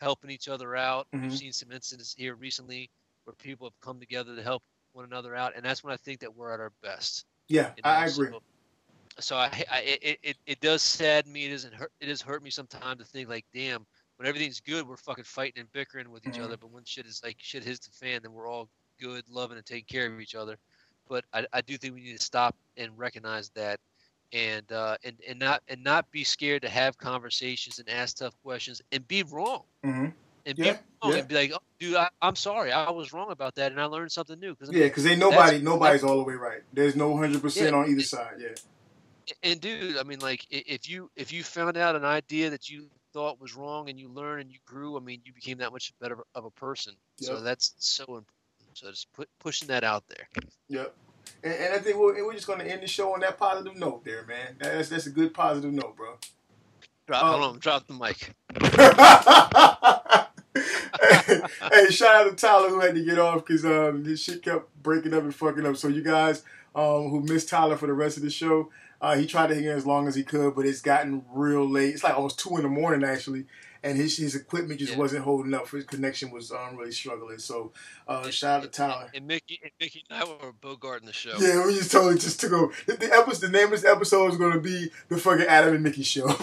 [0.00, 1.08] helping each other out.
[1.12, 1.22] Mhm.
[1.22, 2.90] We've seen some incidents here recently
[3.24, 4.62] where people have come together to help
[4.92, 7.24] one another out, and that's when I think that we're at our best.
[7.48, 8.30] yeah, you I, I agree.
[8.30, 8.40] So,
[9.18, 11.46] so I, I it, it, it does sadden me.
[11.46, 11.92] It doesn't hurt.
[12.00, 13.84] It does hurt me sometimes to think like, damn,
[14.16, 16.44] when everything's good, we're fucking fighting and bickering with each Mhm.
[16.44, 16.56] other.
[16.56, 18.68] But when shit is like shit hits the fan, then we're all
[19.00, 20.58] good, loving, and taking care of each other.
[21.08, 23.80] But I, I do think we need to stop and recognize that,
[24.32, 28.34] and uh, and and not and not be scared to have conversations and ask tough
[28.42, 30.12] questions and be wrong hmm
[30.46, 31.18] and Yeah, be wrong yeah.
[31.20, 33.84] and be like, oh, dude, I, I'm sorry, I was wrong about that, and I
[33.84, 34.54] learned something new.
[34.54, 36.62] Cause, Yeah, because ain't nobody nobody's all the way right.
[36.72, 38.34] There's no hundred percent on either it- side.
[38.38, 38.48] Yeah.
[39.44, 42.88] and dude i mean like if you if you found out an idea that you
[43.12, 45.92] thought was wrong and you learned and you grew i mean you became that much
[46.00, 48.26] better of a person so that's so important
[48.74, 50.28] so just put pushing that out there
[50.68, 50.92] Yep.
[51.44, 53.38] And, and I think we're, and we're just going to end the show on that
[53.38, 54.56] positive note, there, man.
[54.58, 56.16] That's that's a good positive note, bro.
[57.06, 58.32] drop, Um, hold on drop the mic
[60.54, 61.40] hey,
[61.72, 64.68] hey, shout out to Tyler who had to get off because um, this shit kept
[64.82, 65.76] breaking up and fucking up.
[65.76, 66.42] So you guys
[66.74, 68.70] um, who missed Tyler for the rest of the show,
[69.00, 71.68] uh, he tried to hang in as long as he could, but it's gotten real
[71.68, 71.94] late.
[71.94, 73.46] It's like almost two in the morning actually,
[73.82, 74.98] and his his equipment just Yeah.
[74.98, 75.68] wasn't holding up.
[75.68, 77.38] His connection was um, really struggling.
[77.38, 77.72] So
[78.06, 79.10] uh, shout out to Tyler.
[79.14, 81.34] And Mickey, and Mickey and I were Bogart in the show.
[81.38, 82.72] Yeah, we just totally just took over.
[82.86, 85.74] The, the episode, the name of this episode is going to be the fucking Adam
[85.74, 86.28] and Mickey show.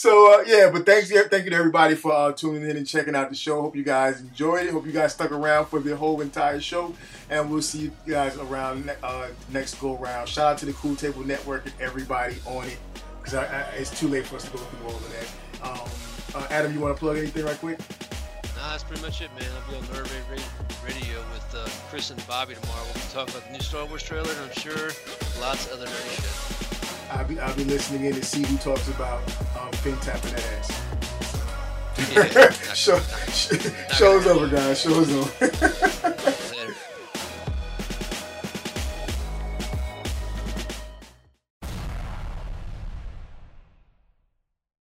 [0.00, 3.14] so uh, yeah, but thanks, thank you to everybody for uh, tuning in and checking
[3.14, 3.60] out the show.
[3.60, 4.72] Hope you guys enjoyed it.
[4.72, 6.94] Hope you guys stuck around for the whole entire show,
[7.28, 10.26] and we'll see you guys around uh, next go round.
[10.26, 12.78] Shout out to the Cool Table Network and everybody on it,
[13.22, 13.46] because
[13.76, 15.68] it's too late for us to go through all of that.
[15.68, 17.78] Um, uh, Adam, you want to plug anything right quick?
[18.56, 19.44] Nah, that's pretty much it, man.
[19.62, 22.84] I'll be on Nerd Ra- Ra- Radio with uh, Chris and Bobby tomorrow.
[22.84, 24.92] We'll be talking about the new Star Wars trailer, and I'm sure
[25.42, 26.69] lots of other nerdy shit.
[27.10, 29.22] I'll be I'll be listening in to see who talks about
[29.58, 30.82] um, Finn tapping that ass.
[32.12, 32.98] Yeah, Show,
[33.94, 34.80] show's over, guys.
[34.80, 36.36] Show's over.